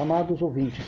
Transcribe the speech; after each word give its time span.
Amados 0.00 0.40
ouvintes, 0.40 0.82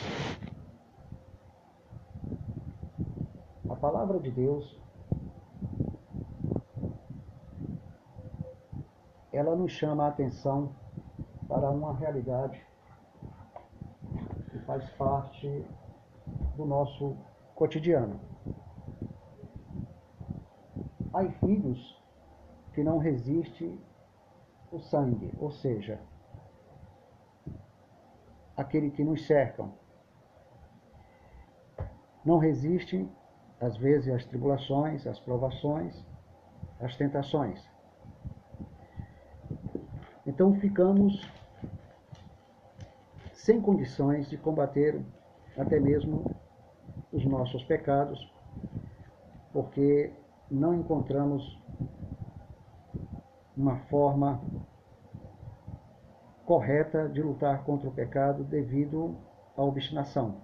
a 3.69 3.75
palavra 3.75 4.19
de 4.19 4.31
Deus 4.31 4.75
ela 9.31 9.55
nos 9.55 9.71
chama 9.71 10.05
a 10.05 10.07
atenção 10.07 10.75
para 11.47 11.69
uma 11.69 11.93
realidade 11.93 12.59
que 14.49 14.57
faz 14.61 14.83
parte 14.93 15.63
do 16.55 16.65
nosso 16.65 17.15
cotidiano. 17.53 18.19
Há 21.13 21.23
filhos 21.33 22.01
que 22.73 22.83
não 22.83 22.97
resistem 22.97 23.79
o 24.71 24.79
sangue, 24.79 25.31
ou 25.37 25.51
seja, 25.51 26.01
aquele 28.55 28.91
que 28.91 29.03
nos 29.03 29.25
cercam. 29.25 29.73
Não 32.23 32.37
resistem, 32.37 33.11
às 33.59 33.75
vezes, 33.77 34.13
às 34.13 34.25
tribulações, 34.25 35.05
às 35.05 35.19
provações, 35.19 36.05
às 36.79 36.95
tentações. 36.95 37.61
Então 40.25 40.53
ficamos 40.55 41.29
sem 43.33 43.59
condições 43.59 44.29
de 44.29 44.37
combater 44.37 45.03
até 45.57 45.79
mesmo 45.79 46.33
os 47.11 47.25
nossos 47.25 47.63
pecados, 47.65 48.31
porque 49.51 50.13
não 50.49 50.73
encontramos 50.73 51.61
uma 53.55 53.77
forma 53.87 54.41
correta 56.45 57.07
de 57.07 57.21
lutar 57.21 57.63
contra 57.63 57.87
o 57.87 57.93
pecado 57.93 58.43
devido 58.43 59.15
à 59.55 59.63
obstinação. 59.63 60.41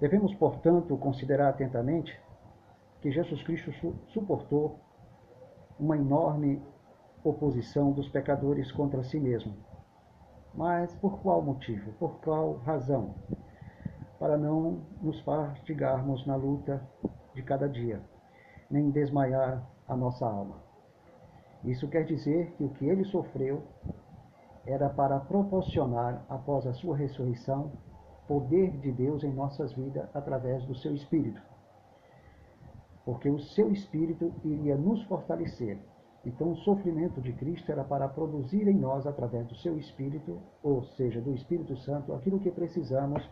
Devemos, 0.00 0.34
portanto, 0.34 0.96
considerar 0.96 1.50
atentamente 1.50 2.18
que 3.00 3.10
Jesus 3.10 3.42
Cristo 3.42 3.72
suportou 4.08 4.80
uma 5.78 5.96
enorme 5.96 6.62
oposição 7.24 7.92
dos 7.92 8.08
pecadores 8.08 8.72
contra 8.72 9.02
si 9.04 9.18
mesmo. 9.18 9.54
Mas 10.54 10.94
por 10.96 11.20
qual 11.20 11.40
motivo? 11.40 11.92
Por 11.92 12.20
qual 12.20 12.54
razão? 12.58 13.14
Para 14.18 14.36
não 14.36 14.82
nos 15.00 15.20
fatigarmos 15.20 16.26
na 16.26 16.36
luta 16.36 16.82
de 17.34 17.42
cada 17.42 17.68
dia, 17.68 18.00
nem 18.70 18.90
desmaiar 18.90 19.64
a 19.88 19.96
nossa 19.96 20.26
alma. 20.26 20.56
Isso 21.64 21.88
quer 21.88 22.04
dizer 22.04 22.52
que 22.52 22.64
o 22.64 22.70
que 22.70 22.86
ele 22.86 23.04
sofreu 23.04 23.62
era 24.66 24.88
para 24.88 25.18
proporcionar, 25.20 26.24
após 26.28 26.66
a 26.66 26.72
sua 26.74 26.96
ressurreição, 26.96 27.72
poder 28.28 28.70
de 28.78 28.92
Deus 28.92 29.24
em 29.24 29.32
nossas 29.32 29.72
vidas 29.72 30.08
através 30.14 30.64
do 30.66 30.74
seu 30.74 30.94
Espírito. 30.94 31.40
Porque 33.04 33.28
o 33.28 33.38
seu 33.40 33.72
Espírito 33.72 34.32
iria 34.44 34.76
nos 34.76 35.02
fortalecer. 35.04 35.78
Então, 36.24 36.52
o 36.52 36.56
sofrimento 36.58 37.20
de 37.20 37.32
Cristo 37.32 37.72
era 37.72 37.82
para 37.82 38.08
produzir 38.08 38.68
em 38.68 38.78
nós, 38.78 39.06
através 39.06 39.46
do 39.48 39.56
seu 39.56 39.76
Espírito, 39.76 40.40
ou 40.62 40.84
seja, 40.84 41.20
do 41.20 41.34
Espírito 41.34 41.76
Santo, 41.78 42.14
aquilo 42.14 42.38
que 42.38 42.50
precisamos 42.50 43.28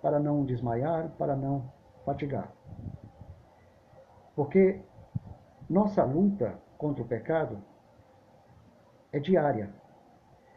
para 0.00 0.18
não 0.18 0.44
desmaiar, 0.44 1.10
para 1.18 1.36
não 1.36 1.70
fatigar. 2.04 2.50
Porque 4.34 4.80
nossa 5.68 6.02
luta 6.04 6.58
contra 6.78 7.02
o 7.02 7.06
pecado 7.06 7.58
é 9.12 9.18
diária, 9.18 9.70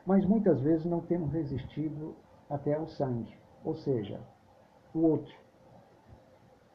mas 0.06 0.26
muitas 0.26 0.60
vezes 0.62 0.86
não 0.86 1.02
temos 1.02 1.32
resistido 1.32 2.16
até 2.50 2.74
ao 2.74 2.88
sangue, 2.88 3.38
ou 3.64 3.76
seja, 3.76 4.20
o 4.94 5.00
outro, 5.00 5.34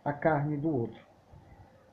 a 0.05 0.13
carne 0.13 0.57
do 0.57 0.75
outro. 0.75 1.07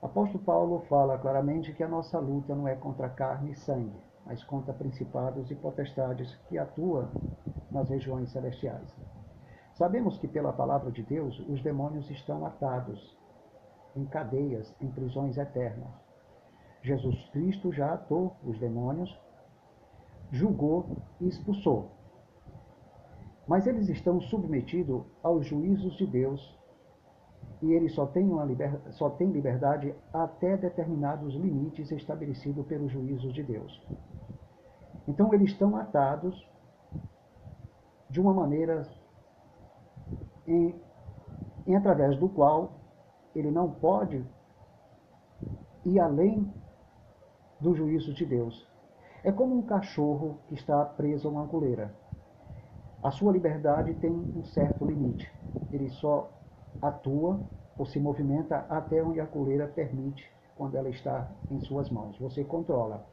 Apóstolo 0.01 0.43
Paulo 0.43 0.79
fala 0.89 1.17
claramente 1.17 1.73
que 1.73 1.83
a 1.83 1.87
nossa 1.87 2.19
luta 2.19 2.53
não 2.53 2.67
é 2.67 2.75
contra 2.75 3.09
carne 3.09 3.51
e 3.51 3.55
sangue, 3.55 4.03
mas 4.25 4.43
contra 4.43 4.73
principados 4.73 5.49
e 5.49 5.55
potestades 5.55 6.35
que 6.47 6.57
atuam 6.57 7.09
nas 7.71 7.89
regiões 7.89 8.31
celestiais. 8.31 8.93
Sabemos 9.73 10.17
que 10.19 10.27
pela 10.27 10.53
palavra 10.53 10.91
de 10.91 11.01
Deus 11.03 11.39
os 11.49 11.61
demônios 11.63 12.09
estão 12.09 12.45
atados 12.45 13.17
em 13.95 14.05
cadeias, 14.05 14.73
em 14.79 14.89
prisões 14.89 15.37
eternas. 15.37 15.89
Jesus 16.81 17.29
Cristo 17.29 17.71
já 17.71 17.93
atou 17.93 18.35
os 18.43 18.59
demônios 18.59 19.17
julgou 20.33 20.97
e 21.21 21.27
expulsou. 21.27 21.91
Mas 23.47 23.67
eles 23.67 23.87
estão 23.87 24.19
submetidos 24.19 25.03
aos 25.21 25.45
juízos 25.45 25.93
de 25.95 26.07
Deus 26.07 26.59
e 27.61 27.71
eles 27.71 27.93
só 27.93 28.07
têm, 28.07 28.27
liber... 28.47 28.81
só 28.93 29.11
têm 29.11 29.31
liberdade 29.31 29.93
até 30.11 30.57
determinados 30.57 31.35
limites 31.35 31.91
estabelecidos 31.91 32.65
pelos 32.65 32.91
juízos 32.91 33.31
de 33.31 33.43
Deus. 33.43 33.85
Então 35.07 35.31
eles 35.33 35.51
estão 35.51 35.77
atados 35.77 36.49
de 38.09 38.19
uma 38.19 38.33
maneira 38.33 38.89
em, 40.47 40.75
em 41.67 41.75
através 41.75 42.17
do 42.17 42.27
qual 42.27 42.79
ele 43.35 43.51
não 43.51 43.69
pode 43.69 44.25
ir 45.85 45.99
além 45.99 46.51
do 47.61 47.75
juízo 47.75 48.13
de 48.13 48.25
Deus. 48.25 48.72
É 49.23 49.31
como 49.31 49.57
um 49.57 49.61
cachorro 49.61 50.39
que 50.47 50.53
está 50.53 50.83
preso 50.83 51.29
a 51.29 51.31
uma 51.31 51.47
coleira. 51.47 51.95
A 53.01 53.09
sua 53.09 53.31
liberdade 53.31 53.93
tem 53.93 54.11
um 54.11 54.43
certo 54.43 54.85
limite. 54.85 55.31
Ele 55.71 55.89
só 55.89 56.29
atua 56.81 57.39
ou 57.77 57.85
se 57.85 58.01
movimenta 58.01 58.65
até 58.69 59.01
onde 59.01 59.21
a 59.21 59.25
coleira 59.25 59.65
permite 59.65 60.29
quando 60.57 60.75
ela 60.75 60.89
está 60.89 61.31
em 61.49 61.61
suas 61.61 61.89
mãos. 61.89 62.19
Você 62.19 62.43
controla. 62.43 63.07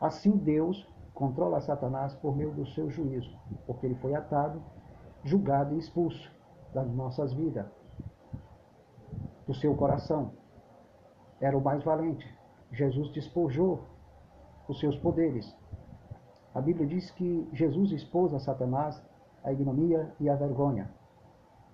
Assim 0.00 0.30
Deus 0.30 0.88
controla 1.12 1.60
Satanás 1.60 2.14
por 2.14 2.36
meio 2.36 2.52
do 2.52 2.64
seu 2.68 2.88
juízo, 2.88 3.36
porque 3.66 3.86
ele 3.86 3.96
foi 3.96 4.14
atado, 4.14 4.62
julgado 5.24 5.74
e 5.74 5.78
expulso 5.78 6.30
das 6.72 6.88
nossas 6.92 7.32
vidas, 7.32 7.66
do 9.46 9.54
seu 9.54 9.74
coração. 9.74 10.32
Era 11.40 11.58
o 11.58 11.60
mais 11.60 11.82
valente. 11.82 12.26
Jesus 12.70 13.10
despojou 13.12 13.91
os 14.68 14.78
seus 14.80 14.96
poderes. 14.96 15.54
A 16.54 16.60
Bíblia 16.60 16.86
diz 16.86 17.10
que 17.10 17.48
Jesus 17.52 17.92
expôs 17.92 18.34
a 18.34 18.38
Satanás 18.38 19.02
a 19.42 19.52
ignomia 19.52 20.12
e 20.20 20.28
a 20.28 20.36
vergonha 20.36 20.90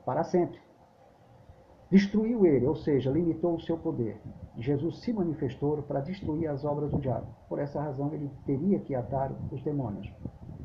para 0.05 0.25
sempre. 0.25 0.59
Destruiu 1.91 2.47
ele, 2.47 2.67
ou 2.67 2.77
seja, 2.77 3.11
limitou 3.11 3.55
o 3.55 3.61
seu 3.61 3.77
poder. 3.77 4.21
Jesus 4.57 5.01
se 5.01 5.13
manifestou 5.13 5.83
para 5.83 6.01
destruir 6.01 6.49
as 6.49 6.65
obras 6.65 6.91
do 6.91 6.99
diabo. 6.99 7.27
Por 7.49 7.59
essa 7.59 7.81
razão, 7.81 8.13
ele 8.13 8.31
teria 8.45 8.79
que 8.79 8.95
atar 8.95 9.31
os 9.51 9.63
demônios, 9.63 10.11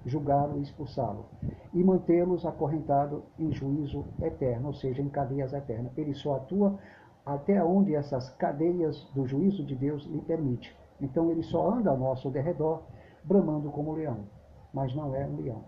julgá-lo 0.06 0.60
e 0.60 0.64
expulsá-lo, 0.64 1.26
e 1.74 1.84
mantê-los 1.84 2.46
acorrentados 2.46 3.22
em 3.38 3.52
juízo 3.52 4.06
eterno, 4.22 4.68
ou 4.68 4.74
seja, 4.74 5.02
em 5.02 5.10
cadeias 5.10 5.54
eternas. 5.54 5.92
Ele 5.98 6.14
só 6.14 6.36
atua 6.36 6.78
até 7.26 7.64
onde 7.64 7.96
essas 7.96 8.30
cadeias 8.32 9.04
do 9.14 9.26
juízo 9.26 9.66
de 9.66 9.76
Deus 9.76 10.04
lhe 10.06 10.22
permitem. 10.22 10.72
Então 11.02 11.32
ele 11.32 11.44
só 11.44 11.70
anda 11.72 11.90
ao 11.90 11.98
nosso 11.98 12.30
derredor, 12.30 12.84
bramando 13.24 13.72
como 13.72 13.94
leão, 13.94 14.26
mas 14.74 14.96
não 14.96 15.16
é 15.16 15.26
um 15.26 15.38
leão, 15.38 15.64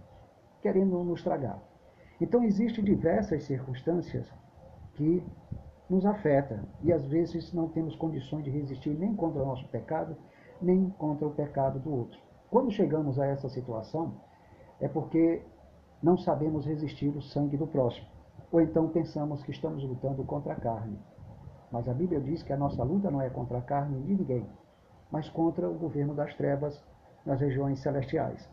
querendo 0.62 1.04
nos 1.04 1.24
tragar. 1.24 1.60
Então 2.20 2.44
existem 2.44 2.84
diversas 2.84 3.44
circunstâncias 3.44 4.32
que 4.94 5.24
nos 5.90 6.06
afetam 6.06 6.60
e 6.82 6.92
às 6.92 7.06
vezes 7.06 7.54
não 7.54 7.68
temos 7.68 7.96
condições 7.96 8.44
de 8.44 8.50
resistir 8.50 8.98
nem 8.98 9.16
contra 9.16 9.42
o 9.42 9.46
nosso 9.46 9.68
pecado, 9.70 10.16
nem 10.62 10.90
contra 10.92 11.28
o 11.28 11.32
pecado 11.32 11.80
do 11.80 11.94
outro. 11.94 12.20
Quando 12.50 12.72
chegamos 12.72 13.20
a 13.20 13.26
essa 13.26 13.50
situação, 13.50 14.14
é 14.80 14.88
porque 14.88 15.44
não 16.02 16.18
sabemos 16.18 16.66
resistir 16.66 17.10
o 17.10 17.22
sangue 17.22 17.58
do 17.58 17.68
próximo, 17.68 18.08
ou 18.52 18.62
então 18.62 18.88
pensamos 18.90 19.44
que 19.44 19.52
estamos 19.52 19.84
lutando 19.84 20.24
contra 20.24 20.54
a 20.54 20.56
carne. 20.56 20.98
Mas 21.72 21.88
a 21.90 21.94
Bíblia 21.94 22.22
diz 22.22 22.42
que 22.44 22.54
a 22.54 22.58
nossa 22.58 22.84
luta 22.84 23.12
não 23.12 23.22
é 23.22 23.30
contra 23.30 23.58
a 23.58 23.62
carne 23.62 24.02
de 24.02 24.14
ninguém, 24.14 24.48
mas 25.12 25.30
contra 25.30 25.70
o 25.70 25.74
governo 25.74 26.14
das 26.14 26.34
trevas 26.36 26.84
nas 27.26 27.40
regiões 27.40 27.80
celestiais. 27.80 28.48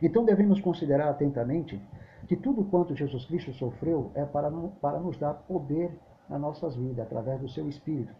Então 0.00 0.24
devemos 0.24 0.60
considerar 0.60 1.08
atentamente 1.08 1.80
que 2.26 2.36
tudo 2.36 2.64
quanto 2.64 2.94
Jesus 2.94 3.24
Cristo 3.26 3.52
sofreu 3.54 4.10
é 4.14 4.24
para, 4.24 4.50
para 4.80 5.00
nos 5.00 5.18
dar 5.18 5.34
poder 5.34 5.98
nas 6.28 6.40
nossas 6.40 6.76
vidas, 6.76 7.06
através 7.06 7.40
do 7.40 7.48
seu 7.48 7.68
Espírito. 7.68 8.14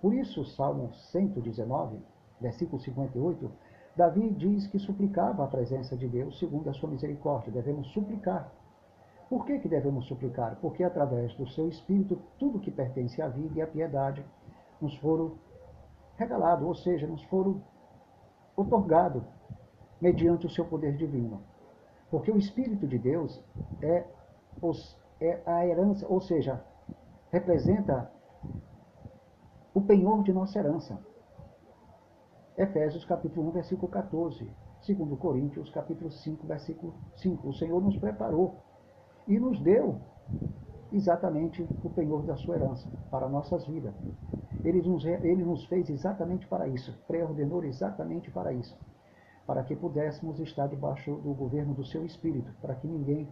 Por 0.00 0.14
isso, 0.14 0.44
Salmo 0.44 0.92
119, 1.10 1.98
versículo 2.40 2.80
58, 2.80 3.50
Davi 3.96 4.30
diz 4.30 4.66
que 4.66 4.78
suplicava 4.78 5.44
a 5.44 5.48
presença 5.48 5.96
de 5.96 6.06
Deus 6.06 6.38
segundo 6.38 6.68
a 6.68 6.74
sua 6.74 6.90
misericórdia. 6.90 7.52
Devemos 7.52 7.88
suplicar. 7.92 8.52
Por 9.30 9.46
que, 9.46 9.58
que 9.58 9.68
devemos 9.68 10.06
suplicar? 10.06 10.58
Porque 10.60 10.84
através 10.84 11.34
do 11.36 11.48
seu 11.48 11.68
Espírito, 11.68 12.20
tudo 12.38 12.60
que 12.60 12.70
pertence 12.70 13.22
à 13.22 13.28
vida 13.28 13.58
e 13.58 13.62
à 13.62 13.66
piedade 13.66 14.24
nos 14.80 14.94
foram 14.98 15.32
regalado, 16.16 16.66
ou 16.66 16.74
seja, 16.74 17.06
nos 17.06 17.22
foram 17.24 17.62
otorgado 18.56 19.24
mediante 20.00 20.46
o 20.46 20.50
seu 20.50 20.64
poder 20.64 20.96
divino. 20.96 21.42
Porque 22.10 22.30
o 22.30 22.38
Espírito 22.38 22.86
de 22.86 22.98
Deus 22.98 23.42
é, 23.82 24.06
os, 24.60 24.96
é 25.20 25.42
a 25.46 25.66
herança, 25.66 26.06
ou 26.08 26.20
seja, 26.20 26.64
representa 27.30 28.10
o 29.74 29.80
penhor 29.80 30.22
de 30.22 30.32
nossa 30.32 30.58
herança. 30.58 30.98
Efésios 32.56 33.04
capítulo 33.04 33.48
1, 33.48 33.50
versículo 33.50 33.88
14. 33.88 34.48
Segundo 34.82 35.16
Coríntios 35.16 35.70
capítulo 35.70 36.10
5, 36.10 36.46
versículo 36.46 36.94
5. 37.16 37.48
O 37.48 37.54
Senhor 37.54 37.80
nos 37.82 37.96
preparou 37.96 38.62
e 39.26 39.40
nos 39.40 39.60
deu 39.60 40.00
exatamente 40.92 41.66
o 41.82 41.90
penhor 41.90 42.22
da 42.22 42.36
sua 42.36 42.54
herança 42.54 42.88
para 43.10 43.28
nossas 43.28 43.66
vidas. 43.66 43.94
Ele 44.64 44.80
nos, 44.80 45.04
ele 45.04 45.44
nos 45.44 45.66
fez 45.66 45.90
exatamente 45.90 46.46
para 46.46 46.66
isso, 46.66 46.98
preordenou 47.06 47.62
exatamente 47.64 48.30
para 48.30 48.52
isso, 48.52 48.74
para 49.46 49.62
que 49.62 49.76
pudéssemos 49.76 50.40
estar 50.40 50.66
debaixo 50.66 51.14
do 51.16 51.34
governo 51.34 51.74
do 51.74 51.84
seu 51.84 52.04
Espírito, 52.04 52.50
para 52.62 52.74
que 52.74 52.88
ninguém 52.88 53.28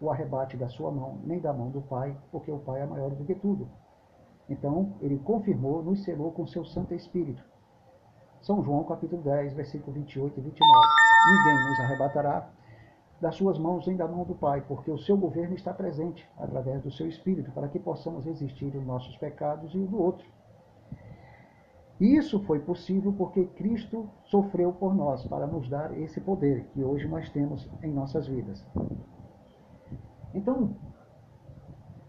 o 0.00 0.10
arrebate 0.10 0.56
da 0.56 0.68
sua 0.68 0.90
mão, 0.90 1.20
nem 1.22 1.38
da 1.38 1.52
mão 1.52 1.70
do 1.70 1.80
Pai, 1.80 2.16
porque 2.32 2.50
o 2.50 2.58
Pai 2.58 2.82
é 2.82 2.86
maior 2.86 3.10
do 3.10 3.24
que 3.24 3.34
tudo. 3.36 3.68
Então, 4.48 4.94
ele 5.00 5.18
confirmou, 5.18 5.82
nos 5.82 6.02
selou 6.02 6.32
com 6.32 6.46
seu 6.46 6.64
Santo 6.64 6.92
Espírito. 6.92 7.42
São 8.42 8.62
João 8.62 8.84
capítulo 8.84 9.22
10, 9.22 9.54
versículo 9.54 9.92
28 9.92 10.38
e 10.38 10.42
29. 10.42 10.86
Ninguém 11.30 11.70
nos 11.70 11.80
arrebatará 11.80 12.50
das 13.20 13.36
suas 13.36 13.58
mãos 13.58 13.86
nem 13.86 13.96
da 13.96 14.06
mão 14.06 14.24
do 14.24 14.34
Pai, 14.34 14.60
porque 14.66 14.90
o 14.90 14.98
seu 14.98 15.16
governo 15.16 15.54
está 15.54 15.72
presente 15.72 16.28
através 16.36 16.82
do 16.82 16.90
seu 16.90 17.08
Espírito, 17.08 17.52
para 17.52 17.68
que 17.68 17.78
possamos 17.78 18.24
resistir 18.24 18.70
dos 18.70 18.84
nossos 18.84 19.16
pecados 19.16 19.72
e 19.72 19.78
o 19.78 19.86
do 19.86 20.02
outro. 20.02 20.26
Isso 22.04 22.38
foi 22.40 22.58
possível 22.58 23.14
porque 23.14 23.46
Cristo 23.46 24.10
sofreu 24.24 24.74
por 24.74 24.94
nós, 24.94 25.26
para 25.26 25.46
nos 25.46 25.70
dar 25.70 25.98
esse 25.98 26.20
poder 26.20 26.66
que 26.66 26.84
hoje 26.84 27.08
nós 27.08 27.30
temos 27.30 27.66
em 27.82 27.90
nossas 27.90 28.26
vidas. 28.26 28.62
Então, 30.34 30.76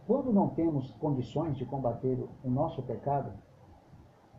quando 0.05 0.33
não 0.33 0.49
temos 0.49 0.91
condições 0.95 1.55
de 1.55 1.65
combater 1.65 2.21
o 2.43 2.49
nosso 2.49 2.83
pecado, 2.83 3.31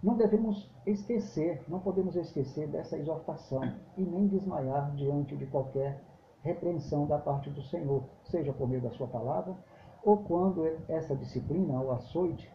não 0.03 0.14
devemos 0.14 0.70
esquecer, 0.85 1.64
não 1.67 1.81
podemos 1.81 2.17
esquecer 2.17 2.69
dessa 2.69 2.99
exortação 2.99 3.62
e 3.97 4.02
nem 4.02 4.26
desmaiar 4.26 4.94
diante 4.94 5.35
de 5.38 5.47
qualquer 5.47 6.05
repreensão 6.43 7.06
da 7.06 7.17
parte 7.17 7.49
do 7.49 7.62
Senhor, 7.62 8.05
seja 8.25 8.52
por 8.52 8.69
meio 8.69 8.82
da 8.82 8.91
sua 8.91 9.06
palavra, 9.06 9.56
ou 10.05 10.19
quando 10.19 10.67
essa 10.87 11.17
disciplina, 11.17 11.81
o 11.81 11.93
açoite, 11.93 12.55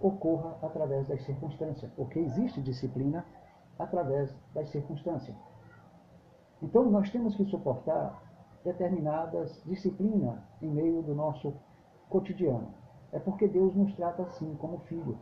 ocorra 0.00 0.56
através 0.62 1.08
das 1.08 1.22
circunstâncias, 1.24 1.90
porque 1.92 2.18
existe 2.18 2.60
disciplina 2.60 3.24
através 3.78 4.34
das 4.54 4.68
circunstâncias. 4.70 5.36
Então, 6.62 6.90
nós 6.90 7.10
temos 7.10 7.36
que 7.36 7.44
suportar 7.44 8.22
determinadas 8.64 9.62
disciplinas 9.64 10.38
em 10.60 10.68
meio 10.68 11.02
do 11.02 11.14
nosso 11.14 11.54
cotidiano. 12.08 12.74
É 13.12 13.18
porque 13.18 13.48
Deus 13.48 13.74
nos 13.74 13.94
trata 13.94 14.22
assim, 14.22 14.54
como 14.56 14.80
filho. 14.80 15.18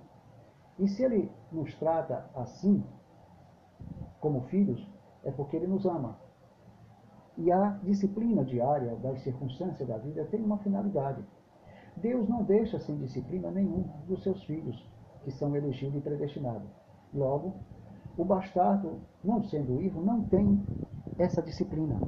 E 0.78 0.88
se 0.88 1.04
Ele 1.04 1.30
nos 1.52 1.74
trata 1.78 2.28
assim, 2.34 2.84
como 4.20 4.42
filhos, 4.42 4.86
é 5.24 5.30
porque 5.30 5.56
Ele 5.56 5.66
nos 5.66 5.84
ama. 5.86 6.18
E 7.36 7.52
a 7.52 7.78
disciplina 7.82 8.44
diária 8.44 8.96
das 8.96 9.20
circunstâncias 9.22 9.86
da 9.86 9.98
vida 9.98 10.24
tem 10.26 10.42
uma 10.42 10.58
finalidade. 10.58 11.22
Deus 11.96 12.28
não 12.28 12.42
deixa 12.42 12.78
sem 12.80 12.96
disciplina 12.98 13.50
nenhum 13.50 13.84
dos 14.06 14.22
seus 14.22 14.42
filhos, 14.44 14.76
que 15.24 15.30
são 15.30 15.56
elegidos 15.56 15.96
e 15.96 16.00
predestinados. 16.00 16.68
Logo, 17.12 17.54
o 18.16 18.24
bastardo, 18.24 19.00
não 19.24 19.42
sendo 19.42 19.78
vivo, 19.78 20.02
não 20.02 20.22
tem 20.24 20.62
essa 21.18 21.42
disciplina. 21.42 22.00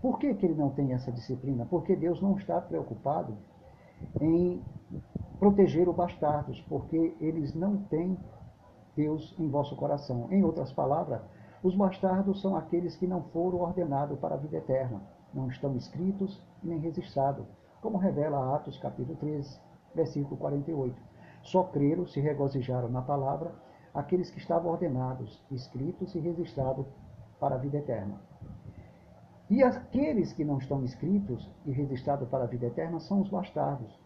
Por 0.00 0.18
que, 0.18 0.34
que 0.34 0.46
ele 0.46 0.54
não 0.54 0.70
tem 0.70 0.92
essa 0.92 1.12
disciplina? 1.12 1.66
Porque 1.66 1.96
Deus 1.96 2.20
não 2.20 2.36
está 2.36 2.60
preocupado 2.60 3.36
em 4.20 4.62
proteger 5.38 5.88
os 5.88 5.96
bastardos, 5.96 6.60
porque 6.62 7.16
eles 7.20 7.54
não 7.54 7.78
têm 7.84 8.18
Deus 8.96 9.34
em 9.38 9.48
vosso 9.48 9.76
coração. 9.76 10.28
Em 10.30 10.42
outras 10.42 10.72
palavras, 10.72 11.22
os 11.62 11.74
bastardos 11.74 12.40
são 12.40 12.56
aqueles 12.56 12.96
que 12.96 13.06
não 13.06 13.22
foram 13.24 13.60
ordenados 13.60 14.18
para 14.18 14.34
a 14.34 14.38
vida 14.38 14.56
eterna, 14.56 15.02
não 15.32 15.48
estão 15.48 15.76
escritos 15.76 16.42
nem 16.62 16.78
registrados, 16.78 17.46
como 17.80 17.98
revela 17.98 18.54
Atos 18.54 18.78
capítulo 18.78 19.16
13, 19.18 19.60
versículo 19.94 20.36
48. 20.36 21.00
Só 21.42 21.64
creram, 21.64 22.06
se 22.06 22.20
regozijaram 22.20 22.88
na 22.88 23.02
palavra, 23.02 23.54
aqueles 23.94 24.30
que 24.30 24.38
estavam 24.38 24.70
ordenados, 24.70 25.42
escritos 25.50 26.14
e 26.14 26.20
registrados 26.20 26.86
para 27.38 27.54
a 27.54 27.58
vida 27.58 27.78
eterna. 27.78 28.20
E 29.48 29.62
aqueles 29.62 30.32
que 30.32 30.44
não 30.44 30.58
estão 30.58 30.84
escritos 30.84 31.50
e 31.66 31.72
registrados 31.72 32.28
para 32.28 32.44
a 32.44 32.46
vida 32.46 32.66
eterna 32.66 33.00
são 33.00 33.20
os 33.20 33.28
bastardos. 33.28 33.98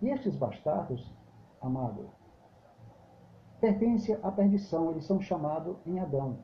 E 0.00 0.08
estes 0.08 0.34
bastardos, 0.36 1.12
amado, 1.60 2.08
pertencem 3.60 4.16
à 4.22 4.30
perdição, 4.30 4.92
eles 4.92 5.04
são 5.04 5.20
chamados 5.20 5.76
em 5.84 5.98
Adão. 5.98 6.38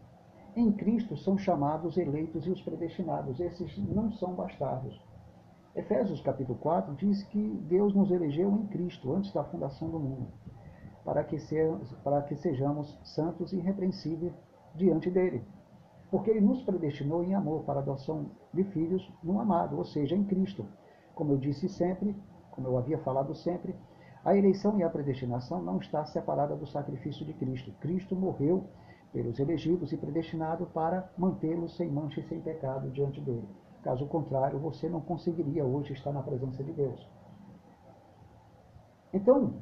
Em 0.56 0.70
Cristo 0.72 1.16
são 1.16 1.38
chamados 1.38 1.96
eleitos 1.96 2.46
e 2.46 2.50
os 2.50 2.60
predestinados. 2.60 3.40
Esses 3.40 3.78
não 3.78 4.12
são 4.12 4.34
bastardos. 4.34 5.00
Efésios 5.74 6.20
capítulo 6.20 6.58
4 6.58 6.94
diz 6.94 7.22
que 7.24 7.48
Deus 7.68 7.94
nos 7.94 8.10
elegeu 8.10 8.50
em 8.50 8.66
Cristo 8.66 9.12
antes 9.12 9.32
da 9.32 9.44
fundação 9.44 9.90
do 9.90 9.98
mundo, 9.98 10.28
para 11.04 11.24
que, 11.24 11.36
para 12.02 12.22
que 12.22 12.36
sejamos 12.36 12.98
santos 13.02 13.52
e 13.52 13.56
irrepreensíveis 13.56 14.32
diante 14.74 15.10
dele 15.10 15.44
porque 16.14 16.30
ele 16.30 16.40
nos 16.40 16.62
predestinou 16.62 17.24
em 17.24 17.34
amor 17.34 17.64
para 17.64 17.80
a 17.80 17.82
adoção 17.82 18.30
de 18.52 18.62
filhos 18.62 19.12
no 19.20 19.40
amado, 19.40 19.76
ou 19.76 19.84
seja, 19.84 20.14
em 20.14 20.22
Cristo. 20.22 20.64
Como 21.12 21.32
eu 21.32 21.36
disse 21.36 21.68
sempre, 21.68 22.14
como 22.52 22.68
eu 22.68 22.78
havia 22.78 22.98
falado 22.98 23.34
sempre, 23.34 23.74
a 24.24 24.36
eleição 24.36 24.78
e 24.78 24.84
a 24.84 24.88
predestinação 24.88 25.60
não 25.60 25.78
está 25.78 26.04
separada 26.04 26.54
do 26.54 26.68
sacrifício 26.68 27.26
de 27.26 27.32
Cristo. 27.32 27.72
Cristo 27.80 28.14
morreu 28.14 28.64
pelos 29.12 29.40
elegidos 29.40 29.90
e 29.90 29.96
predestinados 29.96 30.68
para 30.68 31.10
mantê-los 31.18 31.76
sem 31.76 31.90
mancha 31.90 32.20
e 32.20 32.28
sem 32.28 32.40
pecado 32.40 32.90
diante 32.90 33.20
dele. 33.20 33.48
Caso 33.84 34.06
contrário, 34.06 34.58
você 34.58 34.88
não 34.88 35.02
conseguiria 35.02 35.62
hoje 35.62 35.92
estar 35.92 36.10
na 36.10 36.22
presença 36.22 36.64
de 36.64 36.72
Deus. 36.72 37.06
Então, 39.12 39.52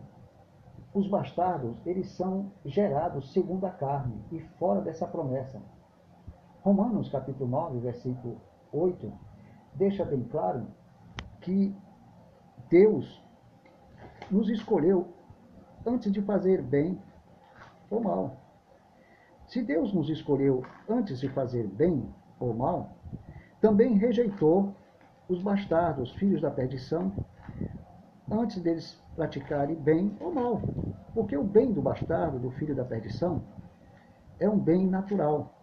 os 0.95 1.09
bastardos, 1.09 1.77
eles 1.85 2.09
são 2.13 2.53
gerados 2.65 3.33
segundo 3.33 3.67
a 3.67 3.71
carne 3.71 4.25
e 4.31 4.39
fora 4.59 4.81
dessa 4.81 5.09
promessa. 5.09 5.61
Romanos 6.63 7.09
capítulo 7.09 7.51
9, 7.51 7.81
versículo 7.81 8.41
8, 8.73 9.13
deixa 9.75 10.05
bem 10.05 10.23
claro 10.23 10.69
que 11.41 11.75
Deus 12.71 13.21
nos 14.31 14.49
escolheu 14.49 15.09
antes 15.85 16.13
de 16.13 16.23
fazer 16.23 16.63
bem 16.63 16.97
ou 17.91 18.01
mal. 18.01 18.37
Se 19.49 19.61
Deus 19.63 19.93
nos 19.93 20.09
escolheu 20.09 20.63
antes 20.89 21.19
de 21.19 21.29
fazer 21.29 21.67
bem 21.67 22.09
ou 22.39 22.55
mal, 22.55 23.02
também 23.63 23.97
rejeitou 23.97 24.75
os 25.27 25.41
bastardos, 25.41 26.13
filhos 26.17 26.43
da 26.43 26.51
perdição, 26.51 27.11
antes 28.31 28.61
deles 28.61 29.01
praticarem 29.17 29.77
bem 29.77 30.15
ou 30.21 30.31
mal. 30.31 30.61
Porque 31.15 31.35
o 31.35 31.43
bem 31.43 31.73
do 31.73 31.81
bastardo, 31.81 32.39
do 32.39 32.51
filho 32.51 32.75
da 32.75 32.85
perdição, 32.85 33.43
é 34.39 34.47
um 34.47 34.59
bem 34.59 34.87
natural 34.87 35.63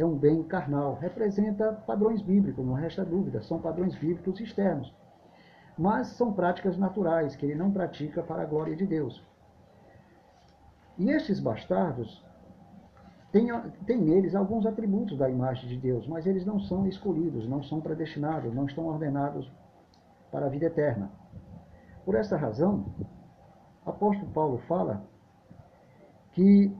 é 0.00 0.04
um 0.04 0.16
bem 0.16 0.42
carnal, 0.42 0.94
representa 0.94 1.72
padrões 1.86 2.22
bíblicos, 2.22 2.64
não 2.64 2.74
resta 2.74 3.04
dúvida, 3.04 3.42
são 3.42 3.60
padrões 3.60 3.94
bíblicos 3.94 4.40
externos. 4.40 4.94
Mas 5.76 6.08
são 6.08 6.32
práticas 6.32 6.76
naturais 6.76 7.36
que 7.36 7.44
ele 7.44 7.54
não 7.54 7.70
pratica 7.70 8.22
para 8.22 8.42
a 8.42 8.46
glória 8.46 8.76
de 8.76 8.86
Deus. 8.86 9.22
E 10.98 11.10
estes 11.10 11.40
bastardos 11.40 12.24
têm, 13.32 13.48
têm 13.86 13.98
neles 13.98 14.34
alguns 14.34 14.66
atributos 14.66 15.18
da 15.18 15.28
imagem 15.28 15.68
de 15.68 15.76
Deus, 15.76 16.06
mas 16.06 16.26
eles 16.26 16.44
não 16.44 16.60
são 16.60 16.86
escolhidos, 16.86 17.48
não 17.48 17.62
são 17.62 17.80
predestinados, 17.80 18.54
não 18.54 18.66
estão 18.66 18.86
ordenados 18.86 19.50
para 20.30 20.46
a 20.46 20.48
vida 20.48 20.66
eterna. 20.66 21.10
Por 22.04 22.14
essa 22.14 22.36
razão, 22.36 22.86
apóstolo 23.84 24.30
Paulo 24.32 24.58
fala 24.66 25.02
que 26.32 26.74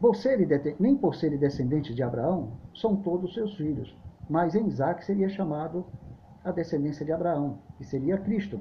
por 0.00 0.14
nem 0.78 0.96
por 0.96 1.14
serem 1.14 1.38
descendentes 1.38 1.94
de 1.94 2.02
Abraão, 2.02 2.52
são 2.74 2.96
todos 2.96 3.34
seus 3.34 3.56
filhos. 3.56 3.96
Mas 4.28 4.54
em 4.54 4.66
Isaac 4.66 5.04
seria 5.04 5.28
chamado 5.28 5.86
a 6.44 6.52
descendência 6.52 7.04
de 7.04 7.12
Abraão, 7.12 7.58
que 7.78 7.84
seria 7.84 8.18
Cristo. 8.18 8.60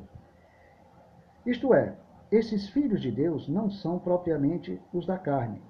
Isto 1.45 1.73
é, 1.73 1.95
esses 2.31 2.69
filhos 2.69 3.01
de 3.01 3.11
Deus 3.11 3.47
não 3.47 3.69
são 3.69 3.99
propriamente 3.99 4.81
os 4.93 5.05
da 5.05 5.17
carne. 5.17 5.61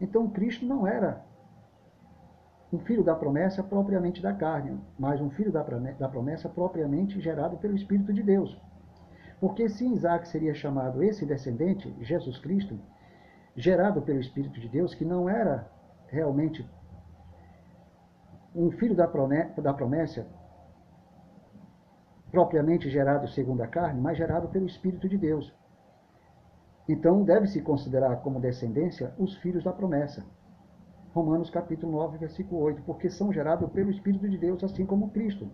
Então 0.00 0.28
Cristo 0.28 0.66
não 0.66 0.86
era 0.86 1.24
um 2.72 2.78
filho 2.78 3.04
da 3.04 3.14
promessa 3.14 3.62
propriamente 3.62 4.22
da 4.22 4.32
carne, 4.32 4.80
mas 4.98 5.20
um 5.20 5.30
filho 5.30 5.52
da 5.52 6.08
promessa 6.08 6.48
propriamente 6.48 7.20
gerado 7.20 7.58
pelo 7.58 7.76
Espírito 7.76 8.12
de 8.12 8.22
Deus. 8.22 8.58
Porque 9.38 9.68
se 9.68 9.86
Isaac 9.86 10.26
seria 10.28 10.54
chamado 10.54 11.02
esse 11.02 11.26
descendente, 11.26 11.94
Jesus 12.00 12.38
Cristo, 12.38 12.78
gerado 13.54 14.00
pelo 14.00 14.20
Espírito 14.20 14.58
de 14.58 14.68
Deus, 14.68 14.94
que 14.94 15.04
não 15.04 15.28
era 15.28 15.70
realmente 16.08 16.66
um 18.54 18.70
filho 18.70 18.94
da 18.94 19.06
promessa, 19.06 20.26
propriamente 22.30 22.88
gerado 22.88 23.28
segundo 23.28 23.62
a 23.62 23.66
carne, 23.66 24.00
mas 24.00 24.16
gerado 24.16 24.48
pelo 24.48 24.66
Espírito 24.66 25.08
de 25.08 25.18
Deus. 25.18 25.52
Então, 26.88 27.22
deve-se 27.22 27.62
considerar 27.62 28.16
como 28.22 28.40
descendência 28.40 29.14
os 29.18 29.36
filhos 29.36 29.62
da 29.62 29.72
promessa. 29.72 30.24
Romanos 31.14 31.50
capítulo 31.50 31.92
9, 31.92 32.18
versículo 32.18 32.60
8, 32.62 32.82
porque 32.82 33.10
são 33.10 33.32
gerados 33.32 33.70
pelo 33.70 33.90
Espírito 33.90 34.28
de 34.28 34.38
Deus, 34.38 34.64
assim 34.64 34.84
como 34.86 35.10
Cristo. 35.10 35.48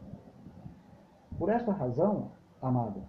Por 1.37 1.50
esta 1.50 1.73
razão, 1.73 2.32
amado, 2.62 3.02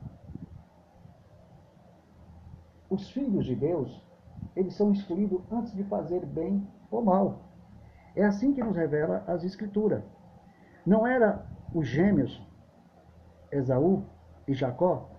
os 2.90 3.10
filhos 3.12 3.46
de 3.46 3.56
Deus, 3.56 4.04
eles 4.56 4.74
são 4.74 4.92
escolhidos 4.92 5.42
antes 5.52 5.74
de 5.74 5.84
fazer 5.84 6.26
bem 6.26 6.68
ou 6.90 7.04
mal. 7.04 7.44
É 8.16 8.26
assim 8.26 8.52
que 8.52 8.64
nos 8.64 8.76
revela 8.76 9.24
as 9.28 9.44
Escrituras. 9.44 10.04
Não 10.86 11.06
era 11.06 11.46
os 11.74 11.88
gêmeos, 11.88 12.42
Esaú 13.52 14.04
e 14.48 14.54
Jacó, 14.54 15.10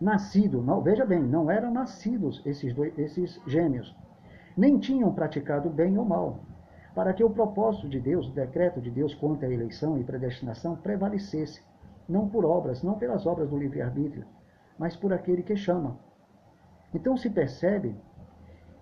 nascido, 0.00 0.62
não, 0.62 0.80
veja 0.80 1.04
bem, 1.04 1.22
não 1.22 1.50
eram 1.50 1.70
nascidos 1.70 2.40
esses, 2.46 2.72
dois, 2.74 2.96
esses 2.98 3.40
gêmeos, 3.46 3.94
nem 4.56 4.78
tinham 4.78 5.12
praticado 5.12 5.68
bem 5.68 5.98
ou 5.98 6.04
mal, 6.04 6.40
para 6.94 7.12
que 7.12 7.22
o 7.22 7.30
propósito 7.30 7.88
de 7.88 8.00
Deus, 8.00 8.28
o 8.28 8.32
decreto 8.32 8.80
de 8.80 8.90
Deus 8.90 9.14
quanto 9.14 9.44
à 9.44 9.48
eleição 9.48 9.98
e 9.98 10.04
predestinação 10.04 10.76
prevalecesse, 10.76 11.62
não 12.08 12.28
por 12.28 12.44
obras, 12.44 12.82
não 12.82 12.94
pelas 12.94 13.26
obras 13.26 13.50
do 13.50 13.58
livre-arbítrio, 13.58 14.24
mas 14.78 14.96
por 14.96 15.12
aquele 15.12 15.42
que 15.42 15.54
chama. 15.54 15.98
Então 16.94 17.16
se 17.16 17.30
percebe 17.30 17.94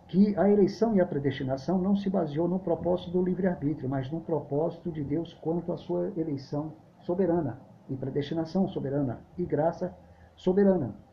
que 0.06 0.34
a 0.38 0.48
eleição 0.48 0.94
e 0.94 1.00
a 1.00 1.06
predestinação 1.06 1.78
não 1.78 1.94
se 1.94 2.08
baseou 2.08 2.48
no 2.48 2.58
propósito 2.58 3.10
do 3.10 3.22
livre-arbítrio, 3.22 3.88
mas 3.88 4.10
no 4.10 4.20
propósito 4.20 4.90
de 4.90 5.04
Deus 5.04 5.34
quanto 5.34 5.70
à 5.70 5.76
sua 5.76 6.12
eleição 6.16 6.72
soberana, 7.00 7.60
e 7.90 7.96
predestinação 7.96 8.66
soberana, 8.68 9.20
e 9.36 9.44
graça 9.44 9.94
soberana. 10.34 11.07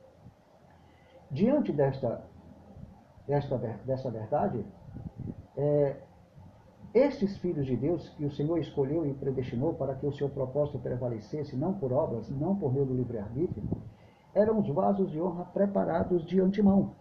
Diante 1.32 1.72
desta, 1.72 2.24
desta, 3.28 3.58
dessa 3.58 4.12
verdade, 4.12 4.66
é, 5.58 5.98
estes 6.94 7.38
filhos 7.38 7.66
de 7.66 7.76
Deus 7.76 8.08
que 8.10 8.26
o 8.26 8.32
Senhor 8.32 8.58
escolheu 8.58 9.06
e 9.06 9.14
predestinou 9.14 9.74
para 9.74 9.96
que 9.96 10.06
o 10.06 10.14
seu 10.14 10.30
propósito 10.30 10.80
prevalecesse, 10.80 11.56
não 11.56 11.74
por 11.74 11.92
obras, 11.92 12.30
não 12.30 12.56
por 12.56 12.74
meio 12.74 12.86
do 12.86 12.96
livre-arbítrio, 12.96 13.64
eram 14.34 14.60
os 14.60 14.68
vasos 14.70 15.12
de 15.12 15.20
honra 15.20 15.46
preparados 15.46 16.26
de 16.26 16.40
antemão. 16.40 16.96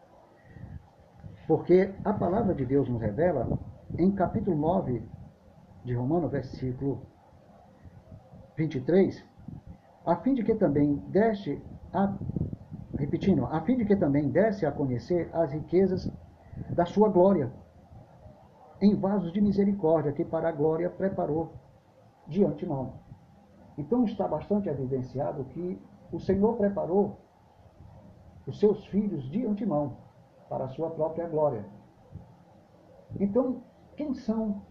Porque 1.47 1.93
a 2.05 2.13
palavra 2.13 2.55
de 2.55 2.65
Deus 2.65 2.89
nos 2.89 3.01
revela, 3.01 3.59
em 3.99 4.11
capítulo 4.11 4.57
9 4.57 5.03
de 5.85 5.95
Romanos, 5.95 6.31
versículo 6.31 7.03
23, 8.57 9.25
a 10.07 10.17
fim 10.17 10.35
de 10.35 10.43
que 10.43 10.55
também 10.55 10.97
deste 11.09 11.63
a, 11.93 12.17
repetindo, 12.99 13.47
a 13.47 13.61
fim 13.61 13.77
de 13.77 13.85
que 13.85 13.97
também 13.97 14.29
desse 14.29 14.65
a 14.65 14.73
conhecer 14.73 15.29
as 15.33 15.53
riquezas 15.53 16.11
da 16.71 16.85
sua 16.85 17.09
glória, 17.09 17.53
em 18.81 18.95
vasos 18.95 19.33
de 19.33 19.41
misericórdia 19.41 20.13
que 20.13 20.25
para 20.25 20.49
a 20.49 20.53
glória 20.53 20.91
preparou 20.91 21.53
de 22.27 22.45
antemão. 22.45 22.95
Então 23.77 24.05
está 24.05 24.27
bastante 24.29 24.69
evidenciado 24.69 25.45
que 25.47 25.81
o 26.13 26.21
Senhor 26.21 26.57
preparou 26.57 27.19
os 28.47 28.59
seus 28.59 28.87
filhos 28.87 29.29
de 29.31 29.45
antemão 29.47 29.97
para 30.49 30.65
a 30.65 30.69
sua 30.69 30.91
própria 30.91 31.27
glória. 31.27 31.65
Então, 33.19 33.63
quem 33.97 34.15
são 34.15 34.63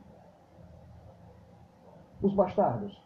os 2.22 2.34
bastardos? 2.34 3.02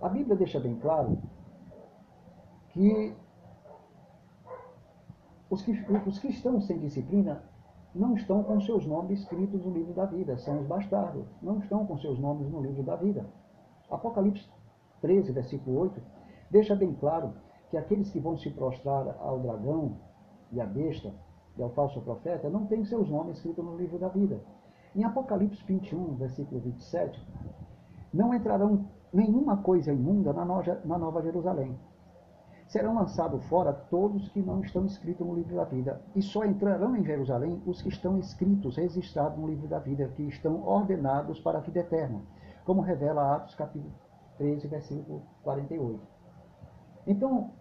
A 0.00 0.08
Bíblia 0.08 0.36
deixa 0.36 0.60
bem 0.60 0.78
claro 0.78 1.18
que 2.70 3.16
os, 5.50 5.62
que 5.62 5.72
os 6.06 6.18
cristãos 6.18 6.66
sem 6.66 6.78
disciplina 6.78 7.42
não 7.94 8.14
estão 8.14 8.42
com 8.42 8.60
seus 8.60 8.86
nomes 8.86 9.20
escritos 9.20 9.64
no 9.64 9.72
livro 9.72 9.94
da 9.94 10.04
vida, 10.04 10.36
são 10.38 10.60
os 10.60 10.66
bastardos, 10.66 11.26
não 11.42 11.58
estão 11.58 11.86
com 11.86 11.96
seus 11.98 12.18
nomes 12.18 12.50
no 12.50 12.60
livro 12.60 12.82
da 12.82 12.96
vida. 12.96 13.26
Apocalipse 13.90 14.46
13, 15.00 15.32
versículo 15.32 15.78
8, 15.78 16.00
deixa 16.50 16.76
bem 16.76 16.94
claro 16.94 17.32
que 17.70 17.76
aqueles 17.76 18.10
que 18.10 18.20
vão 18.20 18.36
se 18.36 18.50
prostrar 18.50 19.16
ao 19.20 19.40
dragão 19.40 19.96
e 20.52 20.60
à 20.60 20.66
besta 20.66 21.12
e 21.56 21.62
ao 21.62 21.70
falso 21.70 22.00
profeta, 22.02 22.48
não 22.48 22.66
tem 22.66 22.84
seus 22.84 23.08
nomes 23.08 23.36
escritos 23.36 23.64
no 23.64 23.76
livro 23.76 23.98
da 23.98 24.08
vida. 24.08 24.40
Em 24.94 25.04
Apocalipse 25.04 25.62
21, 25.66 26.14
versículo 26.14 26.60
27, 26.60 27.20
não 28.12 28.32
entrarão 28.32 28.86
nenhuma 29.12 29.56
coisa 29.58 29.92
imunda 29.92 30.32
na 30.32 30.44
Nova 30.44 31.22
Jerusalém. 31.22 31.78
Serão 32.68 32.94
lançados 32.94 33.42
fora 33.46 33.72
todos 33.72 34.28
que 34.28 34.42
não 34.42 34.60
estão 34.60 34.84
escritos 34.84 35.26
no 35.26 35.34
livro 35.34 35.56
da 35.56 35.64
vida, 35.64 36.02
e 36.14 36.20
só 36.20 36.44
entrarão 36.44 36.94
em 36.94 37.02
Jerusalém 37.02 37.62
os 37.64 37.80
que 37.80 37.88
estão 37.88 38.18
escritos, 38.18 38.76
registrados 38.76 39.38
no 39.38 39.48
livro 39.48 39.66
da 39.66 39.78
vida, 39.78 40.06
que 40.08 40.22
estão 40.24 40.62
ordenados 40.62 41.40
para 41.40 41.58
a 41.58 41.60
vida 41.62 41.80
eterna, 41.80 42.20
como 42.66 42.82
revela 42.82 43.34
Atos 43.34 43.54
capítulo 43.54 43.94
13, 44.36 44.68
versículo 44.68 45.22
48. 45.42 45.98
Então, 47.06 47.52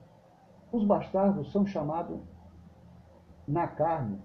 os 0.73 0.83
bastardos 0.83 1.53
são 1.53 1.65
chamados 1.65 2.19
na 3.47 3.65
carne 3.65 4.21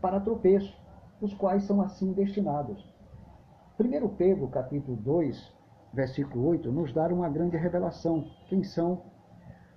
para 0.00 0.20
tropeço, 0.20 0.72
os 1.20 1.34
quais 1.34 1.64
são 1.64 1.80
assim 1.80 2.12
destinados. 2.12 2.94
1 3.76 4.08
Pedro, 4.10 4.46
capítulo 4.46 4.96
2, 4.98 5.52
versículo 5.92 6.46
8, 6.46 6.70
nos 6.70 6.92
dá 6.92 7.08
uma 7.08 7.28
grande 7.28 7.56
revelação. 7.56 8.24
Quem 8.46 8.62
são 8.62 9.02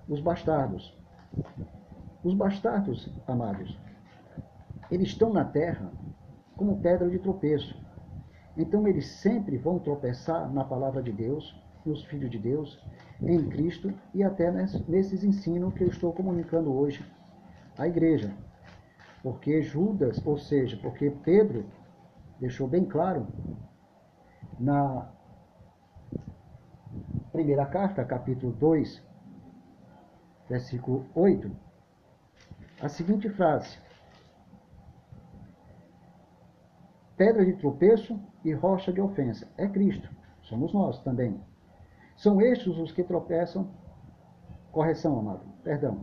os 0.08 0.20
bastardos? 0.20 0.98
Os 2.24 2.34
bastardos, 2.34 3.10
amados, 3.28 3.80
eles 4.92 5.10
estão 5.10 5.32
na 5.34 5.46
terra 5.46 5.92
como 6.56 6.80
pedra 6.82 7.10
de 7.10 7.18
tropeço. 7.18 7.76
Então 8.58 8.88
eles 8.88 9.08
sempre 9.08 9.58
vão 9.58 9.80
tropeçar 9.80 10.52
na 10.52 10.64
palavra 10.64 11.02
de 11.02 11.12
Deus, 11.12 11.60
nos 11.86 12.04
filhos 12.06 12.30
de 12.30 12.38
Deus, 12.38 12.80
em 13.22 13.50
Cristo 13.50 13.94
e 14.14 14.24
até 14.24 14.52
nesses 14.52 15.24
ensinos 15.24 15.74
que 15.74 15.84
eu 15.84 15.88
estou 15.88 16.12
comunicando 16.12 16.72
hoje 16.72 17.04
a 17.78 17.88
igreja. 17.88 18.34
Porque 19.24 19.62
Judas, 19.62 20.24
ou 20.26 20.38
seja, 20.38 20.78
porque 20.82 21.10
Pedro 21.24 21.66
deixou 22.40 22.68
bem 22.68 22.86
claro 22.86 23.28
na 24.60 25.10
primeira 27.32 27.66
carta, 27.66 28.04
capítulo 28.04 28.52
2, 28.54 29.02
versículo 30.52 31.06
8, 31.16 31.50
a 32.82 32.90
seguinte 32.90 33.30
frase: 33.30 33.80
Pedra 37.16 37.46
de 37.46 37.54
tropeço 37.54 38.20
e 38.44 38.52
rocha 38.54 38.92
de 38.92 39.00
ofensa. 39.00 39.48
É 39.58 39.68
Cristo, 39.68 40.10
somos 40.42 40.74
nós 40.74 41.02
também. 41.04 41.42
São 42.18 42.42
estes 42.42 42.78
os 42.78 42.92
que 42.92 43.04
tropeçam. 43.04 43.72
Correção, 44.72 45.20
amado, 45.20 45.46
perdão 45.64 45.98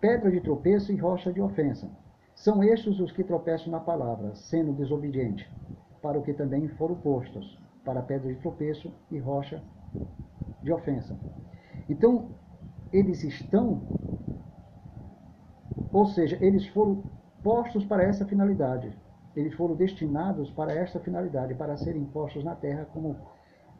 pedra 0.00 0.30
de 0.30 0.40
tropeço 0.40 0.90
e 0.92 0.96
rocha 0.96 1.30
de 1.30 1.42
ofensa. 1.42 1.90
São 2.34 2.64
estes 2.64 2.98
os 2.98 3.12
que 3.12 3.22
tropeçam 3.22 3.70
na 3.70 3.80
palavra, 3.80 4.34
sendo 4.34 4.72
desobediente, 4.72 5.46
para 6.00 6.18
o 6.18 6.22
que 6.22 6.32
também 6.32 6.68
foram 6.68 6.94
postos, 6.94 7.58
para 7.84 8.00
pedra 8.00 8.32
de 8.32 8.40
tropeço 8.40 8.90
e 9.10 9.18
rocha 9.18 9.62
de 10.62 10.72
ofensa. 10.72 11.18
Então, 11.86 12.30
eles 12.92 13.22
estão, 13.22 13.82
ou 15.92 16.06
seja, 16.06 16.38
eles 16.40 16.66
foram 16.68 17.02
postos 17.42 17.84
para 17.84 18.02
essa 18.02 18.24
finalidade. 18.24 18.92
Eles 19.34 19.54
foram 19.54 19.74
destinados 19.76 20.50
para 20.50 20.72
esta 20.72 20.98
finalidade, 20.98 21.54
para 21.54 21.76
serem 21.76 22.04
postos 22.04 22.44
na 22.44 22.54
terra 22.54 22.86
como 22.92 23.16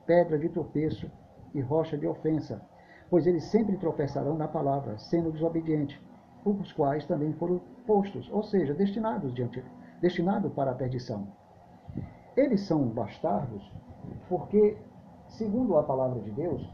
pedra 0.07 0.39
de 0.39 0.49
tropeço 0.49 1.11
e 1.55 1.61
rocha 1.61 1.99
de 1.99 2.07
ofensa, 2.07 2.63
pois 3.09 3.27
eles 3.27 3.45
sempre 3.45 3.77
tropeçarão 3.77 4.37
na 4.37 4.47
palavra, 4.47 4.99
sendo 4.99 5.33
desobedientes 5.33 6.01
os 6.45 6.73
quais 6.73 7.05
também 7.05 7.33
foram 7.35 7.61
postos, 7.87 8.31
ou 8.33 8.43
seja, 8.43 8.73
destinados, 8.73 9.35
diante, 9.35 9.63
destinado 10.01 10.51
para 10.51 10.71
a 10.71 10.75
perdição. 10.75 11.29
Eles 12.37 12.63
são 12.63 12.89
bastardos 12.89 13.71
porque, 14.29 14.79
segundo 15.29 15.77
a 15.77 15.83
palavra 15.83 16.21
de 16.21 16.31
Deus, 16.31 16.67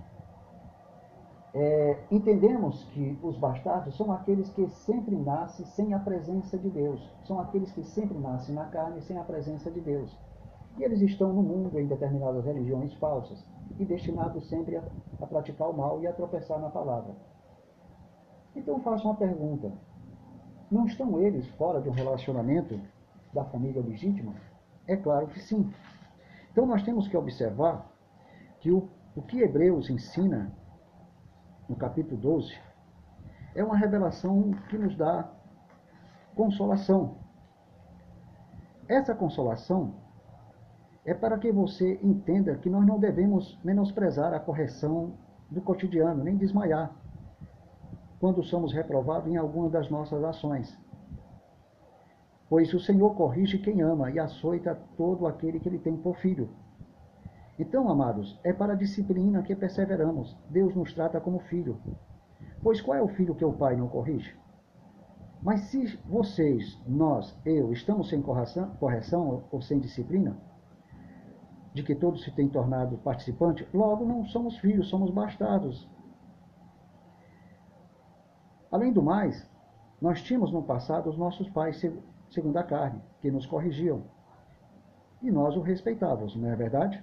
é, 1.59 1.97
entendemos 2.11 2.85
que 2.93 3.19
os 3.23 3.39
bastardos 3.39 3.97
são 3.97 4.13
aqueles 4.13 4.51
que 4.51 4.69
sempre 4.69 5.17
nascem 5.17 5.65
sem 5.65 5.95
a 5.95 5.99
presença 5.99 6.59
de 6.59 6.69
Deus, 6.69 7.01
são 7.25 7.41
aqueles 7.41 7.73
que 7.73 7.83
sempre 7.83 8.19
nascem 8.19 8.55
na 8.55 8.67
carne 8.67 9.01
sem 9.01 9.17
a 9.17 9.25
presença 9.25 9.71
de 9.71 9.81
Deus. 9.81 10.15
E 10.77 10.85
eles 10.85 11.01
estão 11.01 11.33
no 11.33 11.43
mundo 11.43 11.81
em 11.81 11.87
determinadas 11.87 12.45
religiões 12.45 12.93
falsas 12.97 13.43
e 13.79 13.87
destinados 13.87 14.47
sempre 14.51 14.77
a, 14.77 14.83
a 15.19 15.27
praticar 15.27 15.71
o 15.71 15.73
mal 15.75 15.99
e 16.03 16.07
a 16.07 16.13
tropeçar 16.13 16.61
na 16.61 16.69
palavra. 16.69 17.15
Então 18.55 18.79
faço 18.81 19.09
uma 19.09 19.17
pergunta. 19.17 19.73
Não 20.71 20.85
estão 20.85 21.19
eles 21.19 21.49
fora 21.53 21.81
de 21.81 21.89
um 21.89 21.93
relacionamento 21.93 22.79
da 23.33 23.47
família 23.47 23.81
legítima? 23.81 24.35
É 24.87 24.95
claro 24.95 25.27
que 25.29 25.41
sim. 25.41 25.73
Então 26.53 26.67
nós 26.67 26.83
temos 26.83 27.09
que 27.09 27.17
observar 27.17 27.91
que 28.61 28.71
o, 28.71 28.91
o 29.15 29.23
que 29.23 29.41
Hebreus 29.41 29.89
ensina 29.89 30.53
no 31.69 31.77
capítulo 31.77 32.17
12 32.21 32.55
é 33.55 33.65
uma 33.65 33.77
revelação 33.77 34.51
que 34.69 34.77
nos 34.77 34.97
dá 34.97 35.29
consolação. 36.35 37.17
Essa 38.87 39.15
consolação 39.15 39.95
é 41.05 41.15
para 41.15 41.39
que 41.39 41.51
você 41.51 41.99
entenda 42.03 42.57
que 42.57 42.69
nós 42.69 42.87
não 42.87 42.99
devemos 42.99 43.59
menosprezar 43.65 44.35
a 44.35 44.41
correção 44.41 45.15
do 45.51 45.61
cotidiano, 45.61 46.23
nem 46.23 46.37
desmaiar 46.37 46.95
quando 48.21 48.43
somos 48.43 48.73
reprovados 48.73 49.31
em 49.31 49.37
alguma 49.37 49.71
das 49.71 49.89
nossas 49.89 50.23
ações. 50.23 50.77
Pois 52.49 52.73
o 52.75 52.81
Senhor 52.81 53.15
corrige 53.15 53.59
quem 53.59 53.83
ama 53.83 54.11
e 54.11 54.19
açoita 54.19 54.75
todo 54.97 55.27
aquele 55.27 55.59
que 55.59 55.69
ele 55.69 55.79
tem 55.79 55.97
por 55.97 56.17
filho. 56.17 56.49
Então, 57.59 57.89
amados, 57.89 58.39
é 58.45 58.53
para 58.53 58.75
a 58.75 58.77
disciplina 58.77 59.43
que 59.43 59.57
perseveramos. 59.57 60.37
Deus 60.51 60.75
nos 60.75 60.93
trata 60.93 61.21
como 61.21 61.41
filho. 61.41 61.81
Pois 62.63 62.81
qual 62.81 62.99
é 62.99 63.03
o 63.03 63.09
filho 63.09 63.35
que 63.35 63.45
o 63.45 63.53
pai 63.53 63.77
não 63.77 63.89
corrige? 63.89 64.37
Mas 65.43 65.61
se 65.71 65.97
vocês, 66.05 66.79
nós, 66.87 67.39
eu, 67.45 67.73
estamos 67.73 68.09
sem 68.09 68.21
correção, 68.21 68.71
correção 68.77 69.45
ou 69.51 69.63
sem 69.63 69.79
disciplina, 69.79 70.37
de 71.73 71.83
que 71.83 71.95
todos 71.95 72.25
se 72.25 72.31
têm 72.33 72.49
tornado 72.49 72.99
participantes, 72.99 73.67
logo 73.73 74.05
não 74.05 74.25
somos 74.25 74.59
filhos, 74.59 74.89
somos 74.89 75.11
bastardos. 75.11 75.89
Além 78.73 78.93
do 78.93 79.03
mais, 79.03 79.49
nós 80.01 80.23
tínhamos 80.23 80.53
no 80.53 80.63
passado 80.63 81.09
os 81.09 81.17
nossos 81.17 81.49
pais 81.51 81.81
segundo 82.31 82.57
a 82.57 82.63
carne, 82.63 83.01
que 83.21 83.31
nos 83.31 83.47
corrigiam. 83.47 84.05
E 85.23 85.31
nós 85.31 85.57
o 85.57 85.61
respeitávamos, 85.61 86.37
não 86.37 86.51
é 86.51 86.57
verdade? 86.57 87.03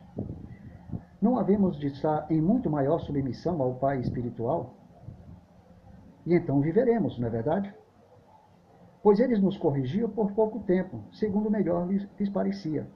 Não 1.22 1.38
havemos 1.38 1.80
de 1.80 1.88
estar 1.88 2.30
em 2.30 2.42
muito 2.42 2.70
maior 2.70 3.00
submissão 3.00 3.62
ao 3.62 3.76
Pai 3.76 4.00
espiritual? 4.00 4.76
E 6.26 6.34
então 6.34 6.62
viveremos, 6.62 7.18
não 7.18 7.28
é 7.28 7.32
verdade? 7.32 7.74
Pois 9.02 9.20
eles 9.20 9.42
nos 9.42 9.58
corrigiam 9.58 10.10
por 10.10 10.32
pouco 10.32 10.60
tempo, 10.60 11.04
segundo 11.12 11.50
melhor 11.50 11.88
lhes, 11.88 12.08
lhes 12.18 12.30
parecia. 12.30 12.88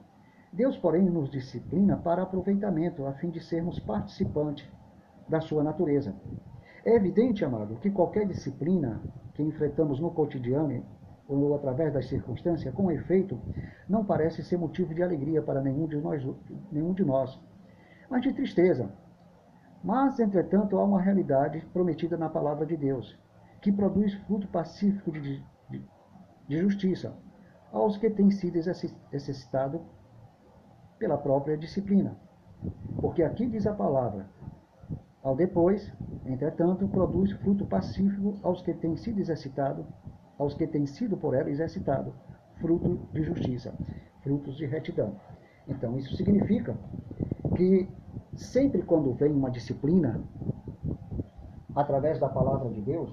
Deus, 0.52 0.76
porém, 0.78 1.02
nos 1.02 1.30
disciplina 1.30 1.96
para 1.96 2.22
aproveitamento, 2.22 3.04
a 3.06 3.12
fim 3.14 3.28
de 3.28 3.40
sermos 3.40 3.78
participantes 3.78 4.66
da 5.28 5.40
sua 5.40 5.62
natureza. 5.62 6.14
É 6.84 6.94
evidente, 6.94 7.44
amado, 7.44 7.76
que 7.76 7.90
qualquer 7.90 8.26
disciplina 8.26 9.02
que 9.34 9.42
enfrentamos 9.42 10.00
no 10.00 10.10
cotidiano 10.10 10.82
ou 11.28 11.54
através 11.54 11.92
das 11.92 12.08
circunstâncias, 12.08 12.74
com 12.74 12.90
efeito, 12.90 13.38
não 13.88 14.04
parece 14.04 14.42
ser 14.42 14.56
motivo 14.56 14.94
de 14.94 15.02
alegria 15.02 15.42
para 15.42 15.60
nenhum 15.60 15.86
de 15.86 15.96
nós, 15.96 16.26
nenhum 16.72 16.94
de 16.94 17.04
nós 17.04 17.38
mas 18.08 18.22
de 18.22 18.32
tristeza. 18.32 18.90
Mas, 19.82 20.18
entretanto, 20.18 20.78
há 20.78 20.84
uma 20.84 21.00
realidade 21.00 21.64
prometida 21.72 22.16
na 22.16 22.28
palavra 22.28 22.66
de 22.66 22.76
Deus, 22.76 23.16
que 23.60 23.70
produz 23.70 24.14
fruto 24.26 24.48
pacífico 24.48 25.12
de, 25.12 25.42
de, 25.70 25.84
de 26.48 26.58
justiça 26.58 27.14
aos 27.72 27.96
que 27.96 28.08
têm 28.10 28.30
sido 28.30 28.56
exercitados 29.12 29.80
pela 30.98 31.18
própria 31.18 31.56
disciplina. 31.56 32.16
Porque 33.00 33.22
aqui 33.22 33.46
diz 33.46 33.66
a 33.66 33.74
palavra, 33.74 34.28
ao 35.22 35.36
depois, 35.36 35.92
entretanto, 36.24 36.88
produz 36.88 37.30
fruto 37.32 37.66
pacífico 37.66 38.38
aos 38.42 38.62
que 38.62 38.74
têm 38.74 38.96
sido 38.96 39.20
exercitados 39.20 39.86
aos 40.38 40.54
que 40.54 40.66
têm 40.66 40.86
sido 40.86 41.16
por 41.16 41.34
ela 41.34 41.50
exercitado, 41.50 42.14
fruto 42.60 42.98
de 43.12 43.22
justiça, 43.22 43.74
frutos 44.22 44.56
de 44.56 44.66
retidão. 44.66 45.16
Então, 45.66 45.98
isso 45.98 46.14
significa 46.16 46.76
que 47.56 47.88
sempre 48.36 48.82
quando 48.82 49.12
vem 49.12 49.32
uma 49.32 49.50
disciplina, 49.50 50.22
através 51.74 52.18
da 52.18 52.28
palavra 52.28 52.70
de 52.70 52.80
Deus, 52.80 53.12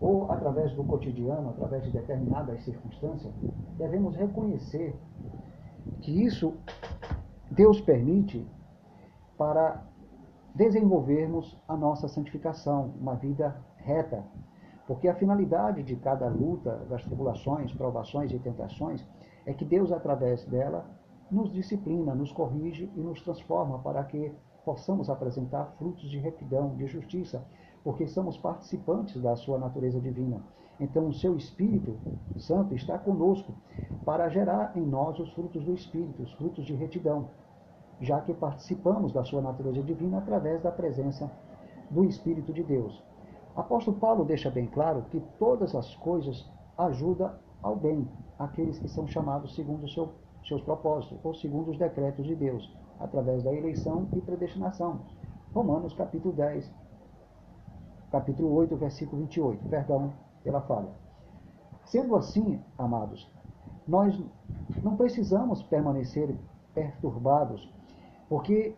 ou 0.00 0.30
através 0.30 0.72
do 0.74 0.84
cotidiano, 0.84 1.50
através 1.50 1.84
de 1.84 1.90
determinadas 1.90 2.62
circunstâncias, 2.62 3.32
devemos 3.76 4.14
reconhecer 4.14 4.94
que 6.00 6.24
isso 6.24 6.54
Deus 7.50 7.80
permite 7.80 8.46
para 9.36 9.84
desenvolvermos 10.54 11.58
a 11.66 11.76
nossa 11.76 12.08
santificação, 12.08 12.94
uma 13.00 13.14
vida 13.14 13.56
reta, 13.76 14.24
porque 14.92 15.08
a 15.08 15.14
finalidade 15.14 15.82
de 15.82 15.96
cada 15.96 16.28
luta, 16.28 16.84
das 16.90 17.02
tribulações, 17.02 17.72
provações 17.72 18.30
e 18.30 18.38
tentações, 18.38 19.02
é 19.46 19.54
que 19.54 19.64
Deus, 19.64 19.90
através 19.90 20.44
dela, 20.44 20.84
nos 21.30 21.50
disciplina, 21.50 22.14
nos 22.14 22.30
corrige 22.30 22.92
e 22.94 23.00
nos 23.00 23.22
transforma 23.22 23.78
para 23.78 24.04
que 24.04 24.30
possamos 24.66 25.08
apresentar 25.08 25.72
frutos 25.78 26.10
de 26.10 26.18
retidão, 26.18 26.76
de 26.76 26.86
justiça, 26.86 27.42
porque 27.82 28.06
somos 28.06 28.36
participantes 28.36 29.18
da 29.22 29.34
sua 29.34 29.58
natureza 29.58 29.98
divina. 29.98 30.42
Então, 30.78 31.08
o 31.08 31.14
seu 31.14 31.38
Espírito 31.38 31.96
Santo 32.36 32.74
está 32.74 32.98
conosco 32.98 33.54
para 34.04 34.28
gerar 34.28 34.76
em 34.76 34.84
nós 34.84 35.18
os 35.18 35.32
frutos 35.32 35.64
do 35.64 35.72
Espírito, 35.72 36.22
os 36.22 36.34
frutos 36.34 36.66
de 36.66 36.74
retidão, 36.74 37.30
já 37.98 38.20
que 38.20 38.34
participamos 38.34 39.10
da 39.10 39.24
sua 39.24 39.40
natureza 39.40 39.82
divina 39.82 40.18
através 40.18 40.62
da 40.62 40.70
presença 40.70 41.32
do 41.90 42.04
Espírito 42.04 42.52
de 42.52 42.62
Deus. 42.62 43.02
Apóstolo 43.54 43.98
Paulo 43.98 44.24
deixa 44.24 44.50
bem 44.50 44.66
claro 44.66 45.04
que 45.10 45.20
todas 45.38 45.74
as 45.74 45.94
coisas 45.96 46.50
ajudam 46.78 47.32
ao 47.62 47.76
bem, 47.76 48.08
aqueles 48.38 48.78
que 48.78 48.88
são 48.88 49.06
chamados 49.06 49.54
segundo 49.54 49.88
seu, 49.88 50.14
seus 50.46 50.62
propósitos, 50.62 51.18
ou 51.22 51.34
segundo 51.34 51.70
os 51.70 51.78
decretos 51.78 52.26
de 52.26 52.34
Deus, 52.34 52.74
através 52.98 53.42
da 53.42 53.52
eleição 53.52 54.08
e 54.14 54.20
predestinação. 54.20 55.00
Romanos 55.54 55.92
capítulo 55.92 56.34
10, 56.34 56.72
capítulo 58.10 58.54
8, 58.54 58.74
versículo 58.76 59.20
28. 59.22 59.64
Perdão 59.68 60.12
pela 60.42 60.62
falha. 60.62 60.90
Sendo 61.84 62.16
assim, 62.16 62.58
amados, 62.78 63.30
nós 63.86 64.18
não 64.82 64.96
precisamos 64.96 65.62
permanecer 65.62 66.34
perturbados, 66.74 67.70
porque 68.28 68.74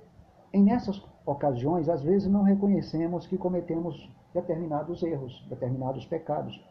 em 0.53 0.65
nessas 0.65 1.01
ocasiões, 1.25 1.89
às 1.89 2.03
vezes 2.03 2.31
não 2.31 2.43
reconhecemos 2.43 3.27
que 3.27 3.39
cometemos 3.39 4.13
determinados 4.35 5.03
erros, 5.03 5.47
determinados 5.49 6.05
pecados. 6.05 6.63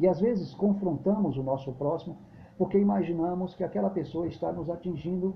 E 0.00 0.08
às 0.08 0.20
vezes 0.20 0.52
confrontamos 0.54 1.38
o 1.38 1.42
nosso 1.42 1.72
próximo 1.72 2.16
porque 2.58 2.78
imaginamos 2.78 3.54
que 3.54 3.64
aquela 3.64 3.88
pessoa 3.88 4.26
está 4.26 4.52
nos 4.52 4.68
atingindo 4.68 5.34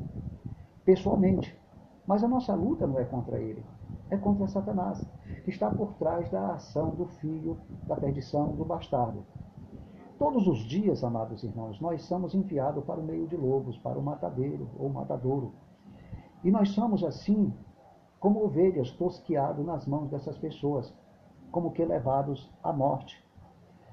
pessoalmente. 0.85 1.57
Mas 2.07 2.23
a 2.23 2.29
nossa 2.29 2.55
luta 2.55 2.87
não 2.87 2.99
é 2.99 3.05
contra 3.05 3.39
ele, 3.39 3.65
é 4.11 4.17
contra 4.17 4.47
Satanás, 4.47 5.05
que 5.45 5.51
está 5.51 5.71
por 5.71 5.95
trás 5.95 6.31
da 6.31 6.55
ação 6.55 6.91
do 6.91 7.07
filho, 7.07 7.59
da 7.87 7.97
perdição, 7.97 8.55
do 8.55 8.65
bastardo. 8.65 9.25
Todos 10.19 10.47
os 10.47 10.61
dias, 10.61 11.05
amados 11.05 11.43
irmãos, 11.43 11.81
nós 11.81 12.03
somos 12.05 12.35
enviados 12.35 12.85
para 12.85 13.01
o 13.01 13.05
meio 13.05 13.27
de 13.27 13.37
lobos, 13.37 13.77
para 13.79 13.99
o 13.99 14.03
matadeiro 14.03 14.69
ou 14.79 14.89
matadouro. 14.89 15.53
E 16.43 16.51
nós 16.51 16.71
somos 16.71 17.03
assim, 17.03 17.53
como 18.21 18.45
ovelhas 18.45 18.91
tosquiadas 18.93 19.67
nas 19.67 19.87
mãos 19.87 20.09
dessas 20.09 20.39
pessoas, 20.39 20.95
como 21.57 21.71
que 21.71 21.83
levados 21.83 22.53
à 22.63 22.71
morte. 22.71 23.17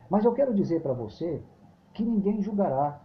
Mas 0.10 0.26
eu 0.26 0.34
quero 0.34 0.54
dizer 0.54 0.82
para 0.82 0.92
você 0.92 1.42
que 1.94 2.04
ninguém 2.04 2.42
julgará 2.42 3.02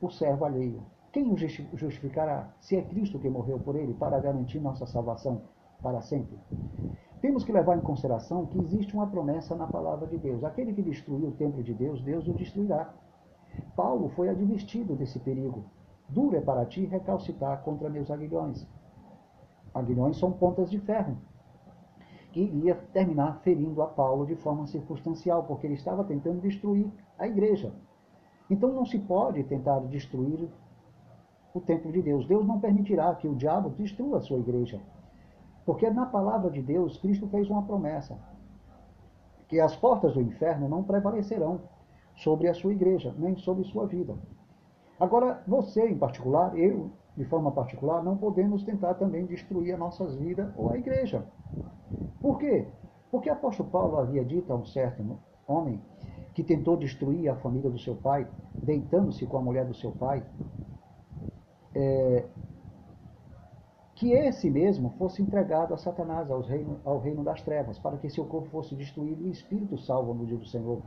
o 0.00 0.08
servo 0.08 0.44
alheio. 0.44 0.80
Quem 1.10 1.28
o 1.28 1.36
justificará? 1.36 2.54
Se 2.60 2.76
é 2.76 2.82
Cristo 2.82 3.18
que 3.18 3.28
morreu 3.28 3.58
por 3.58 3.74
ele 3.74 3.92
para 3.92 4.20
garantir 4.20 4.60
nossa 4.60 4.86
salvação 4.86 5.42
para 5.82 6.00
sempre. 6.02 6.38
Temos 7.20 7.42
que 7.42 7.50
levar 7.50 7.78
em 7.78 7.80
consideração 7.80 8.46
que 8.46 8.60
existe 8.60 8.94
uma 8.94 9.08
promessa 9.08 9.56
na 9.56 9.66
palavra 9.66 10.06
de 10.06 10.18
Deus. 10.18 10.44
Aquele 10.44 10.72
que 10.72 10.82
destruiu 10.82 11.26
o 11.26 11.32
templo 11.32 11.60
de 11.60 11.74
Deus, 11.74 12.00
Deus 12.00 12.28
o 12.28 12.32
destruirá. 12.32 12.94
Paulo 13.74 14.08
foi 14.10 14.28
advertido 14.28 14.94
desse 14.94 15.18
perigo. 15.18 15.64
Duro 16.08 16.36
é 16.36 16.40
para 16.40 16.64
ti 16.64 16.84
recalcitar 16.84 17.64
contra 17.64 17.90
meus 17.90 18.08
aguilhões. 18.08 18.64
Aguilhões 19.74 20.16
são 20.16 20.30
pontas 20.30 20.70
de 20.70 20.78
ferro 20.78 21.18
que 22.32 22.40
iria 22.40 22.74
terminar 22.92 23.40
ferindo 23.42 23.82
a 23.82 23.86
Paulo 23.86 24.26
de 24.26 24.36
forma 24.36 24.66
circunstancial, 24.66 25.44
porque 25.44 25.66
ele 25.66 25.74
estava 25.74 26.04
tentando 26.04 26.40
destruir 26.40 26.90
a 27.18 27.26
igreja. 27.26 27.72
Então 28.48 28.72
não 28.72 28.84
se 28.84 28.98
pode 28.98 29.42
tentar 29.44 29.80
destruir 29.80 30.48
o 31.54 31.60
templo 31.60 31.92
de 31.92 32.02
Deus. 32.02 32.26
Deus 32.26 32.46
não 32.46 32.60
permitirá 32.60 33.14
que 33.14 33.28
o 33.28 33.34
diabo 33.34 33.70
destrua 33.70 34.18
a 34.18 34.20
sua 34.20 34.38
igreja. 34.38 34.80
Porque 35.64 35.88
na 35.90 36.06
palavra 36.06 36.50
de 36.50 36.62
Deus, 36.62 36.96
Cristo 36.98 37.28
fez 37.28 37.48
uma 37.48 37.62
promessa: 37.62 38.18
que 39.48 39.60
as 39.60 39.76
portas 39.76 40.14
do 40.14 40.20
inferno 40.20 40.68
não 40.68 40.82
prevalecerão 40.82 41.60
sobre 42.16 42.48
a 42.48 42.54
sua 42.54 42.72
igreja, 42.72 43.14
nem 43.18 43.36
sobre 43.36 43.64
sua 43.64 43.86
vida. 43.86 44.16
Agora, 44.98 45.42
você 45.46 45.88
em 45.88 45.96
particular, 45.96 46.56
eu 46.58 46.90
de 47.16 47.24
forma 47.24 47.50
particular, 47.50 48.02
não 48.02 48.16
podemos 48.16 48.62
tentar 48.62 48.94
também 48.94 49.26
destruir 49.26 49.72
as 49.72 49.78
nossas 49.78 50.14
vidas 50.16 50.52
ou 50.56 50.70
a 50.70 50.78
igreja. 50.78 51.24
Por 52.20 52.38
quê? 52.38 52.66
Porque 53.10 53.28
o 53.28 53.32
apóstolo 53.32 53.68
Paulo 53.68 53.98
havia 53.98 54.24
dito 54.24 54.52
a 54.52 54.56
um 54.56 54.64
certo 54.64 55.18
homem 55.46 55.80
que 56.34 56.44
tentou 56.44 56.76
destruir 56.76 57.28
a 57.28 57.36
família 57.36 57.68
do 57.68 57.78
seu 57.78 57.96
pai, 57.96 58.28
deitando-se 58.54 59.26
com 59.26 59.36
a 59.36 59.42
mulher 59.42 59.66
do 59.66 59.74
seu 59.74 59.90
pai, 59.92 60.24
é, 61.74 62.24
que 63.96 64.12
esse 64.12 64.48
mesmo 64.48 64.90
fosse 64.90 65.20
entregado 65.20 65.74
a 65.74 65.76
Satanás, 65.76 66.28
reino, 66.46 66.80
ao 66.84 66.98
reino 66.98 67.22
das 67.22 67.42
trevas, 67.42 67.78
para 67.78 67.98
que 67.98 68.08
seu 68.08 68.24
corpo 68.24 68.48
fosse 68.48 68.74
destruído 68.74 69.22
e 69.22 69.28
o 69.28 69.32
espírito 69.32 69.76
salvo 69.76 70.14
no 70.14 70.24
dia 70.24 70.38
do 70.38 70.46
Senhor. 70.46 70.82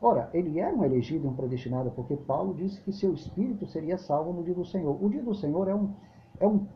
Ora, 0.00 0.30
ele 0.32 0.60
era 0.60 0.74
um 0.74 0.84
elegido 0.84 1.26
e 1.26 1.28
um 1.28 1.34
predestinado, 1.34 1.90
porque 1.90 2.16
Paulo 2.16 2.54
disse 2.54 2.80
que 2.82 2.92
seu 2.92 3.12
espírito 3.12 3.66
seria 3.66 3.98
salvo 3.98 4.32
no 4.32 4.44
dia 4.44 4.54
do 4.54 4.64
Senhor. 4.64 4.96
O 5.02 5.08
dia 5.08 5.22
do 5.22 5.34
Senhor 5.34 5.66
é 5.68 5.74
um, 5.74 5.92
é 6.38 6.46
um 6.46 6.66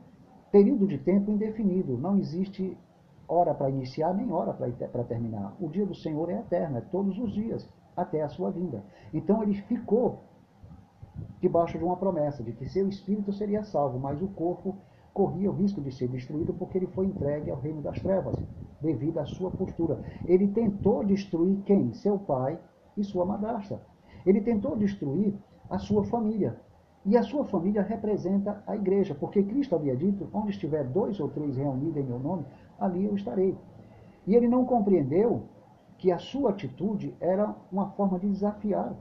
período 0.50 0.86
de 0.86 0.98
tempo 0.98 1.30
indefinido, 1.30 1.96
não 1.96 2.18
existe 2.18 2.76
hora 3.28 3.54
para 3.54 3.70
iniciar 3.70 4.12
nem 4.12 4.32
hora 4.32 4.52
para 4.52 5.04
terminar. 5.04 5.56
O 5.60 5.68
dia 5.68 5.86
do 5.86 5.94
Senhor 5.94 6.28
é 6.30 6.40
eterno, 6.40 6.78
é 6.78 6.80
todos 6.80 7.16
os 7.18 7.32
dias, 7.32 7.66
até 7.96 8.22
a 8.22 8.28
sua 8.28 8.50
vinda. 8.50 8.84
Então 9.14 9.42
ele 9.42 9.54
ficou 9.54 10.24
debaixo 11.40 11.78
de 11.78 11.84
uma 11.84 11.96
promessa 11.96 12.42
de 12.42 12.52
que 12.52 12.68
seu 12.68 12.88
espírito 12.88 13.32
seria 13.32 13.62
salvo, 13.62 13.98
mas 13.98 14.20
o 14.20 14.28
corpo 14.28 14.76
corria 15.14 15.50
o 15.50 15.54
risco 15.54 15.80
de 15.80 15.92
ser 15.92 16.08
destruído 16.08 16.54
porque 16.54 16.78
ele 16.78 16.86
foi 16.88 17.06
entregue 17.06 17.50
ao 17.50 17.60
reino 17.60 17.82
das 17.82 18.00
trevas, 18.00 18.36
devido 18.80 19.18
à 19.18 19.26
sua 19.26 19.50
postura. 19.50 20.02
Ele 20.26 20.48
tentou 20.48 21.04
destruir 21.04 21.62
quem? 21.64 21.92
Seu 21.94 22.18
pai 22.18 22.58
e 22.96 23.04
sua 23.04 23.24
madrasta. 23.24 23.80
Ele 24.24 24.40
tentou 24.40 24.76
destruir 24.76 25.34
a 25.68 25.78
sua 25.78 26.04
família. 26.04 26.60
E 27.04 27.16
a 27.16 27.22
sua 27.22 27.44
família 27.44 27.82
representa 27.82 28.62
a 28.66 28.76
igreja, 28.76 29.14
porque 29.14 29.42
Cristo 29.42 29.74
havia 29.74 29.96
dito: 29.96 30.28
onde 30.32 30.50
estiver 30.50 30.84
dois 30.84 31.18
ou 31.18 31.28
três 31.28 31.56
reunidos 31.56 31.96
em 31.96 32.06
meu 32.06 32.18
nome, 32.18 32.44
ali 32.78 33.04
eu 33.04 33.16
estarei. 33.16 33.56
E 34.26 34.36
ele 34.36 34.46
não 34.46 34.64
compreendeu 34.64 35.42
que 35.98 36.12
a 36.12 36.18
sua 36.18 36.50
atitude 36.50 37.14
era 37.20 37.54
uma 37.70 37.90
forma 37.90 38.18
de 38.18 38.28
desafiar 38.28 38.94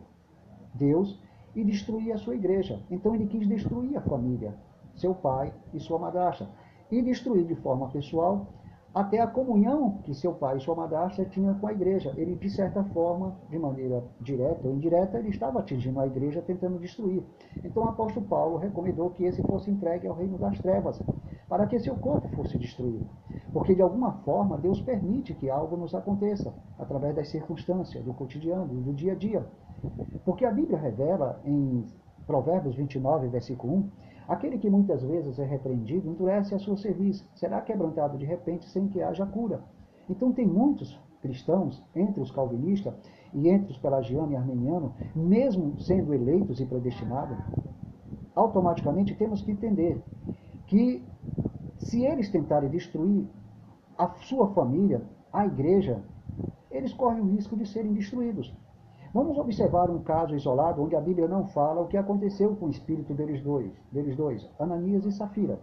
Deus 0.73 1.19
e 1.56 1.63
destruir 1.63 2.12
a 2.12 2.17
sua 2.17 2.36
igreja. 2.36 2.82
Então 2.89 3.13
ele 3.13 3.27
quis 3.27 3.47
destruir 3.47 3.97
a 3.97 4.01
família, 4.01 4.56
seu 4.95 5.13
pai 5.13 5.54
e 5.73 5.80
sua 5.80 5.99
madrasta, 5.99 6.47
e 6.89 7.01
destruir 7.01 7.45
de 7.45 7.56
forma 7.56 7.89
pessoal 7.89 8.47
até 8.93 9.19
a 9.19 9.27
comunhão 9.27 9.99
que 10.04 10.13
seu 10.13 10.34
pai 10.34 10.58
e 10.58 10.60
sua 10.60 10.75
madrasta 10.75 11.23
tinham 11.25 11.54
com 11.56 11.67
a 11.67 11.71
igreja. 11.71 12.13
Ele, 12.17 12.36
de 12.36 12.49
certa 12.49 12.84
forma, 12.84 13.38
de 13.49 13.58
maneira 13.58 14.04
direta 14.19 14.67
ou 14.67 14.73
indireta, 14.73 15.17
ele 15.17 15.30
estava 15.30 15.60
atingindo 15.60 15.99
a 15.99 16.08
igreja, 16.08 16.41
tentando 16.41 16.77
destruir. 16.77 17.23
Então 17.63 17.84
o 17.84 17.88
apóstolo 17.88 18.25
Paulo 18.25 18.58
recomendou 18.58 19.10
que 19.12 19.23
esse 19.23 19.41
fosse 19.43 19.71
entregue 19.71 20.08
ao 20.08 20.15
reino 20.15 20.38
das 20.38 20.60
trevas, 20.60 21.01
para 21.47 21.67
que 21.67 21.80
seu 21.80 21.95
corpo 21.95 22.27
fosse 22.36 22.58
destruído. 22.58 23.08
Porque, 23.54 23.75
de 23.75 23.82
alguma 23.82 24.13
forma, 24.23 24.58
Deus 24.58 24.82
permite 24.82 25.34
que 25.34 25.49
algo 25.49 25.77
nos 25.77 25.95
aconteça, 25.95 26.54
através 26.77 27.15
das 27.15 27.30
circunstâncias, 27.30 28.04
do 28.04 28.13
cotidiano, 28.13 28.65
do 28.65 28.93
dia 28.93 29.13
a 29.13 29.15
dia. 29.15 29.45
Porque 30.25 30.45
a 30.45 30.51
Bíblia 30.51 30.77
revela, 30.77 31.41
em 31.45 31.86
Provérbios 32.27 32.75
29, 32.75 33.27
versículo 33.27 33.73
1, 33.73 33.89
Aquele 34.32 34.58
que 34.58 34.70
muitas 34.70 35.04
vezes 35.04 35.38
é 35.39 35.44
repreendido 35.44 36.10
endurece 36.10 36.56
a 36.56 36.58
sua 36.58 36.78
serviço, 36.78 37.28
será 37.36 37.60
quebrantado 37.60 38.17
de 38.17 38.24
repente 38.24 38.65
sem 38.70 38.88
que 38.88 39.02
haja 39.02 39.26
cura. 39.26 39.62
Então 40.10 40.32
tem 40.32 40.48
muitos 40.48 40.98
cristãos, 41.22 41.84
entre 41.94 42.22
os 42.22 42.32
calvinistas 42.32 42.94
e 43.34 43.50
entre 43.50 43.74
os 43.74 43.78
pelagiano 43.78 44.32
e 44.32 44.38
armeniano, 44.38 44.96
mesmo 45.13 45.78
sendo 45.82 46.13
eleitos 46.13 46.62
e 46.62 46.65
predestinados, 46.65 47.38
automaticamente 48.34 49.13
temos 49.15 49.41
que 49.41 49.52
entender 49.52 50.02
que 50.65 51.04
se 51.78 52.06
eles 52.06 52.30
tentarem 52.30 52.70
destruir 52.70 53.28
a 53.98 54.08
sua 54.22 54.54
família, 54.54 55.02
a 55.34 55.46
igreja, 55.46 56.02
eles 56.72 56.94
correm 56.94 57.20
o 57.20 57.32
risco 57.32 57.58
de 57.58 57.65
serem 57.65 57.91
destruídos. 57.91 58.56
Vamos 59.13 59.38
observar 59.38 59.89
um 59.89 60.02
caso 60.02 60.34
isolado 60.34 60.82
onde 60.82 60.95
a 60.95 61.02
Bíblia 61.02 61.28
não 61.28 61.45
fala 61.47 61.82
o 61.82 61.88
que 61.88 61.97
aconteceu 61.97 62.56
com 62.56 62.67
o 62.67 62.69
espírito 62.69 63.13
deles 63.13 63.41
dois, 63.41 63.69
deles 63.91 64.15
dois, 64.15 64.50
Ananias 64.58 65.06
e 65.06 65.12
Safira. 65.12 65.60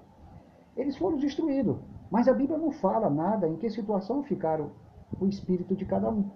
Eles 0.77 0.99
foram 0.99 1.17
destruídos, 1.17 1.79
mas 2.11 2.29
a 2.29 2.35
Bíblia 2.35 2.59
não 2.59 2.71
fala 2.71 3.09
nada 3.09 3.49
em 3.49 3.57
que 3.57 3.71
situação 3.71 4.23
ficaram 4.23 4.71
o 5.19 5.27
espírito 5.27 5.75
de 5.75 5.87
cada 5.87 6.11
um. 6.11 6.31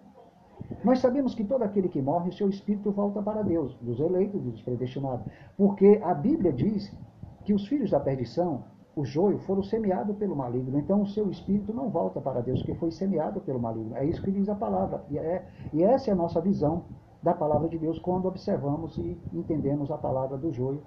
Nós 0.83 1.01
sabemos 1.01 1.35
que 1.35 1.44
todo 1.44 1.62
aquele 1.62 1.88
que 1.88 2.01
morre, 2.01 2.31
o 2.31 2.33
seu 2.33 2.48
espírito 2.48 2.90
volta 2.90 3.20
para 3.22 3.42
Deus, 3.42 3.75
dos 3.83 4.01
eleitos 4.01 4.42
dos 4.42 4.62
predestinados, 4.62 5.27
porque 5.57 6.01
a 6.03 6.14
Bíblia 6.14 6.53
diz 6.53 6.96
que 7.44 7.53
os 7.53 7.66
filhos 7.66 7.90
da 7.90 8.01
perdição, 8.01 8.64
o 8.94 9.05
joio, 9.05 9.38
foram 9.40 9.62
semeados 9.62 10.16
pelo 10.16 10.37
maligno. 10.37 10.78
Então 10.78 11.02
o 11.02 11.07
seu 11.07 11.31
espírito 11.31 11.72
não 11.72 11.88
volta 11.88 12.20
para 12.20 12.40
Deus, 12.40 12.62
que 12.62 12.74
foi 12.74 12.90
semeado 12.90 13.40
pelo 13.40 13.61
maligno. 13.61 13.96
É 13.96 14.05
isso 14.05 14.22
que 14.22 14.31
diz 14.31 14.48
a 14.48 14.55
palavra. 14.55 15.05
E, 15.11 15.18
é, 15.18 15.46
e 15.72 15.83
essa 15.83 16.11
é 16.11 16.12
a 16.12 16.16
nossa 16.16 16.40
visão 16.40 16.85
da 17.22 17.33
palavra 17.33 17.68
de 17.68 17.78
Deus 17.78 17.98
quando 17.98 18.26
observamos 18.26 18.96
e 18.98 19.18
entendemos 19.33 19.90
a 19.90 19.96
palavra 19.96 20.37
do 20.37 20.52
joio 20.52 20.83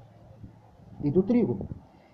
e 1.03 1.09
do 1.09 1.23
trigo. 1.23 1.67